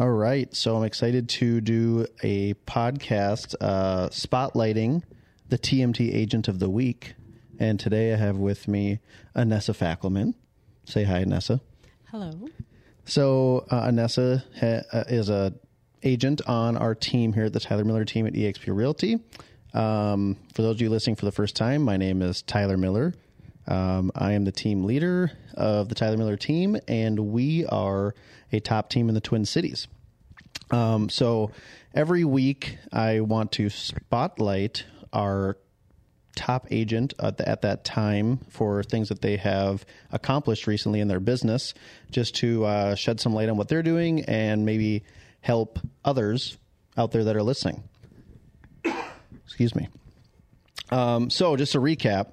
All 0.00 0.08
right. 0.08 0.56
So 0.56 0.78
I'm 0.78 0.84
excited 0.84 1.28
to 1.28 1.60
do 1.60 2.06
a 2.22 2.54
podcast 2.66 3.54
uh, 3.60 4.08
spotlighting 4.08 5.02
the 5.50 5.58
TMT 5.58 6.14
agent 6.14 6.48
of 6.48 6.58
the 6.58 6.70
week. 6.70 7.12
And 7.58 7.78
today 7.78 8.14
I 8.14 8.16
have 8.16 8.38
with 8.38 8.66
me 8.66 9.00
Annessa 9.36 9.76
Fackelman. 9.76 10.32
Say 10.86 11.04
hi, 11.04 11.22
Annessa. 11.22 11.60
Hello. 12.10 12.48
So 13.04 13.66
uh, 13.70 13.88
Annessa 13.88 14.42
ha- 14.58 14.86
uh, 14.90 15.04
is 15.08 15.28
a 15.28 15.52
agent 16.02 16.40
on 16.46 16.78
our 16.78 16.94
team 16.94 17.34
here 17.34 17.44
at 17.44 17.52
the 17.52 17.60
Tyler 17.60 17.84
Miller 17.84 18.06
team 18.06 18.26
at 18.26 18.32
eXp 18.32 18.74
Realty. 18.74 19.18
Um, 19.74 20.38
for 20.54 20.62
those 20.62 20.76
of 20.76 20.80
you 20.80 20.88
listening 20.88 21.16
for 21.16 21.26
the 21.26 21.32
first 21.32 21.56
time, 21.56 21.82
my 21.82 21.98
name 21.98 22.22
is 22.22 22.40
Tyler 22.40 22.78
Miller. 22.78 23.12
Um, 23.66 24.10
I 24.14 24.32
am 24.32 24.44
the 24.44 24.52
team 24.52 24.84
leader 24.84 25.32
of 25.54 25.88
the 25.88 25.94
Tyler 25.94 26.16
Miller 26.16 26.36
team, 26.36 26.76
and 26.88 27.18
we 27.32 27.66
are 27.66 28.14
a 28.52 28.60
top 28.60 28.90
team 28.90 29.08
in 29.08 29.14
the 29.14 29.20
Twin 29.20 29.44
Cities. 29.44 29.86
Um, 30.70 31.08
so 31.08 31.50
every 31.94 32.24
week, 32.24 32.78
I 32.92 33.20
want 33.20 33.52
to 33.52 33.70
spotlight 33.70 34.84
our 35.12 35.56
top 36.36 36.68
agent 36.70 37.12
at, 37.18 37.36
the, 37.38 37.48
at 37.48 37.62
that 37.62 37.84
time 37.84 38.38
for 38.48 38.82
things 38.82 39.08
that 39.08 39.20
they 39.20 39.36
have 39.36 39.84
accomplished 40.10 40.66
recently 40.66 41.00
in 41.00 41.08
their 41.08 41.20
business, 41.20 41.74
just 42.10 42.36
to 42.36 42.64
uh, 42.64 42.94
shed 42.94 43.20
some 43.20 43.34
light 43.34 43.48
on 43.48 43.56
what 43.56 43.68
they're 43.68 43.82
doing 43.82 44.24
and 44.24 44.64
maybe 44.64 45.04
help 45.40 45.78
others 46.04 46.56
out 46.96 47.12
there 47.12 47.24
that 47.24 47.36
are 47.36 47.42
listening. 47.42 47.82
Excuse 49.44 49.74
me. 49.74 49.88
Um, 50.90 51.30
so, 51.30 51.56
just 51.56 51.72
to 51.72 51.78
recap, 51.78 52.32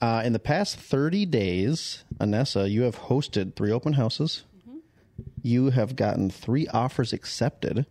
uh, 0.00 0.22
in 0.24 0.32
the 0.32 0.38
past 0.38 0.76
30 0.76 1.26
days, 1.26 2.04
Annessa, 2.18 2.70
you 2.70 2.82
have 2.82 2.96
hosted 2.96 3.56
three 3.56 3.70
open 3.70 3.94
houses. 3.94 4.44
You 5.42 5.70
have 5.70 5.96
gotten 5.96 6.30
three 6.30 6.66
offers 6.68 7.12
accepted. 7.12 7.86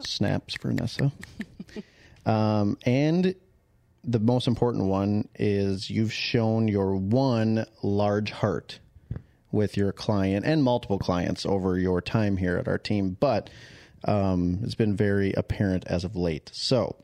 Snaps 0.00 0.54
for 0.54 0.72
Annessa. 0.72 1.12
um, 2.26 2.78
and 2.86 3.34
the 4.04 4.18
most 4.20 4.46
important 4.46 4.84
one 4.84 5.28
is 5.34 5.90
you've 5.90 6.12
shown 6.12 6.68
your 6.68 6.96
one 6.96 7.66
large 7.82 8.30
heart 8.30 8.78
with 9.50 9.76
your 9.76 9.92
client 9.92 10.46
and 10.46 10.62
multiple 10.62 10.98
clients 10.98 11.44
over 11.44 11.78
your 11.78 12.00
time 12.00 12.36
here 12.36 12.56
at 12.56 12.68
our 12.68 12.78
team, 12.78 13.16
but 13.18 13.50
um, 14.04 14.60
it's 14.62 14.74
been 14.74 14.96
very 14.96 15.32
apparent 15.32 15.86
as 15.86 16.04
of 16.04 16.16
late. 16.16 16.50
So, 16.54 16.96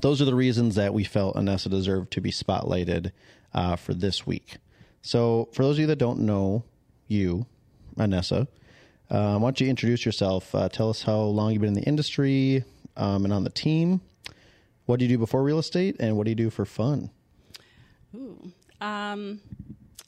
those 0.00 0.20
are 0.20 0.24
the 0.24 0.34
reasons 0.34 0.74
that 0.76 0.94
we 0.94 1.04
felt 1.04 1.36
Annessa 1.36 1.70
deserved 1.70 2.12
to 2.12 2.20
be 2.20 2.30
spotlighted 2.30 3.12
uh, 3.54 3.76
for 3.76 3.94
this 3.94 4.26
week. 4.26 4.56
So, 5.02 5.48
for 5.52 5.62
those 5.62 5.76
of 5.76 5.80
you 5.80 5.86
that 5.86 5.96
don't 5.96 6.20
know 6.20 6.64
you, 7.08 7.46
Annessa, 7.96 8.46
uh, 9.10 9.38
why 9.38 9.46
don't 9.46 9.60
you 9.60 9.68
introduce 9.68 10.04
yourself? 10.04 10.54
Uh, 10.54 10.68
tell 10.68 10.90
us 10.90 11.02
how 11.02 11.20
long 11.20 11.52
you've 11.52 11.62
been 11.62 11.68
in 11.68 11.74
the 11.74 11.82
industry 11.82 12.64
um, 12.96 13.24
and 13.24 13.32
on 13.32 13.44
the 13.44 13.50
team. 13.50 14.00
What 14.86 14.98
do 14.98 15.04
you 15.04 15.08
do 15.08 15.18
before 15.18 15.42
real 15.42 15.58
estate, 15.58 15.96
and 16.00 16.16
what 16.16 16.24
do 16.24 16.30
you 16.30 16.36
do 16.36 16.50
for 16.50 16.64
fun? 16.64 17.10
Ooh. 18.14 18.52
Um, 18.80 19.40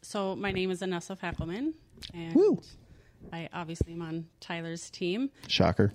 so 0.02 0.34
my 0.34 0.50
name 0.50 0.70
is 0.70 0.80
Annessa 0.80 1.18
Fackelman, 1.18 1.74
and 2.12 2.34
Woo. 2.34 2.60
I 3.32 3.48
obviously 3.52 3.92
am 3.92 4.02
on 4.02 4.26
Tyler's 4.40 4.90
team. 4.90 5.30
Shocker. 5.46 5.92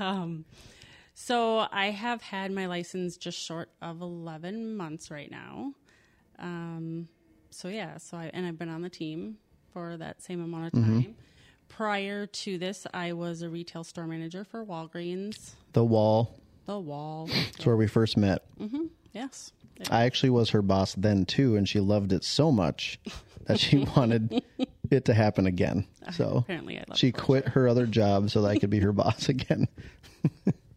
So 1.28 1.66
I 1.70 1.90
have 1.90 2.22
had 2.22 2.52
my 2.52 2.64
license 2.64 3.18
just 3.18 3.38
short 3.38 3.68
of 3.82 4.00
11 4.00 4.74
months 4.74 5.10
right 5.10 5.30
now. 5.30 5.74
Um, 6.38 7.06
so 7.50 7.68
yeah, 7.68 7.98
so 7.98 8.16
I 8.16 8.30
and 8.32 8.46
I've 8.46 8.58
been 8.58 8.70
on 8.70 8.80
the 8.80 8.88
team 8.88 9.36
for 9.74 9.98
that 9.98 10.22
same 10.22 10.42
amount 10.42 10.68
of 10.68 10.72
time. 10.72 11.16
Prior 11.68 12.24
to 12.24 12.56
this, 12.56 12.86
I 12.94 13.12
was 13.12 13.42
a 13.42 13.50
retail 13.50 13.84
store 13.84 14.06
manager 14.06 14.42
for 14.42 14.64
Walgreens. 14.64 15.50
The 15.74 15.84
Wall. 15.84 16.34
The 16.64 16.78
Wall. 16.78 17.26
That's 17.26 17.66
where 17.66 17.76
we 17.76 17.88
first 17.88 18.16
met. 18.16 18.46
yes. 19.12 19.52
I 19.90 20.04
actually 20.04 20.30
was 20.30 20.48
her 20.48 20.62
boss 20.62 20.94
then 20.94 21.26
too, 21.26 21.56
and 21.56 21.68
she 21.68 21.78
loved 21.78 22.14
it 22.14 22.24
so 22.24 22.50
much 22.50 22.98
that 23.44 23.60
she 23.60 23.76
wanted 23.96 24.42
it 24.90 25.04
to 25.04 25.12
happen 25.12 25.46
again. 25.46 25.86
So 26.10 26.38
Apparently 26.38 26.78
I 26.78 26.84
love 26.88 26.96
she 26.96 27.12
quit 27.12 27.48
her 27.48 27.68
other 27.68 27.86
job 27.86 28.30
so 28.30 28.40
that 28.40 28.48
I 28.48 28.58
could 28.58 28.70
be 28.70 28.80
her 28.80 28.92
boss 28.94 29.28
again. 29.28 29.68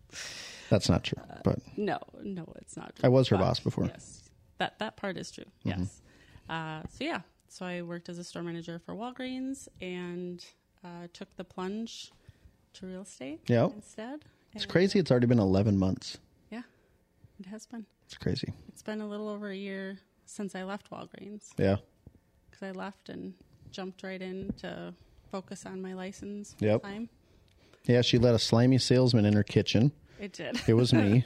That's 0.72 0.88
not 0.88 1.04
true, 1.04 1.22
but 1.44 1.60
No, 1.76 2.00
no, 2.24 2.46
it's 2.56 2.78
not. 2.78 2.96
True. 2.96 3.06
I 3.06 3.10
was 3.10 3.28
her 3.28 3.36
But, 3.36 3.44
boss 3.44 3.60
before. 3.60 3.84
Mm-hmm. 3.84 3.94
Yes, 3.94 4.24
that 4.58 4.80
that 4.80 4.96
part 4.96 5.18
is 5.18 5.30
true. 5.32 5.44
Yes. 5.64 6.02
Uh, 6.50 6.82
so 6.90 7.04
yeah, 7.04 7.22
so 7.50 7.66
I 7.66 7.82
worked 7.82 8.08
as 8.08 8.18
a 8.18 8.24
store 8.24 8.42
manager 8.42 8.80
for 8.80 8.96
Walgreens 8.96 9.68
and 9.82 10.44
uh, 10.84 11.08
took 11.12 11.36
the 11.36 11.44
plunge 11.44 12.12
to 12.76 12.86
real 12.88 13.02
estate. 13.02 13.42
Yeah. 13.48 13.66
Instead, 13.76 14.22
it's 14.54 14.64
And, 14.64 14.72
crazy. 14.72 14.98
It's 14.98 15.12
already 15.12 15.28
been 15.28 15.40
11 15.40 15.78
months. 15.78 16.18
Yeah, 16.50 16.62
it 17.40 17.48
has 17.48 17.66
been. 17.66 17.86
It's 18.06 18.18
crazy. 18.18 18.54
It's 18.70 18.82
been 18.82 19.02
a 19.02 19.08
little 19.08 19.28
over 19.28 19.50
a 19.50 19.56
year 19.56 20.00
since 20.26 20.56
I 20.56 20.64
left 20.64 20.90
Walgreens 20.90 21.50
Yeah. 21.58 21.78
because 22.50 22.64
I 22.64 22.72
left 22.72 23.10
and 23.10 23.34
jumped 23.72 24.04
right 24.04 24.22
in 24.22 24.54
to 24.60 24.94
focus 25.32 25.66
on 25.66 25.82
my 25.82 25.94
license 25.94 26.56
Yep. 26.60 26.84
time. 26.84 27.10
Yeah, 27.86 28.02
she 28.02 28.18
let 28.18 28.36
a 28.36 28.40
slimy 28.40 28.78
salesman 28.78 29.26
in 29.26 29.34
her 29.34 29.44
kitchen. 29.44 29.92
It 30.22 30.34
did. 30.34 30.62
It 30.68 30.76
was 30.76 30.94
me. 30.94 31.26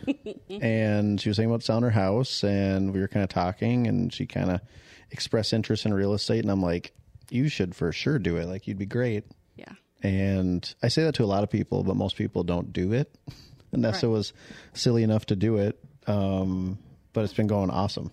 and 0.49 1.19
she 1.19 1.29
was 1.29 1.35
saying 1.35 1.49
about 1.49 1.63
selling 1.63 1.83
her 1.83 1.89
house, 1.89 2.43
and 2.43 2.93
we 2.93 2.99
were 3.01 3.07
kind 3.09 3.23
of 3.23 3.29
talking, 3.29 3.87
and 3.87 4.11
she 4.13 4.25
kind 4.25 4.49
of 4.49 4.61
expressed 5.11 5.51
interest 5.53 5.85
in 5.85 5.93
real 5.93 6.13
estate. 6.13 6.39
And 6.41 6.49
I'm 6.49 6.61
like, 6.61 6.93
you 7.29 7.49
should 7.49 7.75
for 7.75 7.91
sure 7.91 8.17
do 8.19 8.37
it. 8.37 8.45
Like, 8.47 8.67
you'd 8.67 8.77
be 8.77 8.85
great. 8.85 9.25
yeah. 9.55 9.73
And 10.01 10.73
I 10.81 10.87
say 10.87 11.03
that 11.03 11.15
to 11.15 11.23
a 11.23 11.25
lot 11.25 11.43
of 11.43 11.49
people, 11.49 11.83
but 11.83 11.95
most 11.95 12.15
people 12.15 12.43
don't 12.43 12.71
do 12.71 12.93
it. 12.93 13.13
Annessa 13.73 14.03
Right. 14.03 14.09
was 14.11 14.33
silly 14.73 15.03
enough 15.03 15.25
to 15.27 15.35
do 15.35 15.57
it, 15.57 15.77
um, 16.07 16.77
but 17.11 17.23
it's 17.25 17.33
been 17.33 17.47
going 17.47 17.69
awesome. 17.69 18.11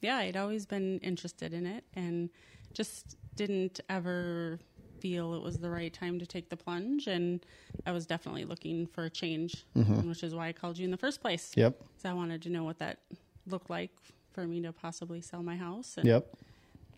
yeah, 0.00 0.16
I'd 0.16 0.36
always 0.38 0.64
been 0.66 0.98
interested 1.00 1.52
in 1.52 1.66
it 1.66 1.84
and 1.94 2.30
just 2.72 3.16
didn't 3.34 3.80
ever 3.90 4.58
feel 5.06 5.34
it 5.34 5.42
was 5.42 5.58
the 5.58 5.70
right 5.70 5.92
time 5.92 6.18
to 6.18 6.26
take 6.26 6.48
the 6.48 6.56
plunge. 6.56 7.06
And 7.06 7.44
I 7.86 7.92
was 7.92 8.06
definitely 8.06 8.44
looking 8.44 8.86
for 8.86 9.04
a 9.04 9.10
change, 9.10 9.64
mm-hmm. 9.76 10.08
which 10.08 10.22
is 10.24 10.34
why 10.34 10.48
I 10.48 10.52
called 10.52 10.78
you 10.78 10.84
in 10.84 10.90
the 10.90 10.96
first 10.96 11.20
place. 11.20 11.52
Yep. 11.54 11.80
So 11.98 12.10
I 12.10 12.12
wanted 12.12 12.42
to 12.42 12.48
know 12.50 12.64
what 12.64 12.78
that 12.80 12.98
looked 13.46 13.70
like 13.70 13.90
for 14.32 14.46
me 14.46 14.60
to 14.62 14.72
possibly 14.72 15.20
sell 15.20 15.42
my 15.42 15.56
house. 15.56 15.96
And 15.96 16.06
Yep. 16.06 16.26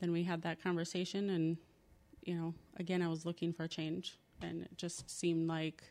then 0.01 0.11
we 0.13 0.23
had 0.25 0.41
that 0.43 0.63
conversation. 0.63 1.29
And, 1.31 1.59
you 2.25 2.35
know, 2.35 2.55
again, 2.79 3.03
I 3.03 3.09
was 3.09 3.27
looking 3.27 3.53
for 3.53 3.65
a 3.65 3.69
change. 3.69 4.17
And 4.41 4.63
it 4.63 4.77
just 4.79 5.11
seemed 5.11 5.47
like 5.49 5.83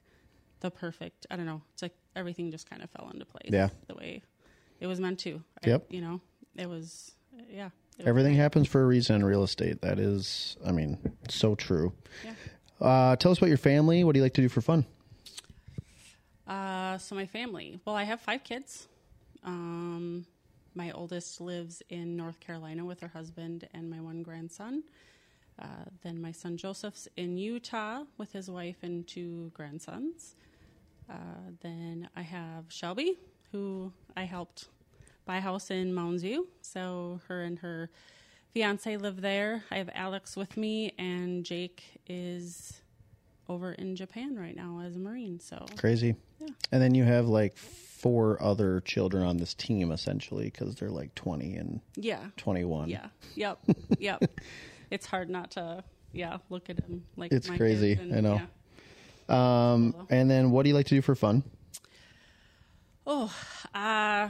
the 0.61 0.72
perfect, 0.72 1.28
I 1.29 1.35
don't 1.35 1.45
know, 1.45 1.61
it's 1.73 1.84
like 1.84 1.95
everything 2.16 2.49
just 2.49 2.67
kind 2.67 2.81
of 2.81 2.89
fell 2.89 3.09
into 3.13 3.25
place. 3.25 3.51
Yeah. 3.51 3.69
The 3.88 3.94
way 3.95 4.23
it 4.79 4.88
was 4.88 4.99
meant 4.99 5.19
to. 5.19 5.44
I- 5.63 5.69
Yep. 5.69 5.85
you 5.91 6.01
know, 6.01 6.19
it 6.55 6.67
was, 6.67 7.11
yeah. 7.47 7.69
Everything 8.06 8.35
happens 8.35 8.68
for 8.68 8.81
a 8.81 8.85
reason 8.85 9.16
in 9.18 9.25
real 9.25 9.44
estate. 9.44 9.81
That 9.81 10.00
is, 10.00 10.56
I 10.66 10.72
mean, 10.72 10.97
so 11.30 11.56
true. 11.56 11.94
Yeah. 12.24 12.34
Uh, 12.80 13.16
tell 13.16 13.31
us 13.31 13.40
about 13.40 13.47
your 13.47 13.58
family. 13.58 14.03
What 14.03 14.13
do 14.13 14.19
you 14.19 14.24
like 14.24 14.35
to 14.35 14.41
do 14.41 14.50
for 14.50 14.62
fun? 14.62 14.85
Uh, 16.47 16.97
so 16.97 17.16
my 17.16 17.25
family. 17.25 17.80
Well, 17.85 17.96
I 17.96 18.03
have 18.03 18.22
five 18.22 18.44
kids. 18.44 18.88
Um, 19.44 20.25
my 20.75 20.91
oldest 20.91 21.41
lives 21.41 21.81
in 21.90 22.16
North 22.16 22.40
Carolina 22.40 22.85
with 22.85 23.00
her 23.00 23.08
husband 23.08 23.68
and 23.74 23.90
my 23.90 24.00
one 24.00 24.22
grandson. 24.22 24.84
Uh, 25.59 25.66
then 26.03 26.22
my 26.22 26.31
son 26.31 26.56
Joseph's 26.56 27.08
in 27.18 27.38
Utah 27.38 28.03
with 28.18 28.31
his 28.31 28.50
wife 28.50 28.78
and 28.84 29.08
two 29.08 29.52
grandsons. 29.56 30.35
Uh, 31.09 31.14
then 31.62 32.08
I 32.16 32.22
have 32.22 32.66
Shelby, 32.69 33.18
who 33.52 33.91
I 34.16 34.24
helped 34.24 34.68
buy 35.27 35.38
a 35.38 35.41
house 35.41 35.69
in 35.69 35.93
Mounds 35.93 36.23
View. 36.23 36.47
So 36.61 37.19
her 37.27 37.43
and 37.43 37.59
her 37.59 37.89
fiance 38.53 38.97
live 38.97 39.21
there. 39.21 39.63
I 39.69 39.77
have 39.77 39.89
Alex 39.93 40.35
with 40.35 40.57
me, 40.57 40.93
and 40.97 41.43
Jake 41.45 41.83
is 42.07 42.81
over 43.49 43.73
in 43.73 43.96
Japan 43.96 44.35
right 44.37 44.55
now 44.55 44.81
as 44.84 44.96
a 44.96 44.99
Marine. 44.99 45.40
So 45.40 45.66
Crazy. 45.78 46.16
Yeah. 46.40 46.47
And 46.72 46.81
then 46.81 46.96
you 46.96 47.03
have 47.03 47.28
like 47.28 47.57
four 47.57 48.41
other 48.41 48.81
children 48.81 49.23
on 49.23 49.37
this 49.37 49.53
team 49.53 49.91
essentially 49.91 50.46
because 50.46 50.75
they're 50.75 50.90
like 50.90 51.13
20 51.16 51.55
and 51.55 51.81
yeah, 51.96 52.19
21. 52.37 52.90
yeah, 52.90 53.07
yep, 53.35 53.59
yep. 53.99 54.23
It's 54.91 55.05
hard 55.05 55.29
not 55.29 55.52
to 55.52 55.84
yeah 56.13 56.37
look 56.49 56.69
at 56.69 56.79
him 56.79 57.03
like 57.17 57.31
It's 57.31 57.49
my 57.49 57.57
crazy, 57.57 57.96
kids 57.96 58.13
I 58.16 58.22
know. 58.22 58.41
yeah. 59.29 59.73
Um, 59.73 59.96
and 60.09 60.29
then 60.31 60.52
what 60.52 60.63
do 60.63 60.69
you 60.69 60.75
like 60.75 60.85
to 60.87 60.96
do 60.96 61.02
for 61.02 61.16
fun? 61.16 61.43
Oh, 63.05 63.34
uh, 63.73 64.29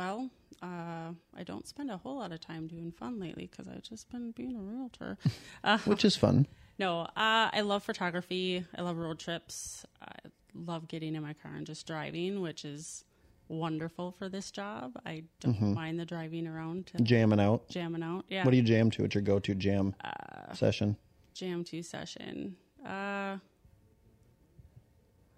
well, 0.00 0.30
uh, 0.62 1.12
I 1.36 1.42
don't 1.44 1.66
spend 1.68 1.90
a 1.90 1.98
whole 1.98 2.16
lot 2.16 2.32
of 2.32 2.40
time 2.40 2.66
doing 2.66 2.90
fun 2.90 3.20
lately 3.20 3.48
because 3.50 3.68
I've 3.68 3.82
just 3.82 4.08
been 4.10 4.30
being 4.32 4.56
a 4.56 4.60
realtor. 4.60 5.18
Uh, 5.64 5.76
Which 5.84 6.06
is 6.06 6.16
fun. 6.16 6.46
no, 6.78 7.00
uh, 7.02 7.50
I 7.52 7.60
love 7.60 7.82
photography. 7.82 8.64
I 8.78 8.80
love 8.80 8.96
road 8.96 9.18
trips. 9.18 9.84
I 10.00 10.28
love 10.54 10.88
getting 10.88 11.14
in 11.14 11.22
my 11.22 11.34
car 11.34 11.52
and 11.54 11.66
just 11.66 11.86
driving, 11.86 12.40
which 12.40 12.64
is 12.64 13.04
wonderful 13.48 14.12
for 14.12 14.30
this 14.30 14.50
job. 14.50 14.92
I 15.04 15.24
don't 15.40 15.74
mind 15.74 16.00
the 16.00 16.06
driving 16.06 16.46
around 16.46 16.86
to 16.88 17.02
Jamming 17.02 17.40
out. 17.40 17.68
jamming 17.68 18.02
out. 18.02 18.24
Yeah. 18.28 18.44
What 18.44 18.52
do 18.52 18.56
you 18.56 18.62
jam 18.62 18.90
to? 18.92 19.02
What's 19.02 19.14
your 19.14 19.22
go-to 19.22 19.54
jam 19.54 19.94
Uh, 20.02 20.54
session? 20.54 20.96
jam 21.34 21.62
to 21.64 21.82
session? 21.82 22.56
Uh, 22.86 23.36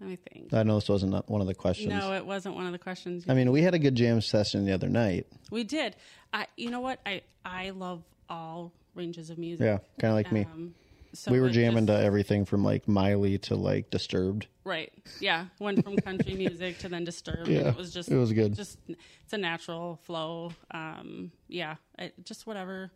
Let 0.03 0.09
me 0.09 0.17
think. 0.17 0.53
I 0.53 0.63
know 0.63 0.75
this 0.75 0.89
wasn't 0.89 1.29
one 1.29 1.39
of 1.39 1.47
the 1.47 1.55
questions. 1.55 1.89
No, 1.89 2.11
it 2.13 2.25
wasn't 2.25 2.55
one 2.55 2.65
of 2.65 2.73
the 2.73 2.77
questions. 2.79 3.23
I 3.29 3.33
mean, 3.33 3.51
we 3.53 3.61
had 3.61 3.73
a 3.73 3.79
good 3.79 3.95
jam 3.95 4.19
session 4.19 4.65
the 4.65 4.73
other 4.73 4.89
night. 4.89 5.27
We 5.49 5.63
did. 5.63 5.95
I, 6.33 6.47
you 6.57 6.69
know 6.71 6.81
what? 6.81 6.99
I 7.05 7.21
I 7.45 7.69
love 7.69 8.03
all 8.29 8.73
ranges 8.95 9.29
of 9.29 9.37
music. 9.37 9.63
Yeah, 9.65 9.77
kind 9.99 10.11
of 10.11 10.15
like 10.15 10.31
me. 10.33 10.41
Um, 10.51 10.75
so 11.13 11.31
We 11.31 11.39
were 11.39 11.49
jamming 11.49 11.85
just- 11.85 11.99
to 11.99 12.03
everything 12.05 12.43
from 12.43 12.63
like 12.65 12.85
Miley 12.87 13.37
to 13.37 13.55
like 13.55 13.89
Disturbed. 13.91 14.47
right. 14.65 14.91
Yeah, 15.21 15.45
went 15.59 15.83
from 15.85 15.95
country 15.97 16.33
music 16.33 16.79
to 16.79 16.89
then 16.89 17.05
Disturbed. 17.05 17.47
Yeah, 17.47 17.69
it 17.69 17.77
was 17.77 17.93
just 17.93 18.09
it 18.11 18.17
was 18.17 18.33
good. 18.33 18.55
Just 18.55 18.77
it's 18.89 19.31
a 19.31 19.37
natural 19.37 19.99
flow. 20.03 20.51
Um, 20.71 21.31
yeah, 21.47 21.75
I, 21.97 22.11
just 22.25 22.45
whatever 22.45 22.91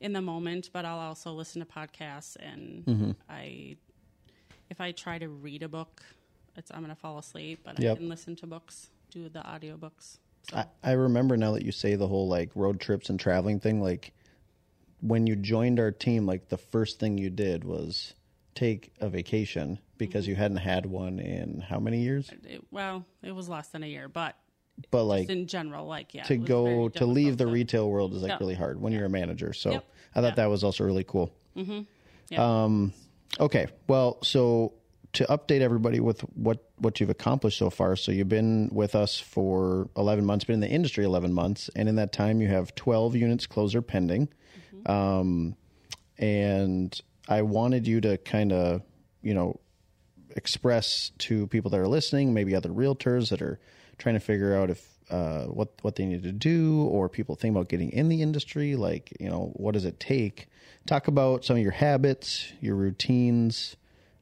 in 0.00 0.12
the 0.12 0.20
moment. 0.20 0.68
But 0.74 0.84
I'll 0.84 0.98
also 0.98 1.32
listen 1.32 1.60
to 1.64 1.66
podcasts, 1.66 2.36
and 2.36 2.84
Mm-hmm. 2.84 3.10
I 3.30 3.76
if 4.68 4.80
I 4.80 4.92
try 4.92 5.18
to 5.18 5.28
read 5.28 5.62
a 5.64 5.68
book, 5.68 6.02
it's 6.56 6.70
I'm 6.72 6.80
gonna 6.80 6.94
fall 6.94 7.18
asleep. 7.18 7.60
But 7.64 7.78
Yep. 7.80 7.92
I 7.96 7.98
can 7.98 8.08
listen 8.08 8.36
to 8.36 8.46
books, 8.46 8.90
do 9.10 9.28
the 9.28 9.40
audiobooks. 9.40 10.18
So 10.50 10.56
I, 10.56 10.66
I 10.82 10.92
remember 10.92 11.36
now 11.36 11.52
that 11.52 11.64
you 11.64 11.72
say 11.72 11.94
the 11.96 12.08
whole 12.08 12.28
like 12.28 12.50
road 12.54 12.80
trips 12.80 13.08
and 13.10 13.18
traveling 13.20 13.60
thing. 13.60 13.82
Like 13.82 14.12
when 15.00 15.26
you 15.26 15.36
joined 15.36 15.78
our 15.80 15.90
team, 15.90 16.26
like 16.26 16.48
the 16.48 16.58
first 16.58 16.98
thing 16.98 17.18
you 17.18 17.30
did 17.30 17.64
was 17.64 18.14
take 18.54 18.92
a 19.00 19.08
vacation 19.08 19.78
because 19.96 20.24
Mm-hmm. 20.24 20.30
you 20.30 20.36
hadn't 20.36 20.56
had 20.58 20.86
one 20.86 21.18
in 21.18 21.60
how 21.60 21.78
many 21.78 22.00
years? 22.00 22.30
it, 22.48 22.64
well, 22.70 23.04
it 23.22 23.32
was 23.32 23.48
less 23.48 23.68
than 23.68 23.82
a 23.82 23.86
year, 23.86 24.08
but 24.08 24.34
But 24.90 25.04
like 25.04 25.28
in 25.28 25.46
general, 25.46 25.86
like 25.86 26.14
yeah, 26.14 26.22
to 26.24 26.36
go 26.38 26.88
to 26.88 27.04
leave 27.06 27.36
the 27.36 27.46
retail 27.46 27.88
world 27.90 28.14
is 28.14 28.22
like 28.22 28.40
really 28.40 28.54
hard 28.54 28.80
when 28.80 28.92
you're 28.94 29.04
a 29.04 29.10
manager. 29.10 29.52
So 29.52 29.72
Yep. 29.72 29.84
I 30.14 30.20
thought 30.22 30.36
that 30.36 30.46
was 30.50 30.64
also 30.64 30.84
really 30.84 31.04
cool. 31.04 31.32
Yeah. 32.30 32.64
Um, 32.64 32.92
okay, 33.38 33.66
well, 33.88 34.18
so 34.22 34.72
to 35.12 35.24
update 35.24 35.60
everybody 35.60 36.00
with 36.00 36.20
what 36.34 36.64
what 36.76 37.00
you've 37.00 37.10
accomplished 37.10 37.58
so 37.58 37.70
far. 37.70 37.96
So 37.96 38.12
you've 38.12 38.28
been 38.28 38.70
with 38.72 38.94
us 38.94 39.18
for 39.18 39.88
11 39.96 40.24
months, 40.24 40.44
been 40.44 40.54
in 40.54 40.60
the 40.60 40.68
industry 40.68 41.04
11 41.04 41.32
months, 41.32 41.68
and 41.74 41.88
in 41.88 41.96
that 41.96 42.12
time 42.12 42.40
you 42.40 42.48
have 42.48 42.74
12 42.74 43.16
units 43.16 43.46
closer 43.46 43.82
pending. 43.82 44.28
Um, 44.86 45.56
and 46.18 46.98
I 47.28 47.42
wanted 47.42 47.86
you 47.86 48.00
to 48.02 48.18
kind 48.18 48.52
of, 48.52 48.82
you 49.22 49.34
know, 49.34 49.60
express 50.36 51.10
to 51.18 51.46
people 51.48 51.70
that 51.70 51.80
are 51.80 51.88
listening, 51.88 52.32
maybe 52.32 52.54
other 52.54 52.70
realtors 52.70 53.30
that 53.30 53.42
are 53.42 53.58
trying 53.98 54.14
to 54.14 54.20
figure 54.20 54.54
out 54.54 54.70
if 54.70 54.86
uh, 55.10 55.44
what 55.46 55.70
what 55.82 55.96
they 55.96 56.06
need 56.06 56.22
to 56.22 56.32
do, 56.32 56.84
or 56.84 57.08
people 57.08 57.34
think 57.34 57.54
about 57.54 57.68
getting 57.68 57.90
in 57.90 58.08
the 58.08 58.22
industry. 58.22 58.76
Like, 58.76 59.12
you 59.18 59.28
know, 59.28 59.50
what 59.54 59.74
does 59.74 59.84
it 59.84 59.98
take? 59.98 60.48
Talk 60.86 61.08
about 61.08 61.44
some 61.44 61.56
of 61.56 61.62
your 61.62 61.72
habits, 61.72 62.52
your 62.60 62.76
routines, 62.76 63.76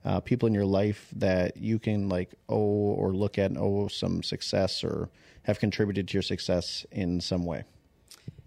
uh, 0.05 0.21
people 0.21 0.47
in 0.47 0.55
your 0.55 0.65
life 0.65 1.09
that 1.17 1.57
you 1.57 1.79
can 1.79 2.09
like 2.09 2.35
owe 2.49 2.55
or 2.57 3.13
look 3.13 3.39
at 3.39 3.51
and 3.51 3.59
owe 3.59 3.89
some 3.89 4.23
success 4.23 4.85
or 4.85 5.11
have 5.43 5.59
contributed 5.59 6.09
to 6.09 6.15
your 6.15 6.23
success 6.23 6.87
in 6.93 7.21
some 7.21 7.45
way. 7.45 7.65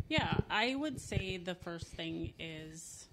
Yeah, 0.07 0.37
I 0.49 0.75
would 0.75 0.99
say 0.99 1.37
the 1.37 1.55
first 1.55 1.87
thing 1.87 2.33
is 2.39 3.07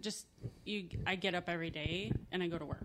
just 0.00 0.26
you. 0.64 0.88
I 1.06 1.14
get 1.14 1.34
up 1.34 1.48
every 1.48 1.70
day 1.70 2.12
and 2.30 2.42
I 2.42 2.48
go 2.48 2.58
to 2.58 2.66
work. 2.66 2.84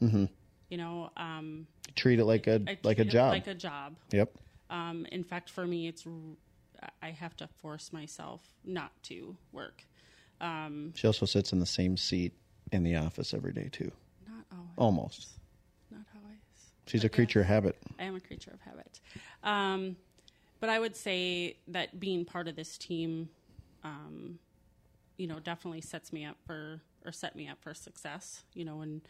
Mm-hmm. 0.00 0.24
You 0.70 0.76
know, 0.78 1.10
um, 1.16 1.66
Treat 1.94 2.18
it 2.18 2.24
like 2.24 2.46
a 2.48 2.60
I 2.66 2.78
like 2.82 2.98
a 2.98 3.04
job. 3.04 3.30
Like 3.30 3.46
a 3.46 3.54
job. 3.54 3.94
yep. 4.10 4.36
Um, 4.70 5.06
in 5.12 5.22
fact, 5.22 5.50
for 5.50 5.66
me, 5.66 5.86
it's 5.86 6.04
I 7.00 7.10
have 7.10 7.36
to 7.36 7.46
force 7.46 7.92
myself 7.92 8.40
not 8.64 8.90
to 9.04 9.36
work. 9.52 9.84
Um, 10.40 10.92
She 10.96 11.06
also 11.06 11.26
sits 11.26 11.52
in 11.52 11.60
the 11.60 11.66
same 11.66 11.96
seat 11.96 12.32
in 12.72 12.82
the 12.82 12.96
office 12.96 13.34
every 13.34 13.52
day 13.52 13.68
too. 13.70 13.92
Almost. 14.76 15.28
Not 15.90 16.02
always. 16.16 16.38
She's 16.86 17.04
a 17.04 17.08
But 17.08 17.14
creature 17.14 17.40
of 17.40 17.46
habit. 17.46 17.76
I 17.98 18.04
am 18.04 18.16
a 18.16 18.20
creature 18.20 18.50
of 18.52 18.60
habit. 18.60 19.00
Um, 19.42 19.96
but 20.60 20.68
I 20.70 20.78
would 20.78 20.96
say 20.96 21.56
that 21.68 21.98
being 22.00 22.24
part 22.24 22.48
of 22.48 22.56
this 22.56 22.78
team, 22.78 23.28
um, 23.82 24.38
you 25.16 25.26
know, 25.26 25.38
definitely 25.38 25.80
sets 25.80 26.12
me 26.12 26.24
up 26.24 26.36
for 26.46 26.80
or 27.04 27.12
set 27.12 27.36
me 27.36 27.48
up 27.48 27.58
for 27.60 27.74
success. 27.74 28.44
You 28.54 28.64
know, 28.64 28.80
and 28.80 29.02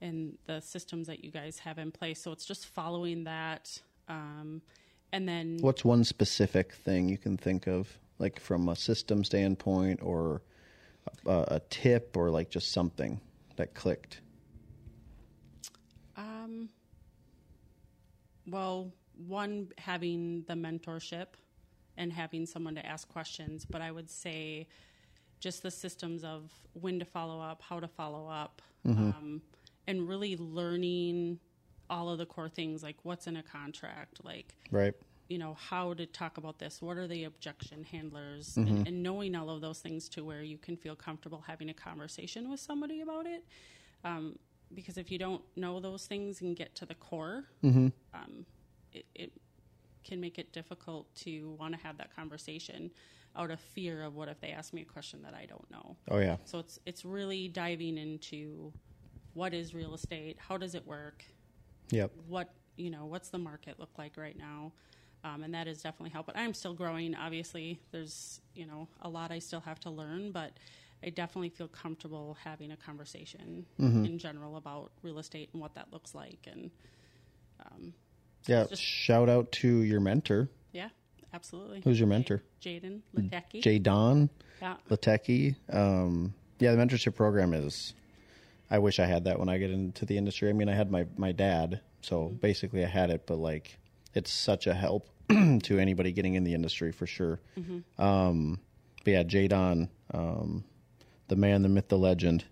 and 0.00 0.36
the 0.46 0.60
systems 0.60 1.06
that 1.06 1.24
you 1.24 1.30
guys 1.30 1.60
have 1.60 1.78
in 1.78 1.92
place. 1.92 2.20
So 2.20 2.32
it's 2.32 2.44
just 2.44 2.66
following 2.66 3.24
that, 3.24 3.80
um, 4.08 4.60
and 5.12 5.28
then 5.28 5.58
What's 5.60 5.84
one 5.84 6.02
specific 6.04 6.72
thing 6.72 7.08
you 7.08 7.18
can 7.18 7.36
think 7.36 7.68
of, 7.68 7.88
like 8.18 8.40
from 8.40 8.68
a 8.68 8.76
system 8.76 9.22
standpoint, 9.24 10.00
or 10.02 10.42
a, 11.26 11.44
a 11.48 11.60
tip, 11.70 12.16
or 12.16 12.30
like 12.30 12.50
just 12.50 12.72
something 12.72 13.20
that 13.56 13.74
clicked? 13.74 14.20
Um, 16.16 16.68
well, 18.46 18.92
one 19.26 19.68
having 19.78 20.44
the 20.48 20.54
mentorship 20.54 21.26
and 21.96 22.12
having 22.12 22.46
someone 22.46 22.74
to 22.74 22.84
ask 22.86 23.08
questions, 23.08 23.64
but 23.68 23.80
I 23.82 23.90
would 23.90 24.08
say 24.10 24.66
just 25.40 25.62
the 25.62 25.70
systems 25.70 26.24
of 26.24 26.50
when 26.72 26.98
to 26.98 27.04
follow 27.04 27.40
up, 27.40 27.62
how 27.62 27.78
to 27.80 27.88
follow 27.88 28.28
up, 28.28 28.62
um, 28.84 29.42
and 29.86 30.08
really 30.08 30.36
learning 30.36 31.38
all 31.90 32.08
of 32.08 32.18
the 32.18 32.26
core 32.26 32.48
things 32.48 32.82
like 32.82 32.96
what's 33.02 33.26
in 33.26 33.36
a 33.36 33.42
contract, 33.42 34.24
like 34.24 34.54
Right. 34.70 34.94
you 35.28 35.38
know 35.38 35.54
how 35.54 35.92
to 35.94 36.06
talk 36.06 36.38
about 36.38 36.58
this 36.58 36.80
what 36.80 36.96
are 36.96 37.06
the 37.06 37.24
objection 37.24 37.84
handlers 37.84 38.56
and, 38.56 38.86
and 38.88 39.02
knowing 39.02 39.34
all 39.34 39.50
of 39.50 39.60
those 39.60 39.80
things 39.80 40.08
to 40.10 40.24
where 40.24 40.42
you 40.42 40.56
can 40.58 40.76
feel 40.76 40.96
comfortable 40.96 41.44
having 41.46 41.68
a 41.70 41.74
conversation 41.74 42.48
with 42.50 42.60
somebody 42.60 43.02
about 43.02 43.26
it 43.26 43.44
um, 44.04 44.38
because 44.74 44.96
if 44.96 45.10
you 45.10 45.18
don't 45.18 45.42
know 45.56 45.80
those 45.80 46.06
things 46.06 46.40
and 46.40 46.56
get 46.56 46.74
to 46.74 46.86
the 46.86 46.94
core 46.94 47.44
um, 48.14 48.46
it, 48.92 49.06
it 49.14 49.32
can 50.04 50.20
make 50.20 50.38
it 50.38 50.52
difficult 50.52 51.06
to 51.14 51.56
want 51.58 51.74
to 51.74 51.80
have 51.80 51.96
that 51.98 52.14
conversation 52.14 52.90
out 53.36 53.50
of 53.50 53.60
fear 53.60 54.02
of 54.02 54.14
what 54.14 54.28
if 54.28 54.40
they 54.40 54.48
ask 54.50 54.72
me 54.74 54.82
a 54.82 54.84
question 54.84 55.22
that 55.22 55.32
i 55.34 55.46
don't 55.46 55.70
know. 55.70 55.96
Oh 56.10 56.18
yeah. 56.18 56.36
so 56.44 56.58
it's 56.58 56.78
it's 56.84 57.04
really 57.04 57.48
diving 57.48 57.96
into 57.98 58.72
what 59.34 59.54
is 59.54 59.74
real 59.74 59.94
estate 59.94 60.36
how 60.38 60.56
does 60.56 60.74
it 60.74 60.86
work? 60.86 61.24
Yep. 61.90 62.10
what 62.26 62.52
you 62.76 62.90
know 62.90 63.06
what's 63.06 63.28
the 63.30 63.38
market 63.38 63.78
look 63.78 63.96
like 63.98 64.16
right 64.16 64.36
now? 64.36 64.72
Um, 65.24 65.44
and 65.44 65.54
that 65.54 65.68
is 65.68 65.82
definitely 65.82 66.10
helping 66.10 66.34
i'm 66.36 66.52
still 66.52 66.74
growing. 66.74 67.14
Obviously 67.14 67.78
there's 67.92 68.40
you 68.54 68.66
know 68.66 68.88
a 69.02 69.08
lot 69.08 69.30
i 69.30 69.38
still 69.38 69.60
have 69.60 69.78
to 69.80 69.90
learn 69.90 70.32
but 70.32 70.52
i 71.04 71.10
definitely 71.10 71.48
feel 71.48 71.68
comfortable 71.68 72.36
having 72.44 72.70
a 72.72 72.76
conversation 72.76 73.64
in 73.78 74.18
general 74.18 74.56
about 74.56 74.90
real 75.02 75.18
estate 75.18 75.48
and 75.52 75.60
what 75.60 75.74
that 75.74 75.92
looks 75.92 76.14
like 76.14 76.46
and 76.50 76.70
Yeah. 78.46 78.66
just- 78.68 78.82
Shout 78.82 79.28
out 79.28 79.52
to 79.52 79.68
your 79.82 80.00
mentor. 80.00 80.48
yeah 80.72 80.88
absolutely 81.32 81.80
Who's 81.82 81.98
your 82.00 82.08
mentor? 82.08 82.42
jaden 82.60 83.00
Latecki. 83.16 83.62
Jay 83.62 83.78
Don 83.78 84.28
yeah 84.60 84.76
Latecki. 84.90 85.56
Um, 85.72 86.34
yeah, 86.58 86.72
the 86.72 86.78
mentorship 86.78 87.14
program 87.16 87.52
is. 87.54 87.94
I 88.70 88.78
wish 88.78 88.98
I 89.00 89.06
had 89.06 89.24
that 89.24 89.38
when 89.38 89.48
I 89.48 89.58
get 89.58 89.70
into 89.70 90.06
the 90.06 90.16
industry. 90.16 90.48
I 90.48 90.52
mean, 90.52 90.68
I 90.68 90.74
had 90.74 90.90
my 90.90 91.06
my 91.16 91.32
dad, 91.32 91.80
so 92.00 92.28
basically 92.40 92.84
I 92.84 92.88
had 92.88 93.10
it, 93.10 93.26
but 93.26 93.36
like, 93.36 93.78
it's 94.14 94.30
such 94.30 94.66
a 94.68 94.74
help 94.74 95.08
to 95.28 95.78
anybody 95.78 96.12
getting 96.12 96.34
in 96.34 96.44
the 96.44 96.54
industry 96.54 96.92
for 96.92 97.06
sure. 97.06 97.40
Um, 97.98 98.60
but 99.04 99.10
yeah, 99.10 99.22
Jay 99.24 99.48
Don, 99.48 99.88
um, 100.14 100.64
the 101.32 101.36
man, 101.36 101.62
the 101.62 101.68
myth, 101.76 101.88
the 101.88 101.98
legend. 102.10 102.44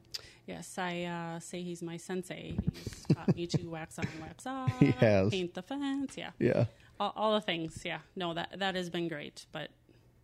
yes 0.46 0.78
i 0.78 0.92
uh, 1.16 1.38
say 1.38 1.58
he's 1.68 1.82
my 1.82 1.96
sensei 2.08 2.56
he's 2.74 3.04
taught 3.14 3.34
me 3.36 3.46
to 3.46 3.62
wax 3.76 3.98
on 3.98 4.06
wax 4.24 4.46
off 4.46 4.72
He 4.80 4.90
has. 5.04 5.30
paint 5.30 5.52
the 5.54 5.62
fence 5.62 6.16
yeah 6.16 6.30
Yeah. 6.38 6.64
all, 6.98 7.12
all 7.20 7.32
the 7.38 7.44
things 7.50 7.82
yeah 7.84 8.00
no 8.16 8.34
that 8.34 8.48
that 8.62 8.74
has 8.80 8.88
been 8.96 9.06
great 9.08 9.46
but 9.52 9.68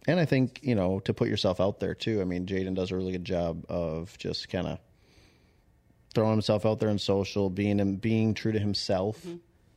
And 0.09 0.19
I 0.21 0.27
think, 0.33 0.61
you 0.63 0.75
know, 0.81 1.01
to 1.07 1.13
put 1.21 1.27
yourself 1.29 1.57
out 1.61 1.77
there 1.83 1.95
too. 2.05 2.17
I 2.23 2.25
mean, 2.25 2.47
Jaden 2.47 2.75
does 2.81 2.91
a 2.93 2.97
really 2.97 3.11
good 3.17 3.25
job 3.37 3.65
of 3.69 4.17
just 4.19 4.49
kind 4.55 4.67
of 4.73 4.79
throwing 6.15 6.31
himself 6.39 6.65
out 6.65 6.79
there 6.81 6.91
in 6.91 6.99
social, 6.99 7.51
being 7.51 7.97
being 7.97 8.33
true 8.41 8.53
to 8.53 8.59
himself. 8.69 9.17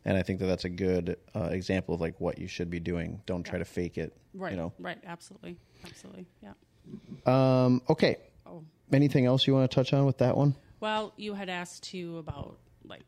And 0.05 0.13
I 0.19 0.21
think 0.23 0.39
that 0.39 0.45
that's 0.51 0.65
a 0.65 0.69
good 0.87 1.17
uh, 1.35 1.49
example 1.59 1.95
of 1.95 2.01
like 2.01 2.15
what 2.21 2.37
you 2.37 2.47
should 2.47 2.69
be 2.69 2.79
doing. 2.79 3.21
Don't 3.25 3.43
try 3.43 3.57
to 3.59 3.65
fake 3.65 3.97
it. 3.97 4.11
right 4.35 4.51
You 4.53 4.57
know. 4.61 4.71
right 4.79 4.99
absolutely 5.15 5.57
absolutely 5.83 6.25
yeah 6.45 6.53
Um, 7.25 7.81
okay. 7.89 8.17
Oh 8.49 8.63
Anything 8.91 9.25
else 9.25 9.45
you 9.45 9.53
want 9.53 9.69
to 9.69 9.75
touch 9.75 9.93
on 9.93 10.05
with 10.05 10.17
that 10.17 10.35
one? 10.35 10.55
Well, 10.79 11.13
you 11.15 11.33
had 11.33 11.49
asked 11.49 11.83
too 11.83 12.17
about 12.17 12.57
like 12.83 13.03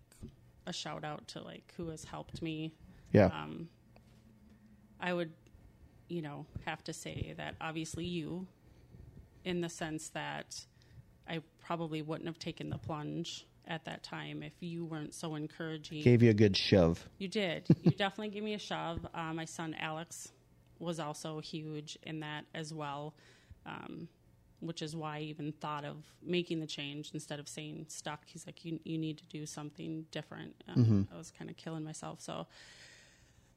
a 0.68 0.74
shout 0.74 1.04
out 1.04 1.28
to 1.30 1.42
like 1.42 1.74
who 1.78 1.90
has 1.90 2.04
helped 2.04 2.42
me. 2.42 2.74
Yeah. 3.12 3.26
Um, 3.26 3.68
I 5.00 5.14
would, 5.14 5.32
you 6.08 6.22
know, 6.22 6.46
have 6.66 6.84
to 6.84 6.94
say 6.94 7.34
that 7.38 7.56
obviously 7.60 8.06
you, 8.06 8.46
in 9.44 9.62
the 9.62 9.70
sense 9.70 10.10
that 10.10 10.66
I 11.28 11.42
probably 11.66 12.02
wouldn't 12.02 12.28
have 12.28 12.38
taken 12.38 12.70
the 12.70 12.78
plunge 12.78 13.48
at 13.68 13.86
that 13.86 14.04
time 14.04 14.44
if 14.44 14.54
you 14.60 14.86
weren't 14.86 15.14
so 15.14 15.36
encouraging. 15.36 16.04
Gave 16.04 16.22
you 16.22 16.30
a 16.30 16.36
good 16.36 16.56
shove. 16.56 17.08
You 17.18 17.28
did. 17.28 17.66
You 17.84 17.92
definitely 17.92 18.30
gave 18.30 18.44
me 18.44 18.54
a 18.54 18.60
shove. 18.60 19.00
Uh, 19.14 19.34
my 19.34 19.46
son 19.46 19.76
Alex 19.80 20.32
was 20.78 21.00
also 21.00 21.40
huge 21.40 21.98
in 22.04 22.20
that 22.20 22.46
as 22.54 22.74
well. 22.74 23.16
Um, 23.66 24.08
which 24.62 24.82
is 24.82 24.96
why 24.96 25.18
I 25.18 25.22
even 25.22 25.52
thought 25.52 25.84
of 25.84 25.98
making 26.24 26.60
the 26.60 26.68
change 26.68 27.12
instead 27.14 27.40
of 27.40 27.50
saying 27.50 27.86
stuck. 27.90 28.22
He's 28.26 28.46
like, 28.46 28.64
you 28.64 28.80
you 28.84 28.98
need 28.98 29.18
to 29.18 29.26
do 29.26 29.46
something 29.46 30.06
different. 30.12 30.64
Um, 30.70 31.08
I 31.14 31.18
was 31.18 31.32
kind 31.32 31.50
of 31.50 31.58
killing 31.58 31.84
myself, 31.84 32.22
so 32.22 32.48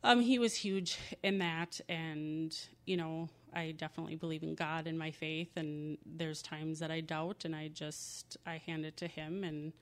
um, 0.05 0.21
he 0.21 0.39
was 0.39 0.55
huge 0.55 0.99
in 1.23 1.39
that, 1.39 1.81
and 1.89 2.55
you 2.85 2.97
know, 2.99 3.29
I 3.55 3.73
definitely 3.73 4.17
believe 4.17 4.43
in 4.43 4.55
God 4.55 4.87
and 4.87 4.99
my 4.99 5.11
faith. 5.11 5.57
And 5.57 5.97
there's 6.05 6.43
times 6.43 6.79
that 6.81 6.91
I 6.91 7.01
doubt, 7.01 7.47
and 7.47 7.57
I 7.57 7.69
just 7.69 8.37
I 8.47 8.59
hand 8.67 8.85
it 8.85 8.99
to 8.99 9.07
Him, 9.09 9.45
and 9.45 9.73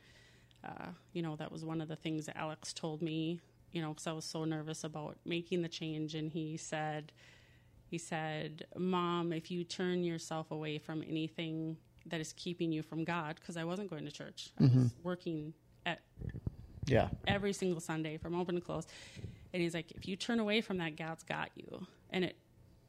uh, 0.64 0.90
you 1.12 1.22
know, 1.22 1.34
that 1.36 1.50
was 1.50 1.64
one 1.64 1.80
of 1.80 1.88
the 1.88 1.96
things 1.96 2.26
that 2.26 2.36
Alex 2.36 2.72
told 2.72 3.02
me. 3.02 3.40
You 3.72 3.82
know, 3.82 3.88
because 3.88 4.06
I 4.06 4.12
was 4.12 4.24
so 4.24 4.44
nervous 4.44 4.84
about 4.84 5.16
making 5.24 5.62
the 5.62 5.68
change, 5.68 6.14
and 6.14 6.30
he 6.30 6.56
said, 6.56 7.10
he 7.92 7.98
said, 7.98 8.64
"Mom, 8.78 9.34
if 9.34 9.50
you 9.50 9.64
turn 9.64 10.02
yourself 10.02 10.50
away 10.50 10.78
from 10.78 11.02
anything 11.06 11.76
that 12.06 12.22
is 12.22 12.32
keeping 12.32 12.72
you 12.72 12.82
from 12.82 13.04
God, 13.04 13.36
because 13.38 13.58
I 13.58 13.64
wasn't 13.64 13.90
going 13.90 14.06
to 14.06 14.10
church, 14.10 14.48
I 14.58 14.62
was 14.62 14.70
mm-hmm. 14.72 14.86
working 15.02 15.52
at 15.84 16.00
Yeah. 16.86 17.10
every 17.26 17.52
single 17.52 17.80
Sunday 17.80 18.16
from 18.16 18.34
open 18.34 18.54
to 18.54 18.62
close. 18.62 18.86
And 19.52 19.60
he's 19.62 19.74
like, 19.74 19.90
if 19.92 20.08
you 20.08 20.16
turn 20.16 20.40
away 20.40 20.62
from 20.62 20.78
that, 20.78 20.96
God's 20.96 21.22
got 21.22 21.50
you. 21.54 21.86
And 22.08 22.24
it 22.24 22.36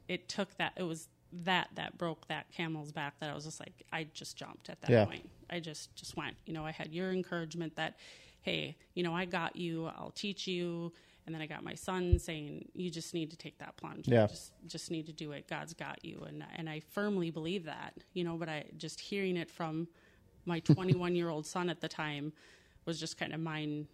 it 0.08 0.26
took 0.26 0.56
that 0.56 0.72
it 0.76 0.84
was 0.84 1.08
that 1.32 1.68
that 1.74 1.98
broke 1.98 2.26
that 2.28 2.50
camel's 2.50 2.90
back 2.90 3.20
that 3.20 3.28
I 3.30 3.34
was 3.34 3.44
just 3.44 3.60
like 3.60 3.82
I 3.92 4.04
just 4.14 4.38
jumped 4.38 4.70
at 4.70 4.80
that 4.80 4.90
Yeah. 4.90 5.04
point. 5.04 5.28
I 5.50 5.60
just 5.60 5.94
just 5.96 6.16
went. 6.16 6.34
You 6.46 6.54
know, 6.54 6.64
I 6.64 6.70
had 6.70 6.94
your 6.94 7.12
encouragement 7.12 7.76
that, 7.76 7.98
hey, 8.40 8.78
you 8.94 9.02
know, 9.02 9.14
I 9.14 9.26
got 9.26 9.54
you, 9.54 9.84
I'll 9.88 10.12
teach 10.12 10.46
you. 10.46 10.94
And 11.26 11.34
then 11.34 11.40
I 11.42 11.46
got 11.46 11.64
my 11.64 11.74
son 11.74 12.18
saying, 12.18 12.68
"You 12.74 12.90
just 12.90 13.14
need 13.14 13.30
to 13.30 13.36
take 13.36 13.58
that 13.58 13.76
plunge. 13.76 14.06
Yeah. 14.08 14.22
You 14.22 14.28
just 14.28 14.52
just 14.66 14.90
need 14.90 15.06
to 15.06 15.12
do 15.12 15.32
it. 15.32 15.48
God's 15.48 15.72
got 15.74 16.04
you." 16.04 16.22
And 16.26 16.44
and 16.56 16.68
I 16.68 16.80
firmly 16.80 17.30
believe 17.30 17.64
that. 17.64 17.94
You 18.12 18.24
know, 18.24 18.36
but 18.36 18.48
I 18.48 18.66
just 18.76 19.00
hearing 19.00 19.36
it 19.36 19.50
from 19.50 19.88
my 20.44 20.60
21 20.60 21.16
year 21.16 21.30
old 21.30 21.46
son 21.46 21.70
at 21.70 21.80
the 21.80 21.88
time 21.88 22.32
was 22.84 23.00
just 23.00 23.16
kind 23.16 23.32
of 23.32 23.40
mind 23.40 23.86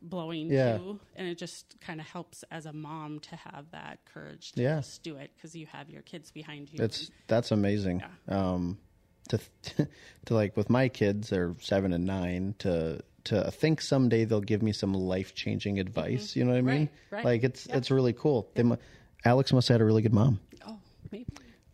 blowing 0.00 0.50
Yeah. 0.50 0.76
too 0.78 1.00
and 1.16 1.26
it 1.28 1.38
just 1.38 1.76
kind 1.80 1.98
of 1.98 2.06
helps 2.06 2.44
as 2.50 2.66
a 2.66 2.72
mom 2.74 3.20
to 3.20 3.36
have 3.36 3.70
that 3.70 4.00
courage 4.04 4.52
to 4.52 4.62
Yeah. 4.62 4.76
just 4.80 5.02
do 5.02 5.16
it 5.16 5.30
because 5.34 5.54
you 5.56 5.64
have 5.66 5.88
your 5.88 6.02
kids 6.02 6.30
behind 6.30 6.70
you 6.70 6.78
That's 6.78 7.10
that's 7.26 7.50
amazing. 7.52 8.02
Um, 8.28 8.78
to 9.30 9.38
to 10.26 10.34
like 10.34 10.56
with 10.58 10.68
my 10.68 10.88
kids, 10.90 11.30
they're 11.30 11.54
seven 11.60 11.92
and 11.94 12.04
nine. 12.04 12.54
To 12.58 13.00
to 13.24 13.50
think 13.50 13.80
someday 13.80 14.24
they'll 14.24 14.40
give 14.40 14.62
me 14.62 14.72
some 14.72 14.92
life 14.94 15.34
changing 15.34 15.78
advice. 15.78 16.36
You 16.36 16.44
know 16.44 16.52
what 16.52 16.58
I 16.58 16.62
mean? 16.62 16.88
Right, 17.10 17.16
right. 17.18 17.24
Like 17.24 17.44
it's 17.44 17.66
it's 17.66 17.90
really 17.90 18.12
cool. 18.12 18.50
They, 18.54 18.62
mu- 18.62 18.76
Alex 19.24 19.52
must 19.52 19.68
have 19.68 19.76
had 19.76 19.80
a 19.80 19.84
really 19.84 20.02
good 20.02 20.12
mom. 20.12 20.40
oh 20.66 20.78
maybe 21.10 21.26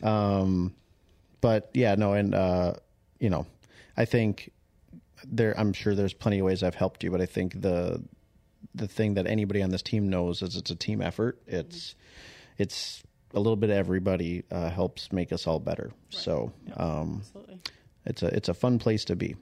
Um, 0.02 0.74
but 1.40 1.70
yeah, 1.74 1.94
no, 1.96 2.12
and 2.12 2.34
uh, 2.34 2.74
you 3.18 3.30
know, 3.30 3.46
I 3.96 4.04
think 4.04 4.52
there. 5.24 5.58
I'm 5.58 5.72
sure 5.72 5.94
there's 5.94 6.14
plenty 6.14 6.38
of 6.38 6.46
ways 6.46 6.62
I've 6.62 6.74
helped 6.74 7.02
you, 7.04 7.10
but 7.10 7.20
I 7.20 7.26
think 7.26 7.60
the 7.60 8.02
the 8.74 8.86
thing 8.86 9.14
that 9.14 9.26
anybody 9.26 9.62
on 9.62 9.70
this 9.70 9.82
team 9.82 10.08
knows 10.08 10.42
is 10.42 10.54
it's 10.56 10.70
a 10.70 10.76
team 10.76 11.00
effort. 11.02 11.40
It's 11.46 11.94
it's 12.58 13.02
a 13.34 13.38
little 13.38 13.56
bit 13.56 13.70
of 13.70 13.76
everybody 13.76 14.44
uh, 14.50 14.70
helps 14.70 15.12
make 15.12 15.32
us 15.32 15.46
all 15.46 15.58
better. 15.58 15.92
So 16.10 16.52
um, 16.76 17.18
absolutely 17.20 17.60
it's 18.06 18.22
a 18.22 18.26
it's 18.28 18.48
a 18.48 18.54
fun 18.54 18.78
place 18.78 19.04
to 19.06 19.16
be. 19.16 19.36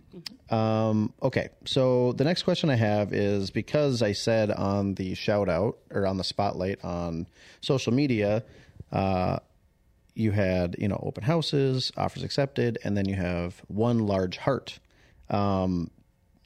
Um, 0.51 1.13
okay, 1.23 1.49
so 1.65 2.13
the 2.13 2.25
next 2.25 2.43
question 2.43 2.71
I 2.71 2.75
have 2.75 3.13
is 3.13 3.51
because 3.51 4.03
I 4.03 4.13
said 4.13 4.51
on 4.51 4.95
the 4.95 5.15
shout 5.15 5.49
out 5.49 5.79
or 5.91 6.07
on 6.07 6.17
the 6.17 6.25
spotlight 6.25 6.85
on 6.85 7.27
social 7.61 7.93
media, 7.93 8.43
uh, 8.91 9.39
you 10.15 10.33
had 10.33 10.77
you 10.79 10.89
know 10.89 11.01
open 11.03 11.23
houses, 11.23 11.93
offers 11.97 12.23
accepted, 12.23 12.79
and 12.83 12.97
then 12.97 13.09
you 13.09 13.15
have 13.15 13.63
one 13.69 14.07
large 14.07 14.39
heart. 14.39 14.81
Um, 15.31 15.91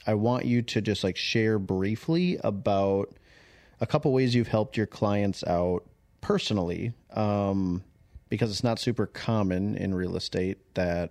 I 0.07 0.14
want 0.14 0.45
you 0.45 0.62
to 0.62 0.81
just 0.81 1.04
like 1.04 1.16
share 1.16 1.59
briefly 1.59 2.38
about 2.45 3.16
a 3.81 3.87
couple 3.87 4.12
ways 4.12 4.35
you've 4.35 4.49
helped 4.49 4.76
your 4.76 4.87
clients 4.87 5.42
out 5.45 5.85
personally, 6.21 6.92
um, 7.14 7.83
because 8.28 8.50
it's 8.50 8.64
not 8.64 8.78
super 8.78 9.07
common 9.07 9.76
in 9.76 9.95
real 9.95 10.16
estate 10.16 10.59
that 10.75 11.11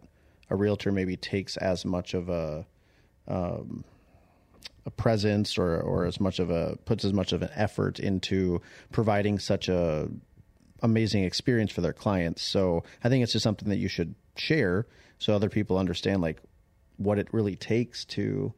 a 0.52 0.56
realtor 0.56 0.92
maybe 0.92 1.16
takes 1.16 1.58
as 1.58 1.86
much 1.86 2.14
of 2.14 2.30
a 2.30 2.66
um, 3.28 3.84
a 4.86 4.92
presence 4.92 5.58
or 5.58 5.80
or 5.80 6.06
as 6.06 6.20
much 6.20 6.40
of 6.40 6.52
a 6.52 6.78
puts 6.86 7.06
as 7.06 7.14
much 7.14 7.32
of 7.32 7.42
an 7.42 7.50
effort 7.56 8.00
into 8.00 8.62
providing 8.92 9.40
such 9.40 9.70
a 9.70 10.10
amazing 10.84 11.24
experience 11.24 11.72
for 11.72 11.82
their 11.82 11.94
clients. 11.94 12.42
So 12.42 12.84
I 13.04 13.10
think 13.10 13.24
it's 13.24 13.32
just 13.32 13.44
something 13.44 13.70
that 13.70 13.78
you 13.78 13.88
should 13.88 14.14
share 14.36 14.88
so 15.20 15.34
other 15.34 15.50
people 15.50 15.78
understand 15.78 16.22
like 16.22 16.42
what 16.98 17.18
it 17.18 17.28
really 17.32 17.56
takes 17.56 18.04
to 18.06 18.54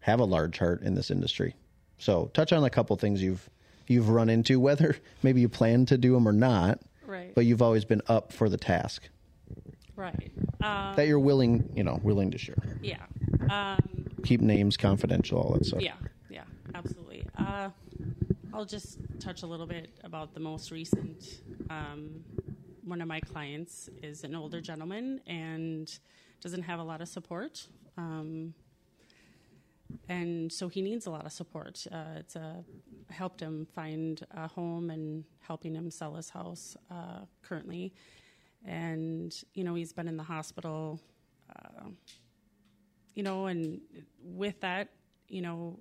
have 0.00 0.20
a 0.20 0.24
large 0.24 0.58
heart 0.58 0.82
in 0.82 0.94
this 0.94 1.10
industry. 1.10 1.56
So 1.98 2.30
touch 2.32 2.52
on 2.52 2.64
a 2.64 2.70
couple 2.70 2.96
things 2.96 3.22
you've 3.22 3.50
you've 3.86 4.08
run 4.08 4.30
into, 4.30 4.58
whether 4.68 4.96
maybe 5.22 5.42
you 5.42 5.48
plan 5.50 5.84
to 5.86 5.98
do 5.98 6.14
them 6.14 6.26
or 6.26 6.32
not, 6.32 6.80
right 7.06 7.34
but 7.34 7.44
you've 7.44 7.62
always 7.62 7.84
been 7.84 8.02
up 8.08 8.32
for 8.32 8.48
the 8.48 8.56
task 8.56 9.10
right 9.96 10.32
um, 10.64 10.96
that 10.96 11.06
you're 11.06 11.18
willing, 11.30 11.68
you 11.74 11.84
know, 11.84 11.98
willing 12.02 12.30
to 12.30 12.38
share. 12.38 12.62
yeah 12.82 13.02
um, 13.50 13.78
Keep 14.24 14.40
names 14.40 14.76
confidential, 14.76 15.38
all 15.38 15.52
that 15.54 15.64
stuff. 15.66 15.82
yeah 15.82 15.94
yeah 16.30 16.44
absolutely 16.74 17.24
uh, 17.38 17.68
i'll 18.52 18.64
just 18.64 18.98
touch 19.20 19.42
a 19.42 19.46
little 19.46 19.66
bit 19.66 19.88
about 20.04 20.32
the 20.34 20.40
most 20.40 20.70
recent 20.70 21.42
um, 21.70 22.10
one 22.84 23.00
of 23.00 23.08
my 23.08 23.20
clients 23.20 23.88
is 24.02 24.24
an 24.24 24.34
older 24.34 24.60
gentleman 24.60 25.20
and 25.26 25.98
doesn't 26.42 26.62
have 26.62 26.78
a 26.80 26.82
lot 26.82 27.00
of 27.00 27.08
support 27.08 27.66
um, 27.96 28.54
and 30.08 30.52
so 30.52 30.68
he 30.68 30.82
needs 30.82 31.06
a 31.06 31.10
lot 31.10 31.24
of 31.24 31.32
support. 31.32 31.86
Uh, 31.90 32.16
it's 32.18 32.36
a 32.36 32.64
helped 33.10 33.40
him 33.40 33.66
find 33.74 34.26
a 34.32 34.48
home 34.48 34.90
and 34.90 35.24
helping 35.40 35.74
him 35.74 35.90
sell 35.90 36.14
his 36.14 36.30
house 36.30 36.76
uh, 36.90 37.20
currently, 37.42 37.92
and 38.64 39.34
you 39.54 39.64
know 39.64 39.74
he's 39.74 39.92
been 39.92 40.08
in 40.08 40.16
the 40.16 40.22
hospital, 40.22 41.00
uh, 41.54 41.88
you 43.14 43.22
know, 43.22 43.46
and 43.46 43.80
with 44.22 44.60
that, 44.60 44.88
you 45.28 45.42
know, 45.42 45.80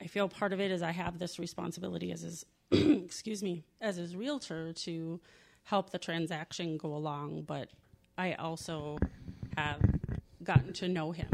I 0.00 0.06
feel 0.06 0.28
part 0.28 0.52
of 0.52 0.60
it 0.60 0.70
is 0.70 0.82
I 0.82 0.92
have 0.92 1.18
this 1.18 1.38
responsibility 1.38 2.12
as 2.12 2.22
his 2.22 2.44
excuse 2.72 3.42
me 3.42 3.64
as 3.80 3.96
his 3.96 4.14
realtor 4.16 4.72
to 4.72 5.20
help 5.64 5.90
the 5.90 5.98
transaction 5.98 6.76
go 6.76 6.94
along, 6.94 7.42
but 7.42 7.68
I 8.16 8.34
also 8.34 8.98
have 9.56 9.80
gotten 10.42 10.72
to 10.74 10.88
know 10.88 11.12
him. 11.12 11.28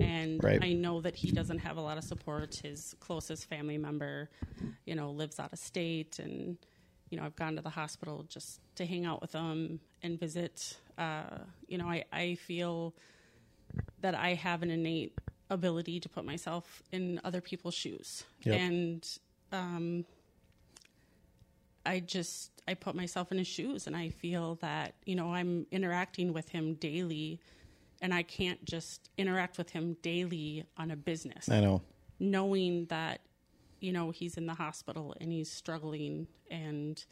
And 0.00 0.42
Right. 0.42 0.62
I 0.62 0.72
know 0.72 1.00
that 1.00 1.16
he 1.16 1.30
doesn't 1.32 1.58
have 1.58 1.76
a 1.76 1.80
lot 1.80 1.98
of 1.98 2.04
support. 2.04 2.56
His 2.62 2.94
closest 3.00 3.48
family 3.48 3.78
member, 3.78 4.30
you 4.86 4.94
know, 4.94 5.10
lives 5.10 5.38
out 5.40 5.52
of 5.52 5.58
state. 5.58 6.18
And, 6.18 6.56
you 7.10 7.18
know, 7.18 7.24
I've 7.24 7.36
gone 7.36 7.56
to 7.56 7.62
the 7.62 7.70
hospital 7.70 8.24
just 8.28 8.60
to 8.76 8.86
hang 8.86 9.04
out 9.06 9.20
with 9.20 9.32
him 9.32 9.80
and 10.02 10.18
visit. 10.18 10.76
Uh, 10.96 11.38
you 11.66 11.78
know, 11.78 11.86
I, 11.86 12.04
I 12.12 12.34
feel 12.34 12.94
that 14.00 14.14
I 14.14 14.34
have 14.34 14.62
an 14.62 14.70
innate 14.70 15.18
ability 15.50 16.00
to 16.00 16.08
put 16.08 16.24
myself 16.24 16.82
in 16.92 17.20
other 17.24 17.40
people's 17.40 17.74
shoes. 17.74 18.24
Yep. 18.42 18.60
And 18.60 19.18
um, 19.52 20.04
I 21.86 22.00
just 22.00 22.50
I 22.66 22.74
put 22.74 22.94
myself 22.94 23.32
in 23.32 23.38
his 23.38 23.46
shoes 23.46 23.86
and 23.86 23.96
I 23.96 24.10
feel 24.10 24.56
that, 24.56 24.94
you 25.06 25.14
know, 25.14 25.32
I'm 25.32 25.66
interacting 25.70 26.34
with 26.34 26.50
him 26.50 26.74
daily 26.74 27.40
and 28.02 28.12
I 28.12 28.22
can't 28.22 28.62
just 28.64 29.08
interact 29.16 29.56
with 29.56 29.70
him 29.70 29.96
daily 30.02 30.64
on 30.76 30.90
a 30.90 30.96
business 30.96 31.48
I 31.48 31.60
know. 31.60 31.82
knowing 32.20 32.86
that 32.86 33.20
you 33.80 33.92
know 33.92 34.10
he's 34.10 34.36
in 34.36 34.46
the 34.46 34.54
hospital 34.54 35.14
and 35.20 35.32
he's 35.32 35.50
struggling 35.50 36.26
and 36.50 37.04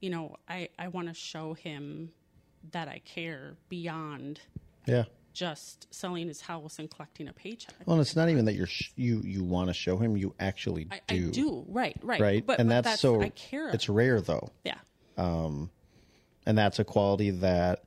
you 0.00 0.10
know 0.10 0.36
I 0.48 0.68
I 0.78 0.88
want 0.88 1.08
to 1.08 1.14
show 1.14 1.54
him 1.54 2.10
that 2.72 2.88
I 2.88 3.00
care 3.04 3.56
beyond 3.68 4.40
Yeah. 4.86 5.04
just 5.32 5.86
selling 5.94 6.26
his 6.28 6.40
house 6.42 6.78
and 6.78 6.90
collecting 6.90 7.28
a 7.28 7.32
paycheck. 7.32 7.74
Well, 7.86 8.00
it's 8.00 8.16
not 8.16 8.28
even 8.28 8.44
that 8.46 8.54
you're 8.54 8.66
sh- 8.66 8.90
you 8.96 9.22
you 9.24 9.44
want 9.44 9.68
to 9.68 9.74
show 9.74 9.96
him. 9.96 10.16
You 10.16 10.34
actually 10.40 10.88
I, 10.90 11.00
do. 11.06 11.28
I 11.28 11.30
do 11.30 11.64
right, 11.68 11.96
right, 12.02 12.20
Right, 12.20 12.46
But, 12.46 12.58
and 12.58 12.68
but 12.68 12.84
that's, 12.84 13.00
so. 13.00 13.20
I 13.22 13.28
care. 13.30 13.68
It's 13.70 13.88
rare 13.88 14.20
though, 14.20 14.50
yeah, 14.64 14.78
um, 15.16 15.70
and 16.46 16.58
that's 16.58 16.78
a 16.78 16.84
quality 16.84 17.30
that 17.30 17.84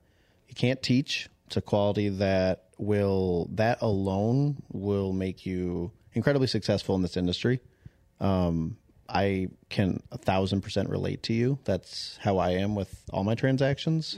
you 0.48 0.56
can't 0.56 0.82
teach. 0.82 1.30
It's 1.48 1.58
a 1.58 1.62
quality 1.62 2.08
that 2.10 2.64
will 2.78 3.50
that 3.54 3.82
alone 3.82 4.64
will 4.72 5.12
make 5.12 5.46
you 5.46 5.92
incredibly 6.14 6.48
successful 6.48 6.96
in 6.96 7.02
this 7.02 7.18
industry. 7.18 7.60
Um, 8.22 8.78
I 9.10 9.50
can 9.70 10.02
a 10.12 10.18
thousand 10.18 10.62
percent 10.62 10.90
relate 10.90 11.24
to 11.24 11.34
you. 11.34 11.60
That's 11.66 12.18
how 12.22 12.38
I 12.38 12.52
am 12.52 12.76
with 12.76 13.04
all 13.12 13.26
my 13.26 13.36
transactions. 13.36 14.18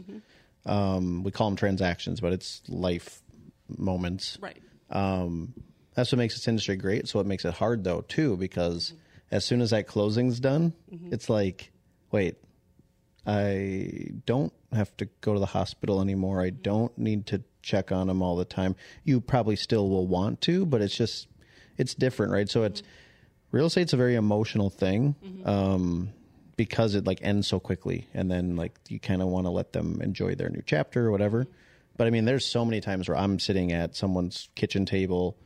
Um, 0.67 1.23
we 1.23 1.31
call 1.31 1.49
them 1.49 1.55
transactions, 1.57 2.19
but 2.19 2.31
it's 2.33 2.61
life 2.67 3.21
moments. 3.75 4.37
right. 4.39 4.61
Um, 4.91 5.53
That's 5.95 6.11
what 6.11 6.19
makes 6.19 6.35
this 6.35 6.47
industry 6.47 6.75
great. 6.75 7.07
So 7.07 7.19
it 7.19 7.25
makes 7.25 7.43
it 7.45 7.53
hard 7.55 7.83
though 7.83 8.01
too, 8.01 8.37
because 8.37 8.93
as 9.31 9.45
soon 9.45 9.61
as 9.61 9.71
that 9.71 9.87
closing's 9.87 10.39
done, 10.39 10.73
it's 11.11 11.27
like, 11.29 11.71
wait, 12.11 12.35
I 13.25 14.09
don't 14.25 14.53
have 14.73 14.95
to 14.97 15.05
go 15.21 15.33
to 15.33 15.39
the 15.39 15.45
hospital 15.47 16.01
anymore. 16.01 16.41
I 16.41 16.49
don't 16.51 16.95
need 16.97 17.25
to 17.27 17.43
check 17.61 17.91
on 17.91 18.07
them 18.07 18.21
all 18.21 18.35
the 18.35 18.45
time. 18.45 18.75
You 19.03 19.21
probably 19.21 19.55
still 19.55 19.89
will 19.89 20.05
want 20.07 20.41
to, 20.41 20.65
but 20.65 20.81
it's 20.81 20.95
just 20.95 21.27
it's 21.77 21.95
different, 21.95 22.31
right? 22.31 22.49
So 22.49 22.63
it's 22.63 22.83
real 23.53 23.67
estate's 23.67 23.93
a 23.93 23.97
very 23.97 24.15
emotional 24.15 24.69
thing. 24.69 25.15
Um 25.45 26.09
because 26.55 26.93
it 26.93 27.07
like 27.07 27.19
ends 27.23 27.47
so 27.47 27.59
quickly 27.59 28.07
and 28.13 28.29
then 28.29 28.55
like 28.55 28.73
you 28.87 28.99
kind 28.99 29.21
of 29.21 29.27
want 29.27 29.47
to 29.47 29.49
let 29.49 29.73
them 29.73 30.01
enjoy 30.01 30.35
their 30.35 30.49
new 30.49 30.61
chapter 30.65 31.07
or 31.07 31.11
whatever. 31.11 31.47
But 31.97 32.07
I 32.07 32.09
mean 32.09 32.25
there's 32.25 32.45
so 32.45 32.65
many 32.65 32.81
times 32.81 33.07
where 33.07 33.17
I'm 33.17 33.39
sitting 33.39 33.71
at 33.71 33.95
someone's 33.95 34.49
kitchen 34.55 34.85
table 34.85 35.37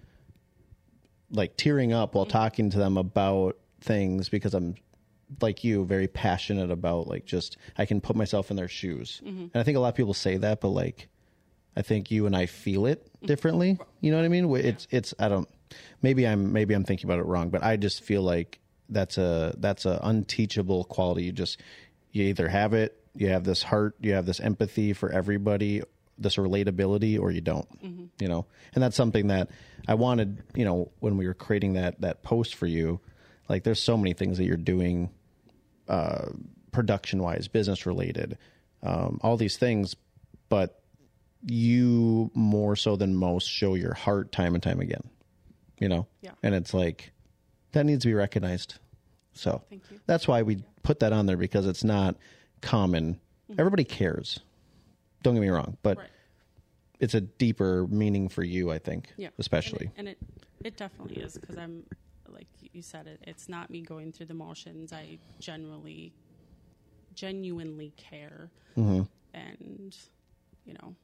like 1.29 1.57
tearing 1.57 1.93
up 1.93 2.15
while 2.15 2.25
talking 2.25 2.69
to 2.71 2.77
them 2.77 2.97
about 2.97 3.57
things 3.81 4.29
because 4.29 4.53
I'm 4.53 4.75
like 5.41 5.63
you 5.63 5.83
very 5.85 6.07
passionate 6.07 6.71
about 6.71 7.07
like 7.07 7.25
just 7.25 7.57
I 7.77 7.85
can 7.85 7.99
put 7.99 8.15
myself 8.15 8.49
in 8.49 8.55
their 8.57 8.69
shoes. 8.69 9.21
And 9.25 9.51
I 9.55 9.63
think 9.63 9.75
a 9.77 9.81
lot 9.81 9.89
of 9.89 9.95
people 9.95 10.13
say 10.13 10.37
that 10.37 10.61
but 10.61 10.69
like 10.69 11.09
I 11.75 11.81
think 11.83 12.09
you 12.11 12.25
and 12.25 12.35
I 12.35 12.47
feel 12.47 12.85
it 12.85 13.07
differently. 13.23 13.77
You 14.01 14.11
know 14.11 14.17
what 14.17 14.25
I 14.25 14.29
mean? 14.29 14.53
It's 14.55 14.87
it's 14.89 15.13
I 15.19 15.27
don't 15.29 15.47
maybe 16.01 16.27
I'm 16.27 16.53
maybe 16.53 16.73
I'm 16.73 16.83
thinking 16.83 17.07
about 17.07 17.19
it 17.19 17.25
wrong, 17.25 17.49
but 17.49 17.63
I 17.63 17.77
just 17.77 18.03
feel 18.03 18.21
like 18.21 18.59
that's 18.89 19.17
a 19.17 19.53
that's 19.57 19.85
a 19.85 19.99
unteachable 20.03 20.85
quality. 20.85 21.23
You 21.23 21.31
just 21.31 21.59
you 22.11 22.25
either 22.25 22.47
have 22.47 22.73
it, 22.73 23.01
you 23.15 23.29
have 23.29 23.43
this 23.43 23.63
heart, 23.63 23.95
you 24.01 24.13
have 24.13 24.25
this 24.25 24.39
empathy 24.39 24.93
for 24.93 25.11
everybody, 25.11 25.81
this 26.17 26.37
relatability, 26.37 27.19
or 27.19 27.31
you 27.31 27.41
don't. 27.41 27.67
You 28.19 28.27
know, 28.27 28.45
and 28.73 28.83
that's 28.83 28.95
something 28.95 29.27
that 29.27 29.49
I 29.87 29.95
wanted. 29.95 30.43
You 30.55 30.65
know, 30.65 30.91
when 30.99 31.17
we 31.17 31.27
were 31.27 31.33
creating 31.33 31.73
that 31.73 32.01
that 32.01 32.23
post 32.23 32.55
for 32.55 32.65
you, 32.65 32.99
like 33.49 33.63
there's 33.63 33.81
so 33.81 33.97
many 33.97 34.13
things 34.13 34.37
that 34.37 34.45
you're 34.45 34.57
doing, 34.57 35.09
uh, 35.87 36.29
production 36.71 37.21
wise, 37.21 37.47
business 37.47 37.85
related, 37.85 38.37
um, 38.83 39.19
all 39.21 39.37
these 39.37 39.57
things, 39.57 39.95
but 40.49 40.81
you 41.43 42.31
more 42.33 42.75
so 42.75 42.95
than 42.95 43.15
most 43.15 43.45
show 43.49 43.75
your 43.75 43.93
heart 43.93 44.31
time 44.31 44.53
and 44.53 44.63
time 44.63 44.79
again. 44.79 45.09
You 45.79 45.89
know, 45.89 46.07
Yeah. 46.21 46.31
and 46.43 46.55
it's 46.55 46.73
like 46.73 47.11
that 47.73 47.85
needs 47.85 48.03
to 48.03 48.07
be 48.09 48.13
recognized. 48.13 48.75
So 49.33 49.61
Thank 49.69 49.83
you. 49.91 49.99
that's 50.07 50.27
why 50.27 50.41
we 50.41 50.63
put 50.83 50.99
that 51.01 51.13
on 51.13 51.25
there 51.27 51.37
because 51.37 51.67
it's 51.67 51.83
not 51.83 52.15
common. 52.61 53.19
Everybody 53.57 53.83
cares. 53.83 54.39
Don't 55.23 55.35
get 55.35 55.41
me 55.41 55.49
wrong, 55.49 55.77
but 55.83 55.97
Mm-hmm. 55.97 56.01
Right. 56.01 56.09
it's 56.99 57.13
a 57.13 57.21
deeper 57.21 57.85
meaning 57.87 58.27
for 58.29 58.43
you, 58.43 58.71
I 58.71 58.79
think, 58.79 59.13
Yeah. 59.17 59.29
especially. 59.37 59.91
And 59.97 60.07
it, 60.07 60.17
and 60.19 60.37
it, 60.61 60.67
it 60.67 60.77
definitely 60.77 61.21
is 61.21 61.37
because 61.37 61.57
I'm, 61.57 61.83
like 62.27 62.47
you 62.73 62.81
said, 62.81 63.05
it, 63.05 63.19
it's 63.27 63.47
not 63.47 63.69
me 63.69 63.81
going 63.81 64.11
through 64.11 64.25
the 64.27 64.33
motions. 64.33 64.91
I 64.91 65.19
generally, 65.39 66.13
genuinely 67.13 67.93
care 67.97 68.49
Mm-hmm. 68.77 69.03
and, 69.33 69.95
you 70.65 70.73
know, 70.73 70.95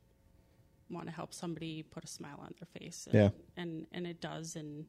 want 0.90 1.08
to 1.08 1.12
help 1.12 1.34
somebody 1.34 1.84
put 1.84 2.04
a 2.04 2.08
smile 2.08 2.40
on 2.40 2.54
their 2.60 2.82
face. 2.82 3.08
And, 3.08 3.16
Yeah. 3.16 3.30
And, 3.58 3.88
and 3.92 4.08
it 4.08 4.22
does. 4.22 4.56
And 4.56 4.86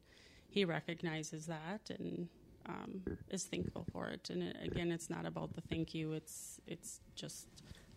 he 0.49 0.65
recognizes 0.65 1.45
that 1.47 1.89
and 1.89 2.27
um, 2.67 3.01
is 3.29 3.43
thankful 3.43 3.85
for 3.91 4.07
it. 4.09 4.29
And 4.29 4.43
it, 4.43 4.57
again, 4.63 4.91
it's 4.91 5.09
not 5.09 5.25
about 5.25 5.53
the 5.55 5.61
thank 5.61 5.93
you. 5.93 6.13
It's, 6.13 6.59
it's 6.67 6.99
just 7.15 7.47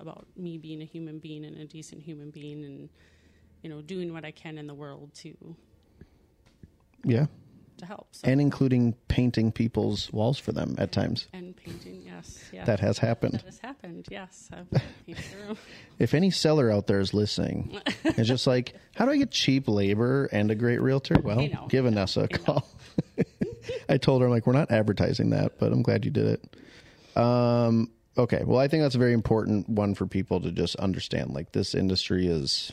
about 0.01 0.27
me 0.37 0.59
being 0.59 0.83
a 0.83 0.85
human 0.85 1.19
being 1.19 1.45
and 1.45 1.57
a 1.59 1.65
decent 1.65 2.03
human 2.03 2.31
being 2.31 2.65
and, 2.65 2.89
you 3.63 3.71
know, 3.71 3.81
doing 3.81 4.13
what 4.13 4.25
I 4.25 4.31
can 4.31 4.59
in 4.59 4.67
the 4.67 4.75
world 4.75 5.15
to 5.17 5.57
Yeah. 7.05 7.27
To 7.79 7.87
help. 7.87 8.09
So, 8.13 8.29
And 8.29 8.41
including 8.41 8.95
painting 9.09 9.53
people's 9.53 10.13
walls 10.13 10.39
for 10.39 10.53
them 10.53 10.75
at 10.79 10.91
times. 10.93 11.29
and 11.33 11.57
painting, 11.57 12.03
yes, 12.05 12.39
yeah, 12.53 12.65
That 12.65 12.81
has 12.81 12.99
happened. 12.99 13.35
that 13.35 13.45
has 13.45 13.59
happened. 13.61 14.07
Yes, 14.11 14.49
I've 14.53 14.69
painted 15.07 15.25
the 15.33 15.47
room. 15.47 15.59
If 15.99 16.15
any 16.15 16.31
seller 16.31 16.71
out 16.71 16.87
there 16.87 17.01
is 17.01 17.13
listening, 17.15 17.81
it's 18.05 18.29
just 18.29 18.47
like, 18.47 18.75
how 18.95 19.05
do 19.05 19.11
I 19.13 19.17
get 19.17 19.31
cheap 19.31 19.69
labor 19.69 20.27
and 20.33 20.51
a 20.51 20.55
great 20.55 20.81
realtor? 20.81 21.17
Well, 21.23 21.37
know. 21.47 21.67
give 21.69 21.85
Annessa 21.85 22.25
a 22.25 22.29
call. 22.39 22.69
I 23.89 23.97
told 23.99 24.21
her, 24.23 24.27
I'm 24.27 24.33
like, 24.33 24.47
we're 24.47 24.53
not 24.55 24.71
advertising 24.71 25.31
that, 25.31 25.59
but 25.59 25.73
I'm 25.73 25.83
glad 25.83 26.05
you 26.05 26.11
did 26.11 26.27
it. 26.27 27.21
Um, 27.21 27.91
okay. 28.17 28.43
Well, 28.45 28.59
I 28.61 28.69
think 28.69 28.83
that's 28.83 28.95
a 28.95 28.99
very 28.99 29.13
important 29.13 29.69
one 29.69 29.95
for 29.95 30.07
people 30.07 30.41
to 30.41 30.51
just 30.53 30.77
understand. 30.77 31.31
Like, 31.35 31.53
this 31.53 31.75
industry 31.75 32.27
is, 32.29 32.73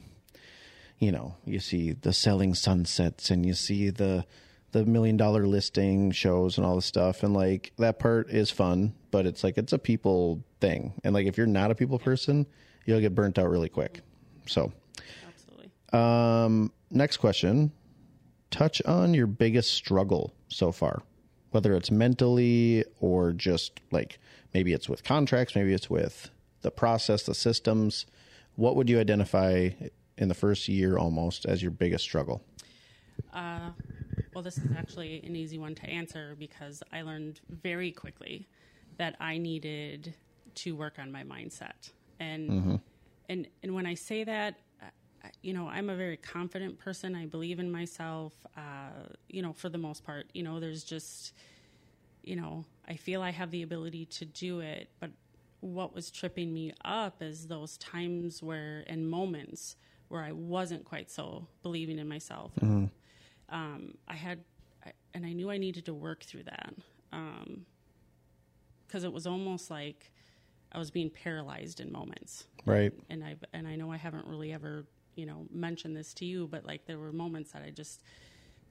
you 1.00 1.12
know, 1.12 1.36
you 1.46 1.60
see 1.60 1.92
the 1.94 2.14
selling 2.14 2.54
sunsets 2.54 3.30
and 3.32 3.46
you 3.46 3.54
see 3.54 3.90
the, 3.90 4.26
the 4.76 4.86
million 4.86 5.16
dollar 5.16 5.48
listing 5.48 6.12
shows 6.12 6.58
and 6.58 6.68
all 6.68 6.76
this 6.76 6.86
stuff. 6.86 7.24
And 7.24 7.34
like, 7.34 7.72
that 7.78 7.98
part 7.98 8.30
is 8.30 8.52
fun, 8.52 8.94
but 9.10 9.26
it's 9.26 9.42
like, 9.42 9.58
it's 9.58 9.72
a 9.72 9.80
people 9.80 10.44
thing. 10.60 10.92
And 11.06 11.14
like, 11.14 11.28
if 11.28 11.38
you're 11.38 11.48
not 11.48 11.72
a 11.72 11.76
people 11.76 11.98
person, 11.98 12.46
you'll 12.84 13.00
get 13.00 13.16
burnt 13.16 13.40
out 13.40 13.50
really 13.50 13.70
quick. 13.70 14.02
So, 14.48 14.74
Absolutely. 15.26 15.72
um, 15.94 16.74
next 16.92 17.18
question. 17.18 17.72
Touch 18.52 18.82
on 18.82 19.14
your 19.14 19.28
biggest 19.28 19.72
struggle 19.72 20.34
so 20.50 20.74
far, 20.74 21.02
whether 21.52 21.74
it's 21.74 21.90
mentally 21.90 22.84
or 23.00 23.32
just 23.32 23.80
like 23.92 24.20
maybe 24.54 24.74
it's 24.74 24.90
with 24.90 25.06
contracts, 25.06 25.56
maybe 25.56 25.72
it's 25.72 25.90
with 25.90 26.30
the 26.64 26.72
process, 26.72 27.24
the 27.24 27.34
systems. 27.34 28.06
What 28.58 28.76
would 28.76 28.90
you 28.90 29.00
identify 29.00 29.70
in 30.18 30.28
the 30.28 30.34
first 30.34 30.68
year 30.68 30.98
almost 30.98 31.46
as 31.46 31.62
your 31.62 31.72
biggest 31.72 32.04
struggle? 32.04 32.44
Uh, 33.34 33.70
well, 34.36 34.44
this 34.44 34.58
is 34.58 34.70
actually 34.78 35.24
an 35.26 35.36
easy 35.36 35.58
one 35.58 35.74
to 35.76 35.90
answer 35.90 36.36
because 36.38 36.84
I 36.92 37.02
learned 37.04 37.40
very 37.50 37.92
quickly 37.92 38.48
that 38.98 39.16
I 39.20 39.38
needed 39.38 40.14
to 40.56 40.76
work 40.76 41.00
on 41.00 41.10
my 41.12 41.24
mindset. 41.24 41.92
And 42.20 42.50
and 43.30 43.48
and 43.64 43.74
when 43.74 43.86
I 43.86 43.94
say 43.94 44.26
that, 44.26 44.60
you 45.42 45.54
know, 45.54 45.68
I'm 45.70 45.90
a 45.90 45.96
very 45.96 46.18
confident 46.18 46.78
person. 46.78 47.16
I 47.16 47.26
believe 47.26 47.60
in 47.60 47.72
myself. 47.72 48.34
Uh, 48.58 49.08
you 49.30 49.42
know, 49.42 49.54
for 49.54 49.70
the 49.70 49.78
most 49.78 50.04
part, 50.04 50.28
you 50.34 50.44
know, 50.44 50.60
there's 50.60 50.84
just, 50.84 51.34
you 52.22 52.36
know, 52.36 52.66
I 52.88 52.96
feel 52.96 53.22
I 53.22 53.32
have 53.32 53.52
the 53.52 53.64
ability 53.64 54.06
to 54.06 54.26
do 54.26 54.60
it, 54.60 54.90
but 55.00 55.12
what 55.62 55.96
was 55.96 56.12
tripping 56.12 56.54
me 56.54 56.74
up 56.84 57.22
is 57.22 57.48
those 57.48 57.78
times 57.78 58.44
where 58.44 58.84
and 58.88 59.10
moments 59.10 59.78
where 60.10 60.24
I 60.24 60.34
wasn't 60.34 60.84
quite 60.86 61.10
so 61.10 61.48
believing 61.64 62.00
in 62.00 62.08
myself. 62.08 62.52
Um, 63.50 63.96
I 64.08 64.16
had, 64.16 64.40
I, 64.86 64.92
and 65.14 65.26
I 65.26 65.34
knew 65.34 65.50
I 65.52 65.58
needed 65.58 65.86
to 65.86 65.94
work 65.94 66.24
through 66.24 66.44
that 66.44 66.74
because 68.88 69.04
it 69.04 69.12
was 69.14 69.26
almost 69.28 69.70
like 69.72 70.12
I 70.72 70.78
was 70.80 70.92
being 70.92 71.10
paralyzed 71.10 71.80
in 71.80 71.92
moments 71.92 72.46
Right. 72.66 72.92
and 73.10 73.24
I 73.24 73.36
and 73.54 73.68
I 73.68 73.76
know 73.76 73.92
I 73.92 73.98
haven't 73.98 74.26
really 74.28 74.52
ever 74.52 74.86
you 75.16 75.26
know 75.26 75.46
mentioned 75.52 75.96
this 75.96 76.14
to 76.16 76.26
you, 76.26 76.48
but 76.48 76.66
like 76.66 76.86
there 76.86 76.98
were 76.98 77.12
moments 77.12 77.52
that 77.52 77.62
I 77.64 77.70
just 77.70 78.02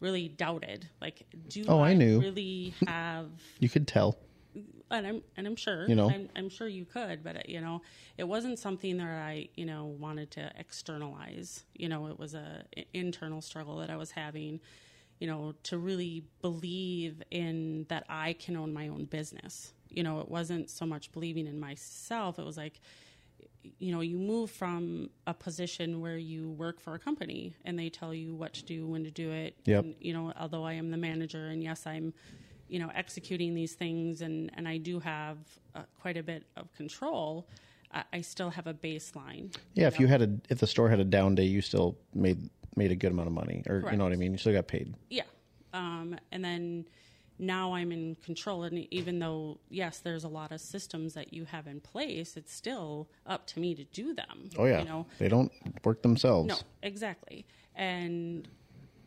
really 0.01 0.29
doubted. 0.29 0.89
Like, 1.01 1.23
do 1.49 1.65
Oh, 1.69 1.81
I 1.81 1.95
knew. 1.95 2.21
really 2.21 2.75
have? 2.87 3.29
You 3.61 3.69
could 3.69 3.87
tell. 3.89 4.19
And 4.91 5.07
I'm 5.07 5.23
and 5.37 5.47
I'm 5.47 5.57
sure 5.57 5.89
You 5.89 5.95
know. 5.95 6.11
I'm, 6.11 6.29
I'm 6.37 6.49
sure 6.49 6.69
you 6.69 6.85
could, 6.85 7.25
but 7.25 7.49
you 7.49 7.61
know, 7.61 7.83
it 8.17 8.25
wasn't 8.25 8.59
something 8.59 8.97
that 8.99 9.07
I 9.07 9.49
you 9.55 9.67
know 9.67 9.87
wanted 9.87 10.31
to 10.33 10.53
externalize. 10.59 11.65
You 11.75 11.89
know, 11.89 12.07
it 12.07 12.19
was 12.19 12.35
a 12.35 12.65
internal 12.93 13.41
struggle 13.41 13.79
that 13.79 13.91
I 13.91 13.97
was 13.97 14.11
having. 14.11 14.61
You 15.21 15.29
know, 15.29 15.55
to 15.65 15.79
really 15.79 16.25
believe 16.43 17.23
in 17.31 17.87
that 17.89 18.05
I 18.09 18.35
can 18.35 18.57
own 18.57 18.75
my 18.75 18.89
own 18.89 19.05
business. 19.05 19.73
You 19.89 20.03
know, 20.03 20.21
it 20.21 20.29
wasn't 20.29 20.69
so 20.69 20.85
much 20.85 21.13
believing 21.13 21.47
in 21.47 21.59
myself. 21.59 22.39
It 22.39 22.45
was 22.45 22.57
like, 22.57 22.81
you 23.79 23.93
know, 23.93 24.01
you 24.01 24.19
move 24.19 24.51
from 24.51 25.09
a 25.27 25.33
position 25.33 26.01
where 26.01 26.19
you 26.19 26.51
work 26.51 26.81
for 26.81 26.95
a 26.95 26.99
company 26.99 27.55
and 27.65 27.79
they 27.79 27.89
tell 27.89 28.13
you 28.13 28.35
what 28.35 28.55
to 28.55 28.65
do, 28.65 28.87
when 28.87 29.05
to 29.05 29.11
do 29.11 29.31
it. 29.31 29.57
Yep. 29.65 29.85
And, 29.85 29.95
you 30.01 30.13
know, 30.13 30.33
although 30.39 30.65
I 30.65 30.75
am 30.75 30.91
the 30.91 30.97
manager 30.97 31.47
and 31.47 31.63
yes, 31.63 31.87
I'm, 31.87 32.13
you 32.69 32.79
know, 32.79 32.91
executing 32.95 33.55
these 33.55 33.75
things 33.75 34.21
and, 34.21 34.51
and 34.55 34.67
I 34.67 34.79
do 34.79 35.01
have 35.01 35.39
uh, 35.75 35.83
quite 36.01 36.17
a 36.17 36.23
bit 36.23 36.45
of 36.57 36.73
control, 36.75 37.47
I, 37.93 38.05
I 38.13 38.21
still 38.21 38.51
have 38.51 38.67
a 38.67 38.75
baseline. 38.75 39.55
Yeah, 39.75 39.87
if 39.87 40.01
you 40.01 40.07
had 40.07 40.23
a 40.23 40.31
if 40.49 40.59
the 40.59 40.67
store 40.67 40.89
had 40.89 41.01
a 41.01 41.05
down 41.05 41.35
day, 41.35 41.45
you 41.45 41.63
still 41.63 41.97
made 42.15 42.51
made 42.77 42.91
a 42.91 42.97
good 42.97 43.13
amount 43.13 43.29
of 43.29 43.35
money, 43.35 43.63
or 43.69 43.85
you 43.91 43.97
know 43.97 44.05
what 44.05 44.13
I 44.13 44.17
mean. 44.17 44.33
You 44.33 44.39
still 44.39 44.53
got 44.53 44.67
paid. 44.67 44.95
Yeah. 45.11 45.23
Um, 45.73 46.17
and 46.31 46.45
then 46.45 46.87
now 47.39 47.75
I'm 47.75 47.93
in 47.93 48.17
control. 48.25 48.63
And 48.65 48.87
even 48.93 49.19
though, 49.19 49.59
yes, 49.69 49.99
there's 49.99 50.25
a 50.25 50.29
lot 50.29 50.53
of 50.53 50.61
systems 50.61 51.15
that 51.15 51.33
you 51.33 51.45
have 51.47 51.67
in 51.67 51.81
place, 51.81 52.37
it's 52.37 52.53
still 52.53 53.09
up 53.27 53.47
to 53.49 53.61
me 53.61 53.75
to 53.75 53.85
do 53.85 54.15
them. 54.15 54.51
Oh 54.57 54.65
yeah, 54.65 54.81
You 54.81 54.85
know, 54.85 55.07
they 55.19 55.29
don't 55.29 55.53
work 55.85 56.03
themselves. 56.03 56.49
No, 56.49 56.57
exactly. 56.83 57.45
And 57.75 58.49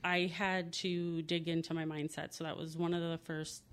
I 0.03 0.31
had 0.33 0.73
to 0.73 1.21
dig 1.23 1.47
into 1.47 1.73
my 1.73 1.85
mindset. 1.85 2.33
So 2.33 2.43
that 2.43 2.57
was 2.57 2.77
one 2.77 2.93
of 2.93 3.01
the 3.01 3.17
first 3.17 3.63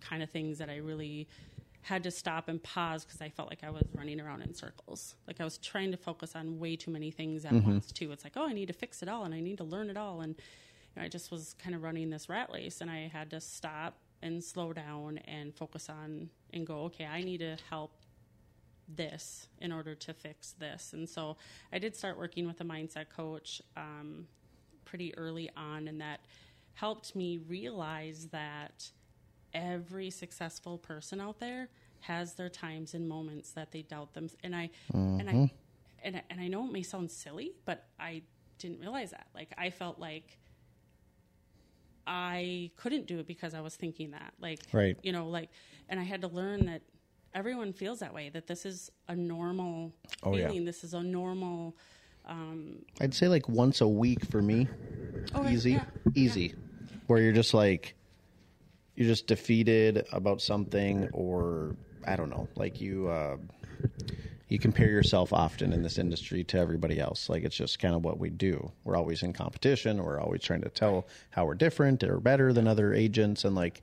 kind 0.00 0.22
of 0.22 0.30
things 0.30 0.58
that 0.58 0.68
I 0.70 0.76
really 0.76 1.28
had 1.82 2.02
to 2.04 2.10
stop 2.10 2.48
and 2.48 2.62
pause 2.62 3.04
because 3.04 3.20
I 3.20 3.28
felt 3.28 3.50
like 3.50 3.62
I 3.62 3.70
was 3.70 3.82
running 3.94 4.20
around 4.20 4.40
in 4.42 4.54
circles. 4.54 5.16
Like 5.26 5.40
I 5.40 5.44
was 5.44 5.58
trying 5.58 5.90
to 5.90 5.98
focus 5.98 6.34
on 6.34 6.58
way 6.58 6.76
too 6.76 6.90
many 6.90 7.10
things 7.10 7.44
at 7.44 7.52
once, 7.66 7.92
too. 7.92 8.10
It's 8.12 8.24
like, 8.24 8.34
oh, 8.36 8.46
I 8.48 8.52
need 8.54 8.66
to 8.66 8.72
fix 8.72 9.02
it 9.02 9.08
all 9.08 9.24
and 9.24 9.34
I 9.34 9.40
need 9.40 9.58
to 9.58 9.64
learn 9.64 9.90
it 9.90 9.96
all. 9.96 10.22
And 10.22 10.34
you 10.34 11.00
know, 11.00 11.02
I 11.04 11.08
just 11.08 11.30
was 11.30 11.54
kind 11.62 11.74
of 11.74 11.82
running 11.82 12.08
this 12.08 12.28
rat 12.28 12.48
race 12.52 12.80
and 12.80 12.90
I 12.90 13.10
had 13.12 13.30
to 13.30 13.40
stop 13.40 13.98
and 14.22 14.42
slow 14.42 14.72
down 14.72 15.18
and 15.26 15.54
focus 15.54 15.90
on 15.90 16.30
and 16.54 16.66
go, 16.66 16.84
okay, 16.84 17.04
I 17.04 17.22
need 17.22 17.38
to 17.40 17.56
help 17.68 17.92
this 18.88 19.48
in 19.60 19.72
order 19.72 19.94
to 19.94 20.14
fix 20.14 20.52
this. 20.52 20.92
And 20.94 21.08
so 21.08 21.36
I 21.72 21.78
did 21.78 21.94
start 21.96 22.18
working 22.18 22.46
with 22.46 22.60
a 22.60 22.64
mindset 22.64 23.06
coach 23.14 23.60
um, 23.76 24.26
pretty 24.84 25.16
early 25.16 25.50
on, 25.56 25.88
and 25.88 26.00
that 26.00 26.20
helped 26.74 27.14
me 27.14 27.38
realize 27.38 28.28
that 28.32 28.90
every 29.52 30.10
successful 30.10 30.78
person 30.78 31.20
out 31.20 31.38
there 31.38 31.68
has 32.00 32.34
their 32.34 32.48
times 32.48 32.94
and 32.94 33.08
moments 33.08 33.52
that 33.52 33.72
they 33.72 33.82
doubt 33.82 34.12
them. 34.14 34.28
And 34.42 34.54
I 34.54 34.70
and 34.92 35.28
I 35.28 35.32
mm-hmm. 35.32 35.54
and 36.02 36.16
I, 36.16 36.22
and 36.30 36.40
I 36.40 36.48
know 36.48 36.66
it 36.66 36.72
may 36.72 36.82
sound 36.82 37.10
silly, 37.10 37.52
but 37.64 37.86
I 37.98 38.22
didn't 38.58 38.80
realize 38.80 39.10
that. 39.12 39.26
Like 39.34 39.52
I 39.56 39.70
felt 39.70 39.98
like 39.98 40.38
I 42.06 42.70
couldn't 42.76 43.06
do 43.06 43.18
it 43.18 43.26
because 43.26 43.54
I 43.54 43.60
was 43.60 43.76
thinking 43.76 44.10
that. 44.10 44.34
Like 44.40 44.60
Right. 44.72 44.96
you 45.02 45.12
know, 45.12 45.28
like 45.28 45.50
and 45.88 45.98
I 45.98 46.02
had 46.02 46.20
to 46.22 46.28
learn 46.28 46.66
that 46.66 46.82
everyone 47.34 47.72
feels 47.72 48.00
that 48.00 48.12
way, 48.14 48.28
that 48.30 48.46
this 48.46 48.64
is 48.66 48.90
a 49.08 49.16
normal 49.16 49.92
Oh, 50.22 50.34
yeah. 50.36 50.48
feeling. 50.48 50.64
This 50.64 50.84
is 50.84 50.94
a 50.94 51.02
normal 51.02 51.76
I'd 53.00 53.14
say 53.14 53.28
like 53.28 53.48
once 53.48 53.80
a 53.80 53.88
week 53.88 54.24
for 54.24 54.40
me. 54.40 54.68
Okay, 55.34 55.52
easy, 55.52 55.72
yeah, 55.72 55.84
easy. 56.14 56.54
Where 57.06 57.20
you're 57.20 57.32
just 57.32 57.54
like, 57.54 57.94
you're 58.94 59.08
just 59.08 59.26
defeated 59.26 60.06
about 60.12 60.40
something, 60.40 61.08
or 61.12 61.76
I 62.06 62.16
don't 62.16 62.30
know, 62.30 62.48
like 62.56 62.80
you, 62.80 63.08
uh, 63.08 63.36
you 64.48 64.58
compare 64.58 64.88
yourself 64.88 65.32
often 65.32 65.72
in 65.72 65.82
this 65.82 65.98
industry 65.98 66.44
to 66.44 66.58
everybody 66.58 67.00
else. 67.00 67.28
Like 67.28 67.42
it's 67.44 67.56
just 67.56 67.78
kind 67.78 67.94
of 67.94 68.04
what 68.04 68.18
we 68.18 68.30
do. 68.30 68.70
We're 68.84 68.96
always 68.96 69.22
in 69.22 69.32
competition. 69.32 70.02
We're 70.02 70.20
always 70.20 70.42
trying 70.42 70.62
to 70.62 70.68
tell 70.68 71.08
how 71.30 71.46
we're 71.46 71.54
different 71.54 72.04
or 72.04 72.20
better 72.20 72.52
than 72.52 72.68
other 72.68 72.94
agents, 72.94 73.44
and 73.44 73.54
like, 73.54 73.82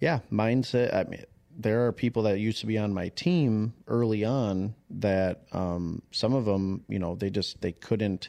yeah, 0.00 0.20
mindset. 0.30 0.94
I 0.94 1.04
mean, 1.04 1.24
there 1.58 1.86
are 1.86 1.92
people 1.92 2.24
that 2.24 2.38
used 2.38 2.60
to 2.60 2.66
be 2.66 2.76
on 2.78 2.92
my 2.92 3.08
team 3.08 3.72
early 3.86 4.24
on 4.24 4.74
that 4.90 5.44
um, 5.52 6.02
some 6.10 6.34
of 6.34 6.44
them, 6.44 6.84
you 6.88 6.98
know, 6.98 7.14
they 7.14 7.30
just 7.30 7.60
they 7.60 7.72
couldn't 7.72 8.28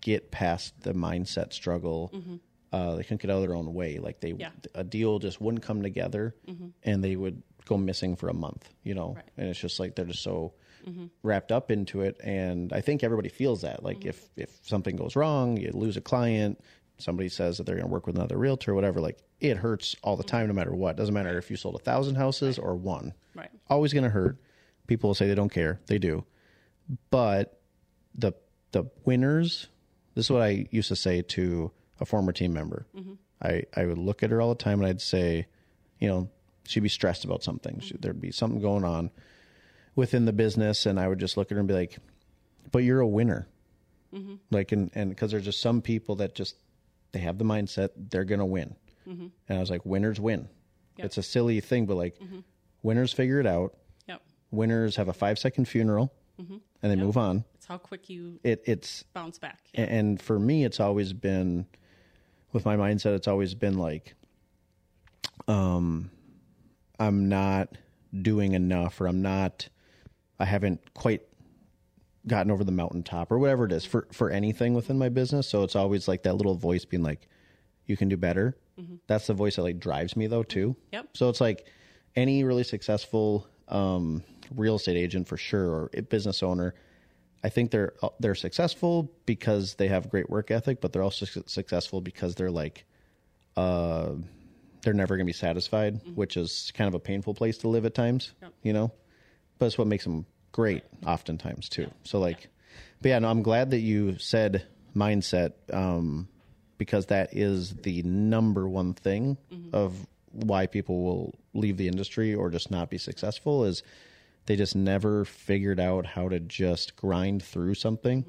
get 0.00 0.30
past 0.30 0.74
the 0.82 0.92
mindset 0.92 1.52
struggle. 1.52 2.12
Uh, 2.70 2.96
they 2.96 3.02
couldn't 3.02 3.22
get 3.22 3.30
out 3.30 3.36
of 3.36 3.42
their 3.42 3.56
own 3.56 3.72
way. 3.72 3.98
Like 3.98 4.20
they, 4.20 4.32
Yeah. 4.32 4.50
a 4.74 4.84
deal 4.84 5.18
just 5.18 5.40
wouldn't 5.40 5.62
come 5.62 5.82
together, 5.82 6.34
and 6.82 7.02
they 7.02 7.16
would 7.16 7.42
go 7.64 7.76
missing 7.78 8.14
for 8.16 8.28
a 8.28 8.34
month. 8.34 8.68
You 8.82 8.94
know, 8.94 9.14
Right. 9.14 9.24
and 9.38 9.48
it's 9.48 9.58
just 9.58 9.80
like 9.80 9.94
they're 9.96 10.04
just 10.04 10.22
so 10.22 10.52
wrapped 11.22 11.52
up 11.52 11.70
into 11.70 12.02
it. 12.02 12.18
And 12.22 12.72
I 12.72 12.80
think 12.80 13.02
everybody 13.02 13.28
feels 13.30 13.62
that. 13.62 13.82
Like 13.82 14.04
if 14.04 14.28
if 14.36 14.50
something 14.66 14.96
goes 14.96 15.16
wrong, 15.16 15.56
you 15.56 15.70
lose 15.72 15.96
a 15.96 16.00
client. 16.02 16.60
Somebody 16.98 17.28
says 17.28 17.56
that 17.58 17.64
they're 17.64 17.76
going 17.76 17.86
to 17.86 17.92
work 17.92 18.06
with 18.06 18.16
another 18.16 18.36
realtor, 18.36 18.72
or 18.72 18.74
whatever. 18.74 19.00
Like 19.00 19.18
it 19.40 19.56
hurts 19.58 19.94
all 20.02 20.16
the 20.16 20.24
time, 20.24 20.48
no 20.48 20.52
matter 20.52 20.74
what. 20.74 20.96
Doesn't 20.96 21.14
matter 21.14 21.38
if 21.38 21.50
you 21.50 21.56
sold 21.56 21.76
a 21.76 21.78
thousand 21.78 22.16
houses 22.16 22.58
or 22.58 22.74
one 22.74 23.14
right. 23.34 23.50
always 23.68 23.92
going 23.92 24.04
to 24.04 24.10
hurt. 24.10 24.38
People 24.86 25.08
will 25.08 25.14
say 25.14 25.28
they 25.28 25.34
don't 25.34 25.52
care. 25.52 25.80
They 25.86 25.98
do. 25.98 26.24
But 27.10 27.60
the 28.14 28.32
the 28.72 28.84
winners, 29.04 29.68
this 30.14 30.26
is 30.26 30.30
what 30.30 30.42
I 30.42 30.66
used 30.70 30.88
to 30.88 30.96
say 30.96 31.22
to 31.22 31.70
a 32.00 32.04
former 32.04 32.32
team 32.32 32.52
member. 32.52 32.86
Mm-hmm. 32.96 33.14
I, 33.42 33.62
I 33.74 33.86
would 33.86 33.98
look 33.98 34.22
at 34.22 34.30
her 34.30 34.40
all 34.40 34.48
the 34.48 34.62
time 34.62 34.80
and 34.80 34.88
I'd 34.88 35.00
say, 35.00 35.46
you 35.98 36.08
know, 36.08 36.28
she'd 36.66 36.80
be 36.80 36.88
stressed 36.88 37.24
about 37.24 37.42
something. 37.42 37.80
She, 37.80 37.94
mm-hmm. 37.94 38.00
there'd 38.00 38.20
be 38.20 38.32
something 38.32 38.60
going 38.60 38.84
on 38.84 39.10
within 39.94 40.24
the 40.24 40.32
business. 40.32 40.86
And 40.86 40.98
I 40.98 41.08
would 41.08 41.18
just 41.18 41.36
look 41.36 41.50
at 41.50 41.54
her 41.54 41.60
and 41.60 41.68
be 41.68 41.74
like, 41.74 41.98
but 42.70 42.80
you're 42.80 43.00
a 43.00 43.06
winner. 43.06 43.48
Mm-hmm. 44.12 44.34
Like, 44.50 44.72
and, 44.72 44.90
and 44.94 45.16
cause 45.16 45.30
there's 45.30 45.44
just 45.44 45.60
some 45.60 45.82
people 45.82 46.16
that 46.16 46.34
just, 46.34 46.56
they 47.12 47.20
have 47.20 47.38
the 47.38 47.44
mindset 47.44 47.90
they're 47.96 48.24
going 48.24 48.40
to 48.40 48.44
win. 48.44 48.76
And 49.08 49.32
I 49.48 49.58
was 49.58 49.70
like, 49.70 49.84
winners 49.86 50.20
win. 50.20 50.48
Yep. 50.98 51.06
It's 51.06 51.18
a 51.18 51.22
silly 51.22 51.60
thing, 51.60 51.86
but 51.86 51.96
like 51.96 52.16
winners 52.82 53.12
figure 53.12 53.40
it 53.40 53.46
out 53.46 53.74
Yep. 54.06 54.20
winners 54.50 54.96
have 54.96 55.08
a 55.08 55.12
five 55.12 55.38
second 55.38 55.66
funeral 55.66 56.12
and 56.38 56.60
they 56.82 56.94
move 56.96 57.16
on. 57.16 57.44
It's 57.54 57.66
how 57.66 57.78
quick 57.78 58.08
you 58.08 58.38
It, 58.44 58.62
it's 58.66 59.02
bounce 59.14 59.38
back. 59.38 59.60
a- 59.74 59.80
and 59.80 60.20
for 60.20 60.38
me, 60.38 60.64
it's 60.64 60.78
always 60.80 61.12
been 61.12 61.66
with 62.52 62.64
my 62.64 62.76
mindset. 62.76 63.14
It's 63.16 63.26
always 63.28 63.54
been 63.54 63.76
like, 63.78 64.14
um, 65.46 66.10
I'm 66.98 67.28
not 67.28 67.76
doing 68.22 68.52
enough, 68.52 69.00
or 69.00 69.06
I'm 69.06 69.22
not, 69.22 69.68
I 70.38 70.44
haven't 70.44 70.94
quite 70.94 71.22
gotten 72.26 72.50
over 72.50 72.64
the 72.64 72.72
mountaintop, 72.72 73.30
or 73.32 73.38
whatever 73.38 73.64
it 73.64 73.72
is 73.72 73.84
for 73.84 74.06
for 74.12 74.30
anything 74.30 74.74
within 74.74 74.98
my 74.98 75.08
business. 75.08 75.48
So 75.48 75.62
it's 75.62 75.76
always 75.76 76.08
like 76.08 76.22
that 76.24 76.34
little 76.34 76.54
voice 76.54 76.84
being 76.84 77.02
like, 77.02 77.28
"You 77.86 77.96
can 77.96 78.08
do 78.08 78.16
better." 78.16 78.56
That's 79.06 79.26
the 79.26 79.34
voice 79.34 79.56
that 79.56 79.62
like 79.62 79.78
drives 79.80 80.16
me 80.16 80.26
though 80.26 80.42
too. 80.42 80.76
Yep. 80.92 81.08
So 81.16 81.28
it's 81.28 81.40
like 81.40 81.66
any 82.16 82.44
really 82.44 82.64
successful 82.64 83.46
um, 83.68 84.22
real 84.54 84.76
estate 84.76 84.96
agent 84.96 85.28
for 85.28 85.36
sure, 85.36 85.66
or 85.68 85.90
business 86.08 86.42
owner. 86.42 86.74
I 87.44 87.48
think 87.50 87.70
they're 87.70 87.92
they're 88.18 88.34
successful 88.34 89.12
because 89.26 89.74
they 89.76 89.88
have 89.88 90.10
great 90.10 90.28
work 90.28 90.50
ethic, 90.50 90.80
but 90.80 90.92
they're 90.92 91.02
also 91.02 91.26
su- 91.26 91.44
successful 91.46 92.00
because 92.00 92.34
they're 92.34 92.50
like, 92.50 92.84
uh, 93.56 94.10
they're 94.82 94.94
never 94.94 95.16
going 95.16 95.26
to 95.26 95.28
be 95.28 95.32
satisfied, 95.32 96.00
which 96.14 96.36
is 96.36 96.72
kind 96.74 96.88
of 96.88 96.94
a 96.94 96.98
painful 97.00 97.34
place 97.34 97.58
to 97.58 97.68
live 97.68 97.84
at 97.84 97.94
times, 97.94 98.32
Yep. 98.42 98.52
you 98.62 98.72
know. 98.72 98.92
But 99.58 99.66
it's 99.66 99.78
what 99.78 99.86
makes 99.86 100.04
them 100.04 100.26
great, 100.52 100.82
oftentimes 101.06 101.68
too. 101.68 101.90
So 102.04 102.18
like, 102.18 102.48
but 103.02 103.08
yeah, 103.10 103.18
no, 103.20 103.28
I'm 103.28 103.42
glad 103.42 103.70
that 103.70 103.80
you 103.80 104.18
said 104.18 104.66
mindset 104.96 105.52
um, 105.72 106.28
because 106.78 107.06
that 107.06 107.28
is 107.36 107.74
the 107.82 108.02
number 108.04 108.68
one 108.68 108.94
thing 108.94 109.36
of 109.72 110.06
why 110.32 110.66
people 110.66 111.02
will 111.02 111.34
leave 111.54 111.76
the 111.76 111.88
industry 111.88 112.34
or 112.34 112.50
just 112.50 112.70
not 112.70 112.88
be 112.90 112.98
successful 112.98 113.64
is 113.64 113.82
they 114.46 114.56
just 114.56 114.76
never 114.76 115.24
figured 115.24 115.80
out 115.80 116.06
how 116.06 116.28
to 116.28 116.38
just 116.40 116.96
grind 116.96 117.42
through 117.42 117.74
something 117.74 118.24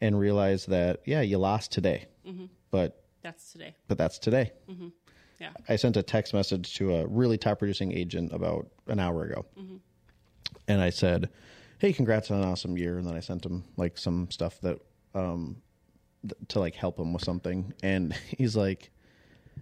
and 0.00 0.18
realize 0.18 0.66
that 0.66 1.00
yeah 1.06 1.20
you 1.20 1.38
lost 1.38 1.72
today 1.72 2.06
but 2.70 3.02
That's 3.22 3.52
today. 3.52 3.74
but 3.88 3.98
that's 3.98 4.18
today 4.18 4.52
Yeah. 5.38 5.50
i 5.68 5.76
sent 5.76 5.96
a 5.96 6.02
text 6.02 6.34
message 6.34 6.74
to 6.76 6.94
a 6.96 7.06
really 7.06 7.38
top 7.38 7.58
producing 7.58 7.92
agent 7.92 8.32
about 8.32 8.68
an 8.86 9.00
hour 9.00 9.24
ago 9.24 9.46
and 10.68 10.80
i 10.80 10.90
said 10.90 11.28
hey 11.78 11.92
congrats 11.92 12.30
on 12.30 12.38
an 12.42 12.44
awesome 12.48 12.76
year 12.76 12.98
and 12.98 13.06
then 13.06 13.14
i 13.16 13.20
sent 13.20 13.44
him 13.46 13.64
like 13.76 13.96
some 13.98 14.30
stuff 14.30 14.60
that 14.60 14.78
um 15.14 15.56
th- 16.22 16.34
to 16.48 16.60
like 16.60 16.74
help 16.74 16.98
him 16.98 17.12
with 17.12 17.22
something 17.24 17.72
and 17.82 18.12
he's 18.38 18.56
like 18.56 18.90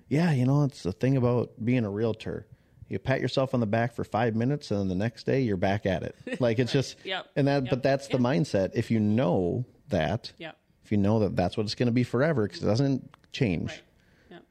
yeah 0.08 0.32
you 0.32 0.44
know 0.46 0.64
it's 0.64 0.82
the 0.82 0.92
thing 0.92 1.16
about 1.16 1.50
being 1.64 1.84
a 1.84 1.90
realtor 1.90 2.46
you 2.88 2.98
pat 2.98 3.20
yourself 3.20 3.52
on 3.54 3.60
the 3.60 3.66
back 3.66 3.92
for 3.94 4.04
five 4.04 4.34
minutes 4.34 4.70
and 4.70 4.80
then 4.80 4.88
the 4.88 4.94
next 4.94 5.24
day 5.24 5.40
you're 5.42 5.56
back 5.56 5.84
at 5.86 6.02
it 6.02 6.14
like 6.40 6.58
it's 6.58 6.72
just 6.72 6.96
Yep. 7.04 7.26
and 7.36 7.46
that 7.48 7.62
Yep. 7.64 7.70
but 7.70 7.82
that's 7.82 8.08
the 8.08 8.18
mindset 8.18 8.70
if 8.74 8.90
you 8.90 8.98
know 9.00 9.64
that 9.88 10.32
Yep. 10.38 10.56
if 10.84 10.90
you 10.92 10.98
know 10.98 11.18
that 11.20 11.36
that's 11.36 11.56
what 11.56 11.64
it's 11.64 11.74
going 11.74 11.86
to 11.88 11.92
be 11.92 12.04
forever 12.04 12.46
because 12.46 12.62
it 12.62 12.66
doesn't 12.66 13.10
change 13.32 13.70
Right. 13.70 13.82
Yep. 14.30 14.42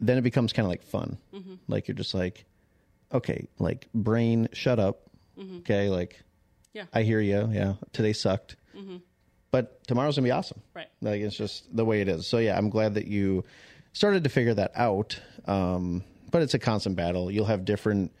then 0.00 0.18
it 0.18 0.22
becomes 0.22 0.52
kind 0.52 0.66
of 0.66 0.70
like 0.70 0.82
fun. 0.82 1.18
Mm-hmm. 1.32 1.54
Like 1.68 1.86
you're 1.88 1.94
just 1.94 2.12
like, 2.14 2.44
okay, 3.12 3.46
like 3.58 3.88
brain, 3.94 4.48
shut 4.52 4.78
up. 4.78 5.02
Okay, 5.58 5.88
like 5.88 6.12
Mm-hmm. 6.14 6.22
Yeah. 6.74 6.84
I 6.92 7.02
hear 7.02 7.20
you. 7.20 7.48
Yeah, 7.52 7.74
today 7.92 8.12
sucked, 8.12 8.56
but 9.50 9.82
tomorrow's 9.86 10.16
gonna 10.16 10.26
be 10.26 10.30
awesome. 10.32 10.60
Right. 10.74 10.88
Like 11.00 11.20
it's 11.20 11.36
just 11.36 11.74
the 11.74 11.84
way 11.84 12.00
it 12.00 12.08
is. 12.08 12.26
So 12.26 12.38
yeah, 12.38 12.56
I'm 12.56 12.70
glad 12.70 12.94
that 12.94 13.06
you 13.06 13.44
started 13.92 14.24
to 14.24 14.30
figure 14.30 14.54
that 14.54 14.72
out. 14.74 15.18
Um, 15.46 16.04
but 16.30 16.42
it's 16.42 16.54
a 16.54 16.58
constant 16.58 16.96
battle. 16.96 17.30
You'll 17.30 17.46
have 17.46 17.64
different 17.64 18.12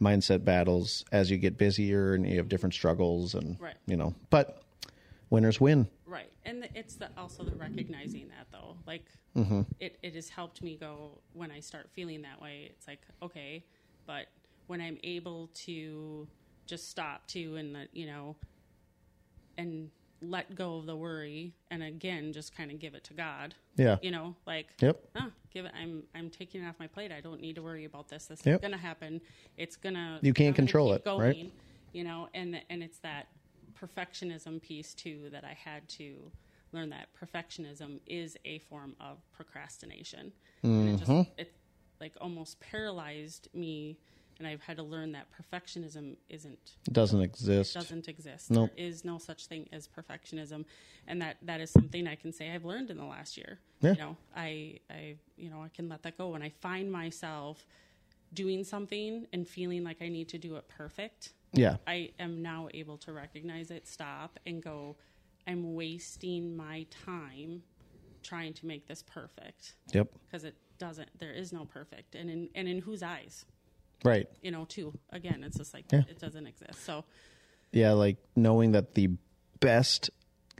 mindset 0.00 0.44
battles 0.44 1.04
as 1.12 1.30
you 1.30 1.36
get 1.36 1.58
busier, 1.58 2.14
and 2.14 2.26
you 2.26 2.38
have 2.38 2.48
different 2.48 2.74
struggles, 2.74 3.34
and 3.34 3.60
Right. 3.60 3.76
you 3.86 3.96
know. 3.96 4.14
But 4.30 4.62
winners 5.28 5.60
win. 5.60 5.88
Right, 6.06 6.30
and 6.44 6.62
the, 6.62 6.68
it's 6.74 6.96
the, 6.96 7.10
also 7.16 7.44
the 7.44 7.54
recognizing 7.54 8.28
that 8.28 8.46
though. 8.50 8.76
Like 8.86 9.04
it, 9.78 9.98
it 10.02 10.14
has 10.14 10.28
helped 10.28 10.62
me 10.62 10.76
go 10.76 11.18
when 11.34 11.50
I 11.50 11.60
start 11.60 11.88
feeling 11.92 12.22
that 12.22 12.40
way. 12.40 12.70
It's 12.70 12.88
like 12.88 13.00
okay, 13.22 13.64
but 14.06 14.26
when 14.66 14.80
I'm 14.80 14.98
able 15.04 15.50
to 15.66 16.26
just 16.66 16.88
stop 16.88 17.26
too, 17.26 17.56
and 17.56 17.74
the, 17.74 17.88
you 17.92 18.06
know, 18.06 18.36
and 19.58 19.90
let 20.22 20.54
go 20.54 20.76
of 20.76 20.86
the 20.86 20.96
worry, 20.96 21.54
and 21.70 21.82
again, 21.82 22.32
just 22.32 22.54
kind 22.56 22.70
of 22.70 22.78
give 22.78 22.94
it 22.94 23.04
to 23.04 23.14
God. 23.14 23.54
Yeah. 23.76 23.96
You 24.02 24.10
know, 24.10 24.34
like 24.46 24.68
Yep. 24.80 25.00
ah, 25.16 25.30
give 25.52 25.64
it. 25.64 25.72
I'm 25.80 26.02
I'm 26.14 26.30
taking 26.30 26.62
it 26.62 26.66
off 26.68 26.74
my 26.78 26.86
plate. 26.86 27.10
I 27.12 27.20
don't 27.20 27.40
need 27.40 27.54
to 27.56 27.62
worry 27.62 27.84
about 27.84 28.08
this. 28.08 28.26
This 28.26 28.44
Yep. 28.44 28.56
is 28.56 28.60
gonna 28.60 28.76
happen. 28.76 29.20
It's 29.56 29.76
gonna. 29.76 30.18
You 30.22 30.34
can't 30.34 30.48
I'm 30.50 30.54
control 30.54 30.92
it, 30.92 31.02
right? 31.06 31.50
You 31.92 32.04
know, 32.04 32.28
and 32.34 32.60
and 32.70 32.82
it's 32.82 32.98
that 32.98 33.28
perfectionism 33.80 34.60
piece 34.60 34.94
too 34.94 35.28
that 35.32 35.44
I 35.44 35.54
had 35.54 35.88
to 35.90 36.30
learn 36.72 36.90
that 36.90 37.08
perfectionism 37.20 38.00
is 38.06 38.36
a 38.44 38.58
form 38.60 38.94
of 39.00 39.18
procrastination. 39.32 40.32
And 40.62 40.88
it 40.90 40.96
just 40.98 41.10
Mm-hmm. 41.10 41.30
it 41.38 41.52
like 42.00 42.12
almost 42.20 42.60
paralyzed 42.60 43.48
me, 43.54 43.98
and 44.40 44.48
I've 44.48 44.62
had 44.62 44.78
to 44.78 44.82
learn 44.82 45.12
that 45.12 45.26
perfectionism 45.30 46.16
isn't 46.30 46.72
Doesn't 46.90 47.20
exist. 47.20 47.74
doesn't 47.74 48.08
exist. 48.08 48.50
Nope. 48.50 48.70
There 48.76 48.86
is 48.86 49.04
no 49.04 49.18
such 49.18 49.46
thing 49.46 49.68
as 49.70 49.86
perfectionism, 49.86 50.64
and 51.06 51.20
that 51.22 51.36
that 51.42 51.60
is 51.60 51.70
something 51.70 52.08
I 52.08 52.16
can 52.16 52.32
say 52.32 52.50
I've 52.50 52.64
learned 52.64 52.90
in 52.90 52.96
the 52.96 53.04
last 53.04 53.36
year. 53.36 53.58
Yeah. 53.82 53.92
You 53.92 53.98
know, 53.98 54.16
I 54.34 54.78
I 54.90 55.16
you 55.36 55.50
know 55.50 55.62
I 55.62 55.68
can 55.68 55.88
let 55.88 56.02
that 56.02 56.16
go 56.18 56.30
when 56.30 56.42
I 56.42 56.48
find 56.60 56.90
myself 56.90 57.66
doing 58.32 58.64
something 58.64 59.26
and 59.32 59.46
feeling 59.46 59.84
like 59.84 59.98
I 60.00 60.08
need 60.08 60.28
to 60.30 60.38
do 60.38 60.56
it 60.56 60.66
perfect. 60.68 61.32
Yeah. 61.52 61.76
I 61.86 62.10
am 62.18 62.42
now 62.42 62.68
able 62.72 62.96
to 62.98 63.12
recognize 63.12 63.70
it, 63.70 63.86
stop, 63.88 64.38
and 64.46 64.62
go, 64.62 64.96
I'm 65.48 65.74
wasting 65.74 66.56
my 66.56 66.86
time 67.06 67.62
trying 68.22 68.52
to 68.54 68.66
make 68.66 68.86
this 68.86 69.02
perfect 69.02 69.74
Yep. 69.92 70.08
because 70.26 70.44
it 70.44 70.54
doesn't, 70.78 71.08
there 71.18 71.32
is 71.32 71.52
no 71.52 71.64
perfect. 71.64 72.14
And 72.14 72.30
in, 72.30 72.48
and 72.54 72.68
in 72.68 72.78
whose 72.78 73.02
eyes, 73.02 73.46
Right. 74.04 74.28
you 74.42 74.50
know, 74.50 74.64
too. 74.64 74.92
Again, 75.10 75.42
it's 75.44 75.56
just 75.58 75.74
like, 75.74 75.84
Yeah. 75.92 76.02
it 76.08 76.18
doesn't 76.18 76.46
exist. 76.46 76.84
So, 76.84 77.04
Yeah, 77.72 77.92
like 77.92 78.16
knowing 78.34 78.72
that 78.72 78.94
the 78.94 79.10
best 79.60 80.10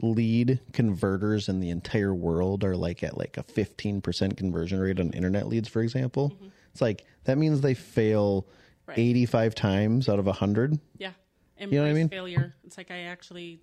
lead 0.02 0.60
converters 0.72 1.48
in 1.48 1.60
the 1.60 1.70
entire 1.70 2.14
world 2.14 2.64
are 2.64 2.76
like 2.76 3.02
at 3.02 3.16
like 3.18 3.36
a 3.36 3.42
15% 3.42 4.36
conversion 4.36 4.78
rate 4.80 4.98
on 5.00 5.10
internet 5.12 5.46
leads 5.48 5.68
for 5.68 5.82
example. 5.82 6.30
Mm-hmm. 6.30 6.46
It's 6.72 6.80
like 6.80 7.04
that 7.24 7.36
means 7.38 7.60
they 7.60 7.74
fail 7.74 8.46
Right. 8.86 8.98
85 8.98 9.54
times 9.54 10.08
out 10.08 10.18
of 10.18 10.26
100. 10.26 10.78
yeah. 10.98 11.12
Embrace 11.58 11.76
know 11.76 11.82
what 11.82 11.90
I 11.90 11.94
mean? 11.94 12.08
failure. 12.08 12.54
It's 12.64 12.76
like 12.78 12.90
I 12.90 13.02
actually 13.02 13.60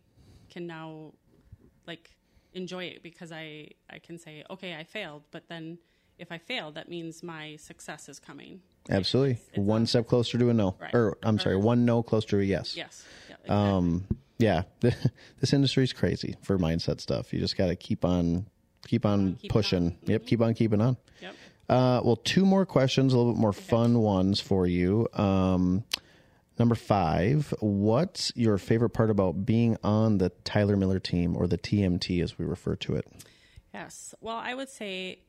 can 0.49 0.67
now, 0.67 1.13
like, 1.87 2.11
enjoy 2.53 2.85
it 2.85 3.01
because 3.03 3.31
I, 3.31 3.69
I 3.89 3.99
can 3.99 4.17
say, 4.19 4.43
okay, 4.49 4.75
I 4.75 4.83
failed. 4.83 5.23
But 5.31 5.49
then 5.49 5.79
if 6.19 6.31
I 6.31 6.37
failed, 6.37 6.75
that 6.75 6.87
means 6.89 7.23
my 7.23 7.55
success 7.57 8.07
is 8.07 8.19
coming. 8.19 8.61
Absolutely. 8.89 9.37
one 9.55 9.85
step 9.85 10.07
closer 10.07 10.37
to 10.37 10.49
a 10.49 10.53
no. 10.53 10.75
Right. 10.79 10.93
Or 10.95 11.17
I'm 11.23 11.39
sorry, 11.39 11.55
Or- 11.55 11.59
one 11.59 11.85
no 11.85 12.03
closer 12.03 12.27
to 12.29 12.39
a 12.39 12.43
yes. 12.43 12.75
Yes. 12.75 13.05
Yeah, 13.29 13.35
exactly. 13.35 13.55
Um 13.55 14.07
yeah, 14.39 14.63
this 15.39 15.51
industry 15.53 15.83
is 15.83 15.93
crazy 15.93 16.35
for 16.43 16.57
mindset 16.59 17.01
stuff. 17.01 17.33
You 17.33 17.39
just 17.39 17.57
got 17.57 17.67
to 17.67 17.75
keep 17.75 18.05
on 18.05 18.45
keep 18.85 19.03
on 19.05 19.33
keeping 19.35 19.49
pushing. 19.49 19.85
on. 19.87 19.97
Yep, 20.05 20.25
keep 20.27 20.41
on 20.41 20.53
keeping 20.53 20.79
on. 20.79 20.95
yep. 21.21 21.33
Uh, 21.67 21.99
well, 22.03 22.15
two 22.17 22.45
more 22.45 22.63
questions, 22.65 23.13
a 23.13 23.17
little 23.17 23.33
bit 23.33 23.39
more 23.41 23.51
fun 23.51 23.99
ones 23.99 24.39
for 24.39 24.67
you. 24.67 25.07
Um, 25.13 25.83
number 26.59 26.75
five, 26.75 27.51
what's 27.59 28.31
your 28.35 28.57
favorite 28.59 28.91
part 28.91 29.09
about 29.09 29.43
being 29.45 29.75
on 29.83 30.19
the 30.19 30.29
Tyler 30.45 30.77
Miller 30.77 30.99
team 30.99 31.35
or 31.35 31.47
the 31.47 31.57
TMT 31.57 32.21
as 32.23 32.37
we 32.37 32.45
refer 32.45 32.75
to 32.77 32.95
it? 32.95 33.05
Yes. 33.73 34.13
Well, 34.21 34.37
I 34.37 34.53
would 34.53 34.69
say 34.69 35.19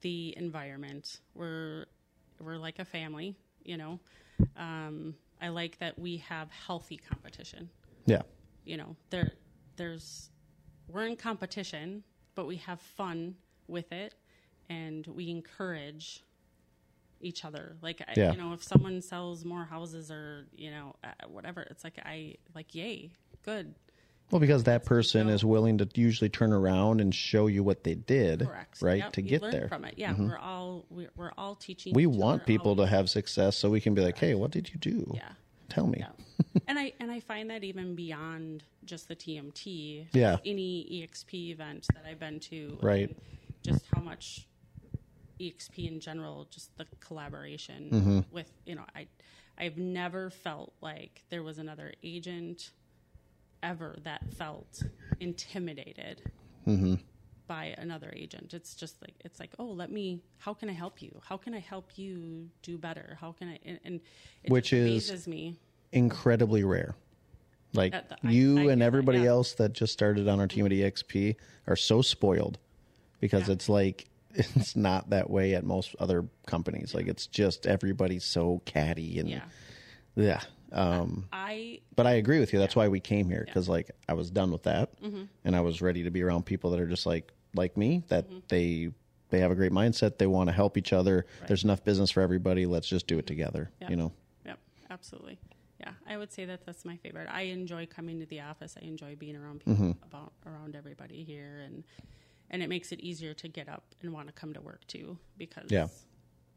the 0.00 0.32
environment. 0.38 1.18
We're 1.34 1.86
we're 2.42 2.58
like 2.58 2.78
a 2.78 2.84
family, 2.84 3.36
you 3.64 3.76
know. 3.76 4.00
Um, 4.56 5.14
I 5.40 5.48
like 5.48 5.78
that 5.78 5.98
we 5.98 6.18
have 6.18 6.50
healthy 6.50 6.96
competition. 6.96 7.68
Yeah. 8.06 8.22
You 8.64 8.76
know, 8.76 8.96
there 9.10 9.32
there's 9.76 10.30
we're 10.88 11.06
in 11.06 11.16
competition, 11.16 12.04
but 12.34 12.46
we 12.46 12.56
have 12.56 12.80
fun 12.80 13.36
with 13.66 13.92
it, 13.92 14.14
and 14.68 15.06
we 15.06 15.30
encourage 15.30 16.22
each 17.20 17.44
other. 17.44 17.76
Like, 17.80 18.02
I, 18.06 18.20
you 18.32 18.36
know, 18.36 18.52
if 18.52 18.62
someone 18.62 19.00
sells 19.00 19.44
more 19.44 19.64
houses 19.64 20.10
or 20.10 20.46
you 20.54 20.70
know 20.70 20.94
uh, 21.02 21.08
whatever, 21.28 21.62
it's 21.62 21.84
like 21.84 21.98
I 22.04 22.36
like, 22.54 22.74
yay, 22.74 23.12
good, 23.44 23.74
Well, 24.30 24.40
because 24.40 24.64
that 24.64 24.84
person 24.86 25.26
go. 25.26 25.32
is 25.34 25.44
willing 25.44 25.78
to 25.78 25.88
usually 25.94 26.30
turn 26.30 26.52
around 26.54 27.00
and 27.02 27.14
show 27.14 27.48
you 27.48 27.62
what 27.62 27.84
they 27.84 27.94
did, 27.94 28.46
correct, 28.46 28.80
right, 28.80 28.98
Yep, 28.98 29.12
to 29.14 29.22
you 29.22 29.28
get 29.28 29.42
there. 29.42 29.50
Mm-hmm. 29.62 29.68
from 29.68 29.84
it. 29.84 29.94
Yeah, 29.98 30.14
we're 30.18 30.38
all 30.38 30.86
we're, 30.88 31.10
we're 31.16 31.32
all 31.36 31.54
teaching. 31.54 31.92
We 31.94 32.06
want 32.06 32.46
people 32.46 32.76
to 32.76 32.86
have 32.86 33.10
success 33.10 33.56
so 33.58 33.68
we 33.68 33.80
can 33.80 33.94
be 33.94 34.00
like, 34.00 34.16
hey, 34.16 34.34
what 34.34 34.50
did 34.50 34.70
you 34.70 34.76
do? 34.78 35.10
Yeah. 35.14 35.28
Tell 35.68 35.86
me. 35.86 35.98
Yeah. 36.00 36.60
and 36.68 36.78
I 36.78 36.92
and 37.00 37.10
I 37.10 37.20
find 37.20 37.50
that 37.50 37.62
even 37.64 37.94
beyond 37.94 38.62
just 38.86 39.08
the 39.08 39.16
TMT, 39.16 40.06
Yeah. 40.12 40.38
any 40.46 41.06
EXP 41.08 41.50
event 41.52 41.86
that 41.94 42.04
I've 42.08 42.18
been 42.18 42.40
to, 42.40 42.78
Right. 42.82 43.08
and 43.10 43.16
just 43.62 43.84
how 43.94 44.00
much 44.00 44.46
EXP 45.40 45.88
in 45.88 46.00
general, 46.00 46.46
just 46.50 46.76
the 46.78 46.86
collaboration 47.00 47.88
Mm-hmm. 47.92 48.20
with 48.34 48.50
you 48.64 48.74
know, 48.76 48.84
I 48.94 49.06
I've 49.58 49.76
never 49.76 50.30
felt 50.30 50.72
like 50.80 51.22
there 51.28 51.42
was 51.42 51.58
another 51.58 51.92
agent 52.02 52.70
ever 53.62 53.96
that 54.04 54.22
felt 54.34 54.82
intimidated 55.20 56.22
Mm-hmm. 56.66 56.94
by 57.48 57.74
another 57.78 58.12
agent. 58.14 58.54
It's 58.54 58.76
just 58.76 59.02
like 59.02 59.14
it's 59.24 59.40
like, 59.40 59.50
oh, 59.58 59.66
let 59.66 59.90
me. 59.90 60.20
How 60.38 60.54
can 60.54 60.68
I 60.70 60.72
help 60.72 61.02
you? 61.02 61.20
How 61.24 61.36
can 61.36 61.54
I 61.54 61.58
help 61.58 61.98
you 61.98 62.48
do 62.62 62.78
better? 62.78 63.18
How 63.20 63.32
can 63.32 63.48
I? 63.48 63.58
And, 63.64 63.80
and 63.84 64.00
it 64.44 64.52
Which 64.52 64.72
is- 64.72 65.26
me. 65.26 65.56
incredibly 65.90 66.62
rare. 66.62 66.94
Like 67.74 67.90
That- 67.92 68.10
that- 68.10 68.18
I- 68.22 68.30
you 68.30 68.58
I 68.58 68.60
and 68.60 68.68
get 68.68 68.78
that, 68.78 68.84
everybody 68.84 69.18
yeah. 69.20 69.30
else 69.30 69.54
that 69.54 69.72
just 69.72 69.92
started 69.92 70.28
on 70.28 70.38
our 70.38 70.46
team 70.46 70.66
at 70.66 70.72
EXP 70.72 71.34
are 71.66 71.74
so 71.76 72.00
spoiled 72.00 72.58
because 73.18 73.48
Yeah. 73.48 73.54
it's 73.54 73.68
like 73.68 74.06
it's 74.34 74.76
not 74.76 75.10
that 75.10 75.28
way 75.28 75.54
at 75.54 75.64
most 75.64 75.96
other 75.98 76.26
companies. 76.46 76.94
Like 76.94 77.08
it's 77.08 77.26
just 77.26 77.66
everybody's 77.66 78.24
so 78.24 78.62
catty 78.66 79.18
and 79.18 79.28
Yeah. 79.28 79.42
yeah. 80.14 80.40
Um, 80.72 81.26
I 81.32 81.80
but 81.96 82.06
I 82.06 82.12
agree 82.12 82.40
with 82.40 82.52
you. 82.52 82.58
That's 82.58 82.74
why 82.76 82.88
we 82.88 83.00
came 83.00 83.28
here 83.28 83.44
because 83.46 83.68
like 83.68 83.90
I 84.08 84.14
was 84.14 84.30
done 84.30 84.50
with 84.52 84.62
that 84.64 85.00
Mm-hmm. 85.02 85.22
and 85.44 85.56
I 85.56 85.60
was 85.60 85.82
ready 85.82 86.02
to 86.04 86.10
be 86.10 86.22
around 86.22 86.46
people 86.46 86.70
that 86.70 86.80
are 86.80 86.86
just 86.88 87.06
like 87.06 87.32
like 87.54 87.76
me 87.76 88.02
that 88.08 88.28
Mm-hmm. 88.28 88.38
they 88.48 88.90
they 89.30 89.40
have 89.40 89.50
a 89.50 89.54
great 89.54 89.72
mindset. 89.72 90.18
They 90.18 90.26
want 90.26 90.48
to 90.48 90.52
help 90.52 90.76
each 90.76 90.92
other. 90.92 91.24
There's 91.46 91.64
enough 91.64 91.82
business 91.84 92.10
for 92.10 92.20
everybody. 92.20 92.66
Let's 92.66 92.88
just 92.88 93.06
do 93.06 93.18
it 93.18 93.26
together. 93.26 93.70
Yeah. 93.80 93.88
You 93.90 93.96
know. 93.96 94.12
Yep, 94.44 94.58
absolutely. 94.90 95.38
Yeah, 95.80 95.92
I 96.06 96.16
would 96.16 96.30
say 96.32 96.44
that 96.44 96.64
that's 96.64 96.84
my 96.84 96.96
favorite. 96.96 97.28
I 97.30 97.42
enjoy 97.42 97.86
coming 97.86 98.20
to 98.20 98.26
the 98.26 98.40
office. 98.40 98.76
I 98.80 98.84
enjoy 98.84 99.16
being 99.16 99.34
around 99.36 99.60
people, 99.64 99.72
Mm-hmm. 99.74 100.04
about 100.04 100.32
around 100.46 100.76
everybody 100.76 101.24
here, 101.24 101.60
and 101.64 101.82
and 102.50 102.62
it 102.62 102.68
makes 102.68 102.92
it 102.92 103.00
easier 103.00 103.34
to 103.34 103.48
get 103.48 103.68
up 103.68 103.84
and 104.02 104.12
want 104.12 104.28
to 104.28 104.32
come 104.32 104.52
to 104.54 104.60
work 104.60 104.86
too. 104.86 105.18
Because 105.38 105.70
Yeah. 105.70 105.88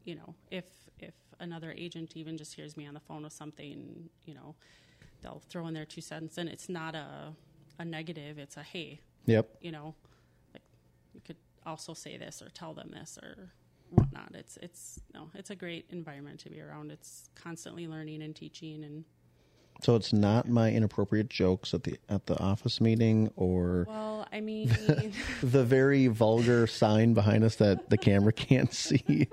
you 0.03 0.15
know, 0.15 0.35
if 0.51 0.65
if 0.99 1.13
another 1.39 1.73
agent 1.77 2.13
even 2.15 2.37
just 2.37 2.53
hears 2.55 2.75
me 2.77 2.85
on 2.87 2.93
the 2.93 2.99
phone 2.99 3.23
with 3.23 3.33
something, 3.33 4.09
you 4.25 4.33
know, 4.33 4.55
they'll 5.21 5.41
throw 5.49 5.67
in 5.67 5.73
their 5.73 5.85
two 5.85 6.01
cents, 6.01 6.37
and 6.37 6.49
it's 6.49 6.69
not 6.69 6.95
a 6.95 7.33
a 7.77 7.83
negative. 7.85 8.37
It's 8.39 8.55
a 8.57 8.63
hey, 8.63 9.01
Yep. 9.25 9.49
you 9.61 9.71
know, 9.71 9.95
like 10.53 10.63
you 11.13 11.21
could 11.25 11.35
also 11.65 11.93
say 11.93 12.15
this 12.17 12.41
or 12.41 12.49
tell 12.49 12.73
them 12.73 12.91
this 12.93 13.17
or 13.21 13.49
whatnot. 13.89 14.31
It's 14.33 14.57
it's 14.61 14.99
no, 15.13 15.29
it's 15.33 15.49
a 15.49 15.55
great 15.55 15.85
environment 15.89 16.39
to 16.41 16.49
be 16.49 16.61
around. 16.61 16.91
It's 16.91 17.29
constantly 17.35 17.87
learning 17.87 18.21
and 18.21 18.35
teaching 18.35 18.83
and 18.83 19.03
So 19.81 19.95
it's 19.95 20.13
not 20.13 20.47
my 20.47 20.71
inappropriate 20.71 21.29
jokes 21.29 21.73
at 21.73 21.83
the 21.83 21.97
at 22.07 22.27
the 22.27 22.39
office 22.39 22.79
meeting 22.79 23.29
or 23.35 23.85
well, 23.89 24.25
I 24.31 24.39
mean, 24.39 24.69
the 25.43 25.63
very 25.65 26.07
vulgar 26.07 26.65
sign 26.67 27.13
behind 27.13 27.43
us 27.43 27.55
that 27.57 27.89
the 27.89 27.97
camera 27.97 28.31
can't 28.31 28.73
see 28.85 29.27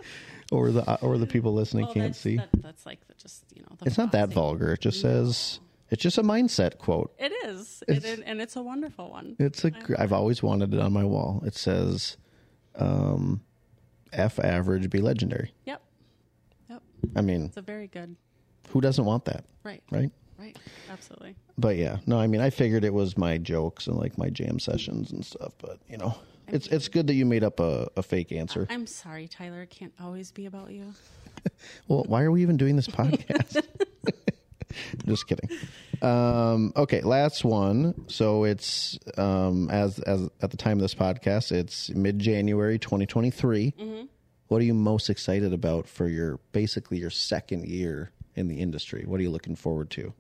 or 0.53 0.71
the 0.71 1.01
or 1.03 1.19
the 1.19 1.27
people 1.27 1.53
listening 1.55 1.87
well, 1.87 1.95
can't 1.95 2.15
see. 2.17 2.37
That, 2.37 2.49
that's 2.61 2.87
like 2.87 3.07
the, 3.09 3.15
just 3.15 3.45
you 3.55 3.63
know, 3.63 3.77
It's 3.85 3.99
not 3.99 4.13
that 4.13 4.29
vulgar. 4.33 4.73
It 4.73 4.81
just 4.81 5.01
says 5.01 5.61
it's 5.91 6.03
just 6.03 6.19
a 6.19 6.23
mindset 6.23 6.79
quote. 6.79 7.13
It 7.19 7.33
is, 7.47 7.83
it, 7.89 8.05
is- 8.05 8.21
and 8.21 8.41
it's 8.41 8.57
a 8.57 8.63
wonderful 8.63 9.11
one. 9.11 9.37
It's 9.39 9.65
a 9.65 9.73
I've 9.99 10.13
always 10.13 10.43
wanted 10.43 10.73
it 10.75 10.81
on 10.81 10.93
my 10.93 11.05
wall. 11.05 11.43
It 11.47 11.55
says 11.57 12.17
um 12.77 13.41
F 14.13 14.39
average 14.39 14.91
be 14.91 15.01
legendary. 15.01 15.53
Yep, 15.65 15.83
yep. 16.69 16.83
I 17.17 17.23
mean, 17.23 17.47
It's 17.47 17.57
a 17.57 17.63
very 17.63 17.89
good, 17.89 18.17
who 18.69 18.81
doesn't 18.81 19.05
want 19.05 19.25
that, 19.25 19.45
right, 19.65 19.83
right? 19.91 20.11
right, 20.39 20.57
absolutely. 20.91 21.35
But 21.57 21.77
yeah, 21.77 21.99
no, 22.07 22.19
I 22.21 22.27
mean, 22.27 22.41
I 22.43 22.51
figured 22.51 22.85
it 22.85 22.93
was 22.93 23.17
my 23.17 23.39
jokes 23.39 23.87
and 23.87 23.97
like 23.97 24.19
my 24.19 24.29
jam 24.29 24.59
sessions 24.59 25.13
and 25.13 25.25
stuff. 25.25 25.53
But 25.59 25.79
you 25.89 25.97
know, 25.97 26.15
it's 26.49 26.67
it's 26.69 26.89
good 26.89 27.07
that 27.07 27.15
you 27.15 27.25
made 27.27 27.45
up 27.45 27.61
a, 27.61 27.89
a 27.97 28.03
fake 28.03 28.33
answer. 28.33 28.67
I'm 28.71 28.87
sorry, 28.87 29.29
Tyler. 29.29 29.63
It 29.63 29.71
can't 29.71 29.93
always 30.01 30.31
be 30.33 30.47
about 30.47 30.73
you. 30.73 30.95
Well, 31.89 32.05
why 32.07 32.23
are 32.23 32.31
we 32.31 32.43
even 32.43 32.57
doing 32.57 32.77
this 32.77 32.87
podcast? 32.87 33.65
Just 35.07 35.27
kidding. 35.27 35.51
Um, 36.01 36.73
okay, 36.77 37.01
last 37.01 37.45
one. 37.45 38.09
So 38.09 38.45
it's 38.45 38.97
um, 39.19 39.69
as 39.69 39.99
as 40.01 40.29
at 40.41 40.53
the 40.53 40.57
time 40.57 40.79
of 40.79 40.83
this 40.83 40.95
podcast, 40.95 41.51
it's 41.51 41.91
mid 41.91 42.21
January, 42.21 42.79
twenty 42.79 43.07
twenty 43.07 43.31
three. 43.31 43.75
What 44.47 44.61
are 44.61 44.65
you 44.65 44.75
most 44.75 45.11
excited 45.11 45.53
about 45.53 45.89
for 45.89 46.07
your 46.07 46.39
basically 46.53 46.99
your 46.99 47.11
second 47.11 47.67
year 47.67 48.13
in 48.37 48.47
the 48.47 48.61
industry? 48.61 49.05
What 49.05 49.19
are 49.19 49.23
you 49.23 49.31
looking 49.31 49.57
forward 49.57 49.91
to? 49.93 50.13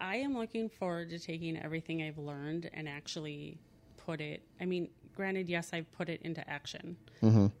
I 0.00 0.16
am 0.16 0.36
looking 0.36 0.68
forward 0.68 1.10
to 1.10 1.18
taking 1.18 1.58
everything 1.60 2.02
I've 2.02 2.18
learned 2.18 2.70
and 2.74 2.88
actually 2.88 3.58
put 3.96 4.20
it. 4.20 4.42
I 4.60 4.64
mean, 4.64 4.90
granted, 5.14 5.48
yes, 5.48 5.70
I've 5.72 5.90
put 5.92 6.08
it 6.08 6.20
into 6.22 6.48
action, 6.48 6.96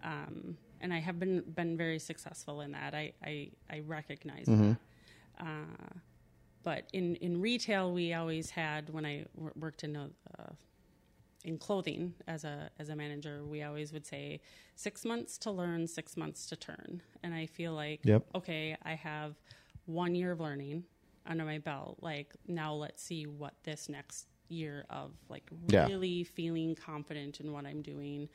um, 0.02 0.56
and 0.80 0.92
I 0.92 0.98
have 1.00 1.18
been 1.18 1.40
been 1.54 1.76
very 1.76 1.98
successful 1.98 2.60
in 2.60 2.72
that. 2.72 2.94
I 2.94 3.12
I, 3.24 3.50
I 3.70 3.80
recognize 3.80 4.46
that. 4.46 5.44
Uh, 5.46 5.98
but 6.62 6.88
in 6.92 7.16
in 7.16 7.40
retail, 7.40 7.92
we 7.92 8.12
always 8.14 8.50
had 8.50 8.90
when 8.90 9.04
I 9.06 9.24
w- 9.36 9.52
worked 9.56 9.84
in 9.84 9.96
a, 9.96 10.10
uh, 10.38 10.52
in 11.44 11.58
clothing 11.58 12.14
as 12.26 12.44
a 12.44 12.70
as 12.78 12.88
a 12.88 12.96
manager, 12.96 13.44
we 13.44 13.62
always 13.62 13.92
would 13.92 14.06
say 14.06 14.40
six 14.76 15.04
months 15.04 15.36
to 15.38 15.50
learn, 15.50 15.86
six 15.86 16.16
months 16.16 16.46
to 16.46 16.56
turn. 16.56 17.02
And 17.22 17.34
I 17.34 17.46
feel 17.46 17.72
like 17.74 18.00
Yep. 18.04 18.24
okay, 18.34 18.76
I 18.82 18.94
have 18.94 19.34
one 19.86 20.14
year 20.14 20.32
of 20.32 20.40
learning 20.40 20.84
under 21.26 21.44
my 21.44 21.58
belt. 21.58 21.98
Like 22.00 22.34
now, 22.46 22.72
let's 22.74 23.02
see 23.02 23.24
what 23.26 23.54
this 23.64 23.88
next 23.88 24.26
year 24.54 24.84
of 24.90 25.12
like 25.28 25.44
Yeah. 25.68 25.86
really 25.86 26.24
feeling 26.24 26.74
confident 26.74 27.40
in 27.40 27.52
what 27.52 27.66
I'm 27.66 27.82
doing. 27.82 28.28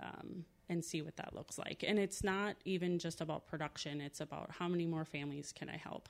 Um, 0.00 0.44
and 0.70 0.84
see 0.84 1.02
what 1.02 1.16
that 1.16 1.34
looks 1.34 1.58
like. 1.58 1.84
And 1.86 1.98
it's 1.98 2.22
not 2.22 2.54
even 2.64 2.98
just 2.98 3.20
about 3.20 3.44
production; 3.46 4.00
it's 4.00 4.20
about 4.20 4.50
how 4.52 4.68
many 4.68 4.86
more 4.86 5.04
families 5.04 5.52
can 5.52 5.68
I 5.68 5.76
help. 5.76 6.08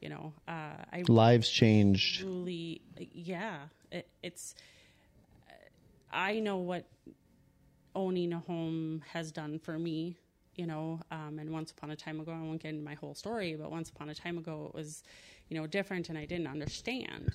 You 0.00 0.08
know, 0.08 0.32
uh, 0.48 0.84
I 0.92 1.04
Lives 1.08 1.50
changed. 1.50 2.20
truly, 2.20 2.80
yeah, 3.12 3.66
it, 3.90 4.08
it's. 4.22 4.54
I 6.10 6.40
know 6.40 6.58
what 6.58 6.86
owning 7.94 8.32
a 8.32 8.38
home 8.40 9.02
has 9.12 9.32
done 9.32 9.58
for 9.58 9.78
me, 9.78 10.16
you 10.56 10.66
know, 10.66 11.00
um, 11.10 11.38
and 11.38 11.50
once 11.50 11.70
upon 11.70 11.90
a 11.90 11.96
time 11.96 12.20
ago, 12.20 12.32
I 12.32 12.40
won't 12.40 12.62
get 12.62 12.70
into 12.70 12.84
my 12.84 12.94
whole 12.94 13.14
story, 13.14 13.54
but 13.54 13.70
once 13.70 13.90
upon 13.90 14.08
a 14.10 14.14
time 14.14 14.38
ago, 14.38 14.66
it 14.68 14.74
was, 14.74 15.02
you 15.48 15.56
know, 15.58 15.66
different, 15.66 16.08
and 16.08 16.18
I 16.18 16.24
didn't 16.24 16.46
understand 16.46 17.34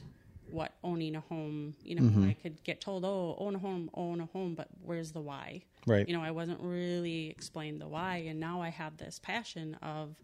what 0.52 0.74
owning 0.84 1.16
a 1.16 1.20
home, 1.22 1.76
you 1.84 1.96
know, 1.96 2.24
I 2.26 2.34
could 2.34 2.64
get 2.64 2.80
told, 2.82 3.04
oh, 3.06 3.36
own 3.38 3.56
a 3.56 3.60
home, 3.60 3.90
own 3.94 4.22
a 4.22 4.26
home, 4.28 4.56
but 4.56 4.68
where's 4.82 5.12
the 5.12 5.22
why? 5.22 5.64
Right. 5.86 6.08
You 6.08 6.16
know, 6.16 6.24
I 6.24 6.32
wasn't 6.32 6.60
really 6.62 7.30
explained 7.30 7.82
the 7.82 7.88
why, 7.88 8.18
and 8.28 8.40
now 8.40 8.62
I 8.62 8.70
have 8.70 8.98
this 8.98 9.20
passion 9.20 9.76
of, 9.82 10.16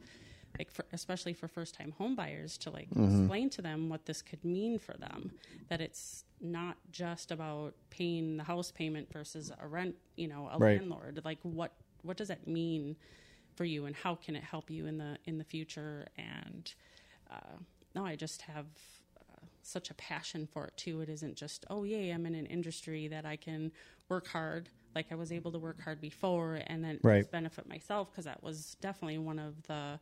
like, 0.57 0.71
for, 0.71 0.85
especially 0.93 1.33
for 1.33 1.47
first 1.47 1.73
time 1.75 1.93
home 1.97 2.15
buyers, 2.15 2.57
to 2.59 2.69
like 2.69 2.87
explain 2.91 3.49
to 3.51 3.61
them 3.61 3.89
what 3.89 4.05
this 4.05 4.21
could 4.21 4.43
mean 4.45 4.79
for 4.79 4.93
them. 4.97 5.31
That 5.69 5.81
it's 5.81 6.23
not 6.39 6.77
just 6.91 7.31
about 7.31 7.73
paying 7.89 8.37
the 8.37 8.43
house 8.43 8.71
payment 8.71 9.11
versus 9.11 9.51
a 9.59 9.67
rent, 9.67 9.95
you 10.15 10.27
know, 10.27 10.49
a 10.51 10.57
Right. 10.57 10.77
landlord. 10.77 11.21
Like, 11.25 11.39
what 11.43 11.73
what 12.03 12.17
does 12.17 12.27
that 12.27 12.47
mean 12.47 12.95
for 13.55 13.65
you, 13.65 13.85
and 13.85 13.95
how 13.95 14.15
can 14.15 14.35
it 14.35 14.43
help 14.43 14.69
you 14.69 14.85
in 14.85 14.97
the 14.97 15.17
in 15.25 15.37
the 15.37 15.43
future? 15.43 16.07
And 16.17 16.73
uh, 17.31 17.57
no, 17.95 18.05
I 18.05 18.15
just 18.15 18.43
have 18.43 18.67
such 19.65 19.89
a 19.89 19.93
passion 19.95 20.47
for 20.51 20.65
it 20.67 20.77
too. 20.77 21.01
It 21.01 21.09
isn't 21.09 21.35
just 21.35 21.65
oh 21.69 21.83
yay, 21.83 22.09
I'm 22.11 22.25
in 22.25 22.35
an 22.35 22.45
industry 22.45 23.07
that 23.07 23.25
I 23.25 23.35
can 23.35 23.71
work 24.09 24.27
hard 24.27 24.69
like 24.95 25.07
I 25.11 25.15
was 25.15 25.31
able 25.31 25.51
to 25.53 25.57
work 25.59 25.81
hard 25.81 25.99
before, 25.99 26.59
and 26.67 26.83
then 26.83 26.99
Right. 27.01 27.29
benefit 27.31 27.67
myself 27.67 28.11
because 28.11 28.25
that 28.25 28.43
was 28.43 28.77
definitely 28.79 29.17
one 29.17 29.39
of 29.39 29.63
the 29.63 29.99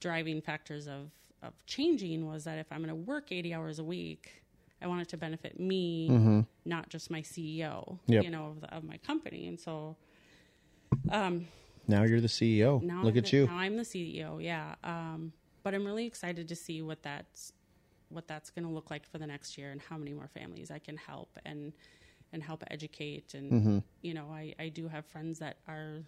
driving 0.00 0.40
factors 0.42 0.86
of 0.86 1.10
of 1.42 1.52
changing 1.66 2.26
was 2.26 2.44
that 2.44 2.58
if 2.58 2.66
I'm 2.72 2.78
going 2.78 2.88
to 2.88 2.94
work 2.94 3.30
80 3.32 3.54
hours 3.54 3.78
a 3.78 3.84
week. 3.84 4.42
I 4.82 4.86
want 4.88 5.00
it 5.00 5.08
to 5.10 5.16
benefit 5.16 5.58
me, 5.58 6.44
not 6.66 6.90
just 6.90 7.10
my 7.10 7.22
CEO, 7.22 7.98
Yep. 8.08 8.24
you 8.24 8.30
know, 8.30 8.48
of, 8.48 8.60
the, 8.60 8.74
of 8.74 8.84
my 8.84 8.98
company. 8.98 9.46
And 9.46 9.58
so 9.58 9.96
um, 11.10 11.46
Now 11.88 12.02
you're 12.04 12.20
the 12.20 12.26
CEO. 12.28 12.82
now 12.82 13.02
Look 13.02 13.12
I'm 13.14 13.18
at 13.18 13.24
the, 13.26 13.36
you. 13.36 13.46
Now 13.46 13.56
I'm 13.56 13.76
the 13.76 13.82
CEO. 13.84 14.42
Yeah. 14.42 14.74
Um, 14.84 15.32
but 15.62 15.74
I'm 15.74 15.84
really 15.86 16.06
excited 16.06 16.46
to 16.48 16.56
see 16.56 16.82
what 16.82 17.02
that's 17.02 17.52
what 18.08 18.26
that's 18.28 18.50
going 18.50 18.64
to 18.66 18.72
look 18.72 18.90
like 18.90 19.06
for 19.10 19.18
the 19.18 19.26
next 19.26 19.58
year 19.58 19.70
and 19.70 19.80
how 19.80 19.96
many 19.96 20.12
more 20.12 20.28
families 20.28 20.70
I 20.70 20.78
can 20.78 20.96
help 20.96 21.38
and 21.44 21.72
and 22.32 22.42
help 22.42 22.62
educate 22.70 23.34
and 23.34 23.52
Mm-hmm. 23.52 23.78
you 24.02 24.14
know 24.14 24.26
I 24.32 24.54
I 24.58 24.68
do 24.68 24.88
have 24.88 25.06
friends 25.06 25.38
that 25.40 25.56
are 25.68 26.02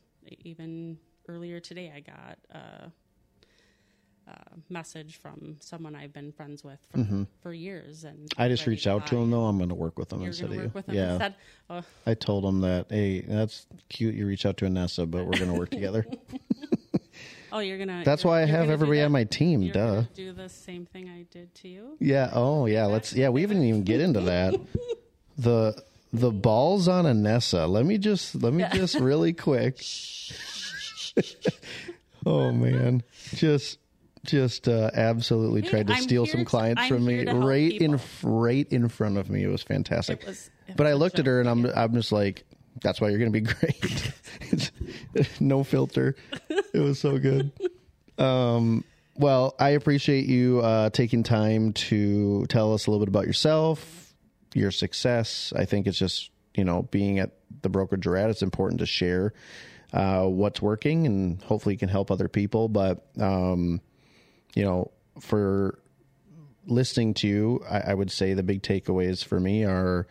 even 0.45 0.99
earlier 1.29 1.61
today 1.61 1.93
I 1.95 2.01
got 2.01 2.39
a, 2.51 2.91
a 4.31 4.37
message 4.69 5.17
from 5.17 5.57
someone 5.61 5.95
I've 5.95 6.13
been 6.13 6.33
friends 6.33 6.63
with 6.65 6.79
for, 6.93 7.27
for 7.43 7.53
years 7.53 8.05
and 8.05 8.29
Mm-hmm. 8.31 8.43
I 8.43 8.49
just 8.49 8.67
reached 8.67 8.87
out 8.87 9.07
to 9.09 9.17
him 9.17 9.31
though. 9.31 9.45
I'm 9.47 9.57
going 9.59 9.69
to 9.71 9.75
work 9.75 9.99
with 9.99 10.13
him 10.13 10.21
You're 10.21 10.29
instead 10.29 10.51
of 10.51 10.57
you. 10.57 10.69
them 10.69 10.85
yeah. 10.89 11.11
instead. 11.13 11.35
Oh, 11.71 11.83
I 12.07 12.15
told 12.15 12.45
him 12.45 12.61
that, 12.63 12.87
hey, 12.91 13.21
that's 13.23 13.67
cute. 13.89 14.15
You 14.15 14.27
reach 14.27 14.45
out 14.47 14.57
to 14.59 14.65
Annessa, 14.67 15.11
but 15.11 15.25
we're 15.25 15.39
going 15.39 15.53
to 15.53 15.59
work 15.59 15.71
together. 15.71 16.07
oh, 17.53 17.59
you're 17.61 17.79
gonna. 17.79 18.03
That's 18.05 18.25
why 18.25 18.43
I 18.43 18.45
have 18.47 18.71
everybody 18.71 19.01
on 19.03 19.13
my 19.13 19.25
team. 19.25 19.63
You're 19.63 19.73
Duh. 19.75 20.03
do 20.15 20.33
the 20.33 20.49
same 20.49 20.87
thing 20.87 21.09
I 21.09 21.27
did 21.31 21.55
to 21.57 21.69
you. 21.69 21.97
Yeah. 22.01 22.31
Oh, 22.33 22.67
yeah. 22.67 22.87
Let's. 22.87 23.13
Yeah. 23.13 23.29
We 23.31 23.41
didn't 23.43 23.65
even 23.65 23.85
get 23.85 24.01
into 24.01 24.21
that. 24.23 24.55
The 25.41 25.81
the 26.13 26.33
balls 26.33 26.89
on 26.89 27.05
Annessa. 27.05 27.69
Let 27.69 27.87
me 27.87 27.97
just. 27.97 28.35
Let 28.35 28.53
me 28.53 28.65
just 28.73 28.95
really 29.01 29.33
quick. 29.33 29.81
oh 32.27 32.51
man, 32.51 33.05
just 33.35 33.79
just 34.25 34.69
uh, 34.69 34.91
absolutely 34.95 35.63
Hey, 35.63 35.69
tried 35.69 35.87
to 35.87 35.93
I'm 35.95 36.03
steal 36.03 36.27
some 36.27 36.45
clients 36.45 36.87
from 36.89 37.05
me 37.05 37.15
here 37.15 37.25
to 37.27 37.31
help 37.35 37.45
right 37.45 37.73
in 37.73 38.01
right 38.23 38.67
in 38.69 38.89
front 38.89 39.17
of 39.17 39.31
me. 39.31 39.45
It 39.45 39.49
was 39.49 39.63
fantastic. 39.63 40.23
It 40.23 40.27
was- 40.27 40.51
it 40.67 40.77
but 40.77 40.85
was 40.85 40.91
I 40.91 40.95
looked 40.95 41.19
at 41.19 41.27
her 41.27 41.41
and 41.41 41.49
I'm. 41.49 41.65
I'm 41.67 41.95
just 41.95 42.11
like, 42.13 42.45
that's 42.83 43.01
why 43.01 43.09
you're 43.09 43.19
going 43.19 43.33
to 43.33 43.41
be 43.41 43.47
great. 43.55 44.68
No 45.41 45.65
filter. 45.65 46.15
It 46.49 46.81
was 46.81 46.99
so 47.01 47.19
good. 47.19 47.53
Um, 48.19 48.85
well, 49.17 49.55
I 49.59 49.71
appreciate 49.71 50.27
you 50.27 50.61
uh, 50.61 50.91
taking 50.91 51.23
time 51.23 51.73
to 51.75 52.47
tell 52.47 52.73
us 52.75 52.87
a 52.87 52.91
little 52.91 53.05
bit 53.05 53.09
about 53.09 53.27
yourself, 53.27 54.15
your 54.55 54.71
success. 54.71 55.53
I 55.57 55.65
think 55.65 55.87
it's 55.87 55.99
just 55.99 56.31
you 56.55 56.65
know 56.65 56.83
being 56.83 57.19
at 57.19 57.33
the 57.63 57.69
brokerage 57.69 58.05
you're 58.05 58.17
at. 58.17 58.31
It's 58.31 58.43
important 58.43 58.81
to 58.81 58.87
share 58.87 59.33
uh, 59.93 60.25
what's 60.25 60.61
working 60.61 61.07
and 61.07 61.43
hopefully 61.43 61.75
you 61.75 61.79
can 61.79 61.89
help 61.89 62.11
other 62.11 62.29
people. 62.29 62.69
But 62.69 63.07
um, 63.21 63.81
you 64.55 64.65
know, 64.65 64.91
for 65.21 65.79
listening 66.67 67.15
to 67.15 67.29
you, 67.29 67.65
I, 67.69 67.81
I 67.81 67.95
would 67.95 68.11
say 68.11 68.35
the 68.35 68.43
big 68.43 68.63
takeaways 68.63 69.25
for 69.25 69.41
me 69.41 69.65
are, 69.65 70.07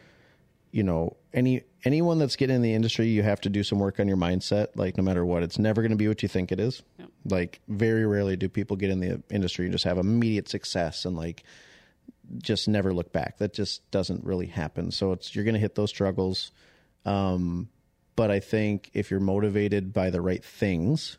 you 0.72 0.84
know, 0.84 1.18
any 1.34 1.64
anyone 1.84 2.18
that's 2.18 2.36
getting 2.36 2.58
in 2.58 2.62
the 2.62 2.74
industry, 2.74 3.08
you 3.08 3.24
have 3.24 3.42
to 3.42 3.50
do 3.50 3.64
some 3.64 3.80
work 3.80 4.00
on 4.00 4.08
your 4.08 4.18
mindset. 4.18 4.68
Like 4.76 4.98
no 4.98 5.04
matter 5.04 5.26
what, 5.26 5.44
it's 5.44 5.60
never 5.60 5.82
going 5.82 5.92
to 5.92 5.98
be 5.98 6.08
what 6.08 6.24
you 6.24 6.30
think 6.30 6.52
it 6.52 6.60
is. 6.60 6.82
Yep. 7.00 7.10
Like 7.26 7.60
very 7.68 8.06
rarely 8.06 8.36
do 8.36 8.50
people 8.50 8.78
get 8.78 8.90
in 8.90 9.00
the 9.00 9.22
industry 9.30 9.66
and 9.66 9.72
just 9.72 9.86
have 9.86 9.98
immediate 9.98 10.50
success 10.50 11.06
and 11.06 11.16
like 11.16 11.44
just 12.42 12.68
never 12.68 12.94
look 12.94 13.12
back. 13.12 13.38
That 13.38 13.54
just 13.54 13.90
doesn't 13.92 14.24
really 14.24 14.48
happen. 14.48 14.92
So 14.92 15.12
it's 15.12 15.36
you're 15.36 15.46
going 15.46 15.54
to 15.56 15.60
hit 15.60 15.76
those 15.76 15.90
struggles. 15.90 16.52
Um, 17.06 17.70
but 18.16 18.32
I 18.32 18.40
think 18.40 18.90
if 18.94 19.12
you're 19.12 19.20
motivated 19.20 19.94
by 19.94 20.10
the 20.10 20.22
right 20.22 20.44
things, 20.44 21.18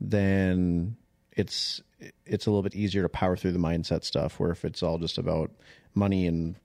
then 0.00 0.96
it's 1.32 1.82
it's 2.24 2.46
a 2.46 2.50
little 2.50 2.62
bit 2.62 2.74
easier 2.74 3.02
to 3.02 3.08
power 3.08 3.36
through 3.36 3.52
the 3.52 3.58
mindset 3.58 4.04
stuff. 4.04 4.38
Where 4.38 4.50
if 4.50 4.64
it's 4.64 4.82
all 4.82 4.98
just 4.98 5.18
about 5.18 5.50
money 5.94 6.26
and 6.26 6.56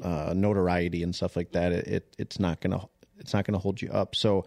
uh, 0.00 0.32
notoriety 0.34 1.02
and 1.02 1.14
stuff 1.14 1.36
like 1.36 1.52
that, 1.52 1.72
it, 1.72 1.86
it 1.86 2.16
it's 2.18 2.38
not 2.38 2.60
gonna 2.60 2.86
it's 3.18 3.34
not 3.34 3.44
gonna 3.44 3.58
hold 3.58 3.80
you 3.82 3.90
up. 3.90 4.14
So. 4.14 4.44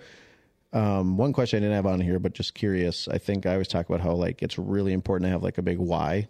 Um, 0.74 1.16
one 1.16 1.32
question 1.32 1.56
I 1.56 1.60
didn't 1.62 1.76
have 1.76 1.86
on 1.86 2.02
here, 2.02 2.20
but 2.20 2.34
just 2.34 2.54
curious. 2.54 3.08
I 3.08 3.18
think 3.18 3.46
I 3.46 3.54
always 3.54 3.70
talk 3.70 3.88
about 3.88 4.02
how 4.02 4.12
like 4.12 4.44
it's 4.44 4.58
really 4.60 4.92
important 4.92 5.26
to 5.26 5.32
have 5.32 5.42
like 5.42 5.58
a 5.58 5.62
big 5.62 5.78
why. 5.78 6.28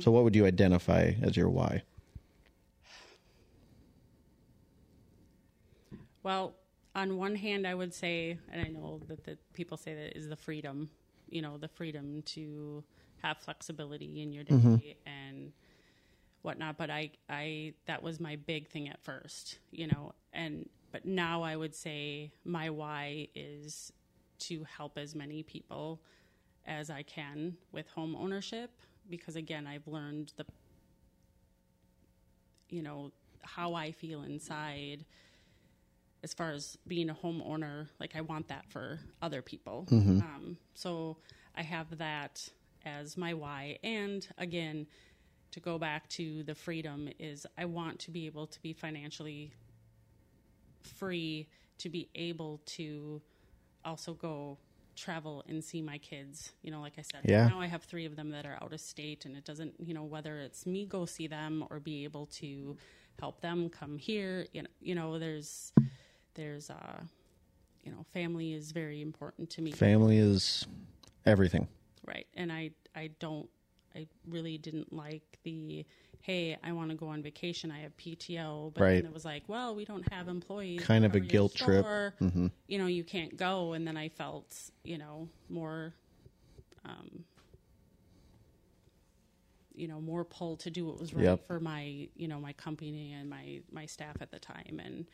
So, 0.00 0.10
what 0.10 0.24
would 0.24 0.34
you 0.34 0.46
identify 0.46 1.12
as 1.22 1.36
your 1.36 1.48
why? 1.48 1.82
Well, 6.22 6.54
on 6.94 7.18
one 7.18 7.36
hand, 7.36 7.66
I 7.66 7.74
would 7.74 7.92
say, 7.92 8.38
and 8.50 8.60
I 8.60 8.68
know 8.68 9.00
that 9.08 9.24
the 9.24 9.38
people 9.52 9.76
say 9.76 9.94
that 9.94 10.16
is 10.16 10.28
the 10.28 10.36
freedom, 10.36 10.90
you 11.28 11.42
know, 11.42 11.58
the 11.58 11.68
freedom 11.68 12.22
to 12.26 12.82
have 13.22 13.38
flexibility 13.38 14.22
in 14.22 14.32
your 14.32 14.44
day 14.44 14.96
and 15.06 15.52
whatnot. 16.46 16.78
But 16.78 16.90
I, 16.90 17.10
I, 17.28 17.74
that 17.86 18.02
was 18.02 18.20
my 18.20 18.36
big 18.36 18.68
thing 18.68 18.88
at 18.88 19.02
first, 19.02 19.58
you 19.70 19.86
know, 19.88 20.12
and 20.32 20.68
but 20.92 21.04
now 21.04 21.42
I 21.42 21.56
would 21.56 21.74
say 21.74 22.32
my 22.44 22.70
why 22.70 23.28
is 23.34 23.92
to 24.38 24.64
help 24.64 24.96
as 24.96 25.14
many 25.14 25.42
people 25.42 26.00
as 26.64 26.88
I 26.88 27.02
can 27.02 27.56
with 27.72 27.88
home 27.88 28.16
ownership 28.16 28.70
because 29.10 29.36
again, 29.36 29.66
I've 29.66 29.86
learned 29.86 30.32
the, 30.36 30.44
you 32.70 32.82
know, 32.82 33.12
how 33.42 33.74
I 33.74 33.92
feel 33.92 34.22
inside 34.22 35.04
as 36.22 36.34
far 36.34 36.50
as 36.52 36.76
being 36.88 37.10
a 37.10 37.14
homeowner, 37.14 37.88
like 38.00 38.16
I 38.16 38.20
want 38.22 38.48
that 38.48 38.64
for 38.68 38.98
other 39.22 39.42
people. 39.42 39.86
Um, 40.20 40.56
so 40.74 41.18
I 41.54 41.62
have 41.62 41.98
that 41.98 42.48
as 42.84 43.16
my 43.16 43.34
why. 43.34 43.78
And 43.84 44.26
again, 44.38 44.86
to 45.56 45.60
go 45.60 45.78
back 45.78 46.06
to 46.10 46.42
the 46.42 46.54
freedom 46.54 47.08
is 47.18 47.46
I 47.56 47.64
want 47.64 47.98
to 48.00 48.10
be 48.10 48.26
able 48.26 48.46
to 48.46 48.60
be 48.60 48.74
financially 48.74 49.52
free 50.82 51.48
to 51.78 51.88
be 51.88 52.10
able 52.14 52.60
to 52.66 53.22
also 53.82 54.12
go 54.12 54.58
travel 54.96 55.42
and 55.48 55.64
see 55.64 55.80
my 55.80 55.96
kids. 55.96 56.52
You 56.62 56.70
know, 56.72 56.82
like 56.82 56.92
I 56.98 57.02
said, 57.02 57.22
Yeah. 57.24 57.48
now 57.48 57.58
I 57.58 57.68
have 57.68 57.82
three 57.84 58.04
of 58.04 58.16
them 58.16 58.28
that 58.30 58.44
are 58.44 58.58
out 58.62 58.74
of 58.74 58.80
state, 58.80 59.24
and 59.24 59.34
it 59.34 59.46
doesn't, 59.46 59.74
you 59.78 59.94
know, 59.94 60.04
whether 60.04 60.40
it's 60.40 60.66
me 60.66 60.84
go 60.84 61.06
see 61.06 61.26
them 61.26 61.64
or 61.70 61.80
be 61.80 62.04
able 62.04 62.26
to 62.26 62.76
help 63.18 63.40
them 63.40 63.70
come 63.70 63.96
here. 63.96 64.46
You 64.52 64.62
know, 64.62 64.68
you 64.80 64.94
know, 64.94 65.18
there's, 65.18 65.72
there's, 66.34 66.68
uh, 66.68 67.00
you 67.82 67.92
know, 67.92 68.04
family 68.12 68.52
is 68.52 68.72
very 68.72 69.00
important 69.00 69.48
to 69.50 69.62
me. 69.62 69.72
Family 69.72 70.18
is 70.18 70.66
everything. 71.24 71.66
Right. 72.06 72.26
And 72.34 72.52
I 72.52 72.72
I 72.94 73.08
don't 73.20 73.48
I 73.96 74.06
really 74.28 74.58
didn't 74.58 74.92
like 74.92 75.38
the 75.44 75.84
hey, 76.22 76.56
I 76.64 76.72
want 76.72 76.90
to 76.90 76.96
go 76.96 77.06
on 77.06 77.22
vacation, 77.22 77.70
I 77.70 77.78
have 77.80 77.96
PTO, 77.96 78.72
but 78.74 78.82
Right. 78.82 78.96
then 78.96 79.06
it 79.06 79.14
was 79.14 79.24
like, 79.24 79.44
well, 79.48 79.76
we 79.76 79.84
don't 79.84 80.12
have 80.12 80.26
employees. 80.28 80.84
Kind 80.84 81.04
of 81.04 81.14
a 81.14 81.20
guilt 81.20 81.54
trip. 81.54 81.86
Mm-hmm. 82.20 82.46
You 82.66 82.78
know, 82.78 82.86
you 82.86 83.04
can't 83.04 83.36
go 83.36 83.72
and 83.74 83.86
then 83.86 83.96
I 83.96 84.08
felt, 84.08 84.56
you 84.84 84.98
know, 84.98 85.28
more 85.48 85.94
um 86.84 87.24
you 89.74 89.86
know, 89.88 90.00
more 90.00 90.24
pull 90.24 90.56
to 90.56 90.70
do 90.70 90.86
what 90.86 90.98
was 90.98 91.12
right 91.12 91.24
Yep. 91.24 91.46
for 91.46 91.60
my, 91.60 92.08
you 92.16 92.28
know, 92.28 92.40
my 92.40 92.52
company 92.54 93.12
and 93.12 93.28
my 93.28 93.60
my 93.70 93.86
staff 93.86 94.16
at 94.20 94.30
the 94.30 94.38
time 94.38 94.80
and 94.84 95.06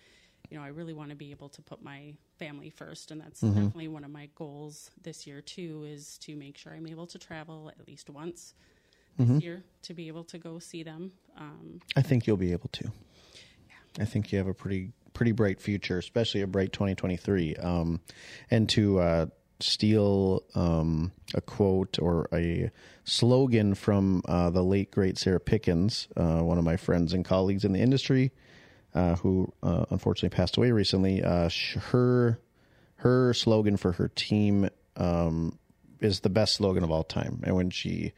you 0.51 0.59
know, 0.59 0.65
I 0.65 0.69
really 0.69 0.93
want 0.93 1.11
to 1.11 1.17
be 1.17 1.31
able 1.31 1.49
to 1.51 1.63
put 1.63 1.83
my 1.83 2.13
family 2.39 2.69
first, 2.69 3.11
and 3.11 3.21
that's 3.21 3.41
Mm-hmm. 3.41 3.55
definitely 3.55 3.89
one 3.89 4.05
of 4.05 4.11
my 4.11 4.29
goals 4.35 4.91
this 5.03 5.27
year 5.27 5.41
too. 5.41 5.85
Is 5.89 6.19
to 6.19 6.37
make 6.37 6.59
sure 6.59 6.75
I'm 6.75 6.87
able 6.87 7.07
to 7.07 7.19
travel 7.19 7.71
at 7.79 7.87
least 7.89 8.11
once 8.11 8.55
this 9.19 9.43
year 9.43 9.65
to 9.83 9.95
be 9.95 10.09
able 10.09 10.25
to 10.25 10.39
go 10.39 10.59
see 10.59 10.83
them. 10.83 11.13
Um, 11.37 11.81
I 11.97 12.03
think 12.03 12.27
you'll 12.27 12.37
be 12.37 12.53
able 12.53 12.69
to. 12.73 12.93
I 14.01 14.05
think 14.05 14.33
you 14.33 14.39
have 14.39 14.47
a 14.47 14.55
pretty 14.55 14.93
pretty 15.13 15.33
bright 15.33 15.61
future, 15.61 15.99
especially 15.99 16.41
a 16.41 16.47
bright 16.47 16.73
2023. 16.73 17.57
Um, 17.57 18.01
and 18.51 18.69
to 18.71 18.99
uh, 18.99 19.27
steal 19.61 20.43
um, 20.55 21.13
a 21.35 21.41
quote 21.41 21.99
or 22.01 22.29
a 22.33 22.71
slogan 23.05 23.75
from 23.75 24.23
uh, 24.27 24.51
the 24.51 24.63
late 24.63 24.91
great 24.91 25.19
Sarah 25.19 25.41
Pickens, 25.41 26.09
uh, 26.17 26.41
one 26.41 26.59
of 26.59 26.65
my 26.65 26.77
friends 26.77 27.13
and 27.13 27.25
colleagues 27.25 27.65
in 27.65 27.73
the 27.73 27.81
industry, 27.81 28.33
uh, 28.95 29.17
who 29.17 29.53
uh, 29.63 29.85
unfortunately 29.91 30.35
passed 30.35 30.57
away 30.57 30.71
recently. 30.71 31.23
Uh, 31.23 31.49
sh- 31.49 31.77
her 31.77 32.39
her 32.97 33.35
slogan 33.35 33.77
for 33.77 33.93
her 33.93 34.09
team 34.09 34.69
um, 34.97 35.59
is 36.01 36.21
the 36.21 36.31
best 36.31 36.55
slogan 36.55 36.85
of 36.85 36.91
all 36.91 37.05
time, 37.05 37.41
and 37.45 37.57
when 37.57 37.71
she 37.71 38.13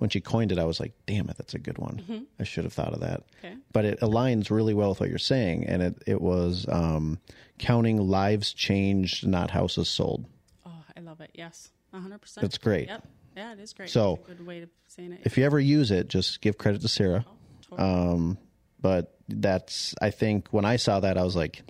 when 0.00 0.10
she 0.10 0.20
coined 0.20 0.50
it, 0.50 0.58
I 0.58 0.64
was 0.64 0.80
like, 0.80 0.92
"Damn 1.06 1.28
it, 1.30 1.36
that's 1.38 1.54
a 1.54 1.58
good 1.58 1.78
one. 1.78 2.26
I 2.40 2.44
should 2.44 2.64
have 2.64 2.72
thought 2.72 2.92
of 2.92 3.00
that." 3.00 3.22
Okay. 3.38 3.54
But 3.72 3.84
it 3.84 4.00
aligns 4.00 4.50
really 4.50 4.74
well 4.74 4.88
with 4.90 5.00
what 5.00 5.08
you're 5.08 5.18
saying, 5.18 5.66
and 5.66 5.80
it 5.82 6.02
it 6.06 6.20
was 6.20 6.66
um, 6.68 7.18
counting 7.58 7.96
lives 7.98 8.52
changed, 8.52 9.26
not 9.26 9.50
houses 9.50 9.88
sold. 9.88 10.24
oh, 10.66 10.72
I 10.96 11.00
love 11.00 11.20
it. 11.20 11.30
Yes, 11.34 11.70
100%. 11.94 12.34
That's 12.40 12.58
great. 12.58 12.88
Yep. 12.88 13.06
Yeah, 13.36 13.52
it 13.52 13.60
is 13.60 13.72
great. 13.72 13.88
So- 13.90 14.18
good 14.26 14.44
way 14.44 14.62
of 14.62 14.68
saying 14.88 15.12
it. 15.12 15.20
If 15.24 15.38
you 15.38 15.44
ever 15.44 15.60
use 15.60 15.90
it, 15.92 16.08
just 16.08 16.40
give 16.40 16.58
credit 16.58 16.80
to 16.82 16.88
Sarah. 16.88 17.24
Totally. 17.68 18.36
But 18.80 19.14
that's 19.28 19.94
I 20.00 20.10
think 20.10 20.48
when 20.50 20.64
I 20.64 20.76
saw 20.76 20.98
that, 21.00 21.16
I 21.18 21.22
was 21.22 21.36
like, 21.36 21.62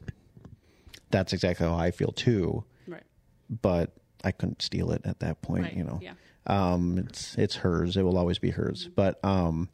"That's 1.11 1.33
exactly 1.33 1.67
how 1.67 1.75
I 1.75 1.91
feel 1.91 2.13
too." 2.13 2.65
right. 2.87 3.03
But 3.63 3.93
I 4.23 4.31
couldn't 4.33 4.63
steal 4.63 4.93
it 4.93 5.03
at 5.05 5.21
that 5.21 5.43
point, 5.43 5.65
Right. 5.65 5.77
you 5.77 5.83
know. 5.85 5.99
Yeah. 6.03 6.13
Um, 6.47 6.99
it's 6.99 7.37
it's 7.37 7.57
hers. 7.57 7.97
It 7.97 8.03
will 8.03 8.19
always 8.19 8.39
be 8.39 8.51
hers. 8.51 8.89
But 8.95 9.23
um, 9.25 9.69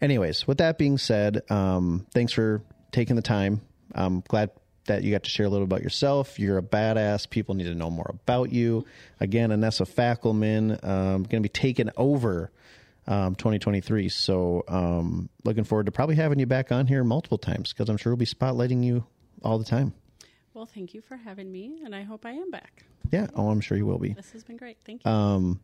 anyways, 0.00 0.46
with 0.46 0.58
that 0.58 0.78
being 0.78 0.98
said, 0.98 1.42
um, 1.50 2.06
thanks 2.12 2.32
for 2.32 2.62
taking 2.92 3.16
the 3.16 3.22
time. 3.22 3.60
I'm 3.94 4.20
glad 4.20 4.50
that 4.86 5.02
you 5.02 5.12
got 5.12 5.22
to 5.22 5.30
share 5.30 5.46
a 5.46 5.48
little 5.48 5.64
about 5.64 5.82
yourself. 5.82 6.38
You're 6.38 6.58
a 6.58 6.62
badass. 6.62 7.28
People 7.30 7.54
need 7.54 7.64
to 7.64 7.74
know 7.74 7.90
more 7.90 8.10
about 8.10 8.52
you. 8.52 8.84
Again, 9.20 9.50
Annessa 9.50 9.86
Fackelman 9.86 10.82
um, 10.84 11.22
going 11.22 11.40
to 11.42 11.48
be 11.48 11.48
taking 11.48 11.90
over 11.96 12.50
um, 13.06 13.34
2023. 13.34 14.08
So 14.08 14.64
um, 14.68 15.28
looking 15.44 15.64
forward 15.64 15.86
to 15.86 15.92
probably 15.92 16.16
having 16.16 16.38
you 16.38 16.46
back 16.46 16.72
on 16.72 16.86
here 16.86 17.04
multiple 17.04 17.38
times 17.38 17.72
because 17.72 17.88
I'm 17.88 17.96
sure 17.96 18.12
we'll 18.12 18.18
be 18.18 18.26
spotlighting 18.26 18.84
you 18.84 19.04
all 19.42 19.58
the 19.58 19.64
time. 19.64 19.94
Well, 20.54 20.66
thank 20.66 20.92
you 20.92 21.00
for 21.00 21.16
having 21.16 21.52
me, 21.52 21.82
and 21.84 21.94
I 21.94 22.02
hope 22.02 22.26
I 22.26 22.32
am 22.32 22.50
back. 22.50 22.84
Yeah. 23.12 23.28
Oh, 23.34 23.48
I'm 23.48 23.60
sure 23.60 23.76
you 23.76 23.86
will 23.86 23.98
be. 23.98 24.14
This 24.14 24.32
has 24.32 24.42
been 24.42 24.56
great. 24.56 24.78
Thank 24.84 25.04
you. 25.04 25.10
Um, 25.10 25.60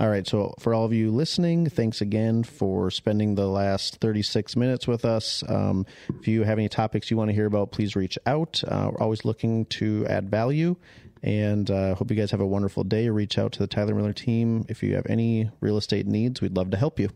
all 0.00 0.08
right. 0.08 0.26
So, 0.26 0.54
for 0.58 0.74
all 0.74 0.84
of 0.84 0.92
you 0.92 1.10
listening, 1.10 1.68
thanks 1.68 2.00
again 2.00 2.42
for 2.42 2.90
spending 2.90 3.36
the 3.36 3.46
last 3.46 3.96
36 4.00 4.56
minutes 4.56 4.88
with 4.88 5.04
us. 5.04 5.44
Um, 5.48 5.86
if 6.20 6.26
you 6.26 6.42
have 6.42 6.58
any 6.58 6.68
topics 6.68 7.10
you 7.10 7.16
want 7.16 7.28
to 7.28 7.34
hear 7.34 7.46
about, 7.46 7.70
please 7.70 7.94
reach 7.94 8.18
out. 8.26 8.62
Uh, 8.66 8.90
we're 8.92 9.02
always 9.02 9.24
looking 9.24 9.66
to 9.66 10.04
add 10.06 10.28
value. 10.28 10.76
And 11.22 11.70
uh, 11.70 11.94
hope 11.94 12.10
you 12.10 12.16
guys 12.16 12.30
have 12.32 12.40
a 12.40 12.46
wonderful 12.46 12.84
day. 12.84 13.08
Reach 13.08 13.38
out 13.38 13.52
to 13.52 13.60
the 13.60 13.66
Tyler 13.66 13.94
Miller 13.94 14.12
team. 14.12 14.66
If 14.68 14.82
you 14.82 14.94
have 14.96 15.06
any 15.08 15.50
real 15.60 15.78
estate 15.78 16.06
needs, 16.06 16.42
we'd 16.42 16.56
love 16.56 16.70
to 16.72 16.76
help 16.76 17.00
you. 17.00 17.08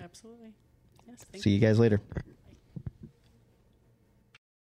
Absolutely. 0.00 0.52
Yes. 1.08 1.24
Thank 1.32 1.42
See 1.42 1.50
you 1.50 1.58
guys 1.58 1.78
later. 1.78 2.00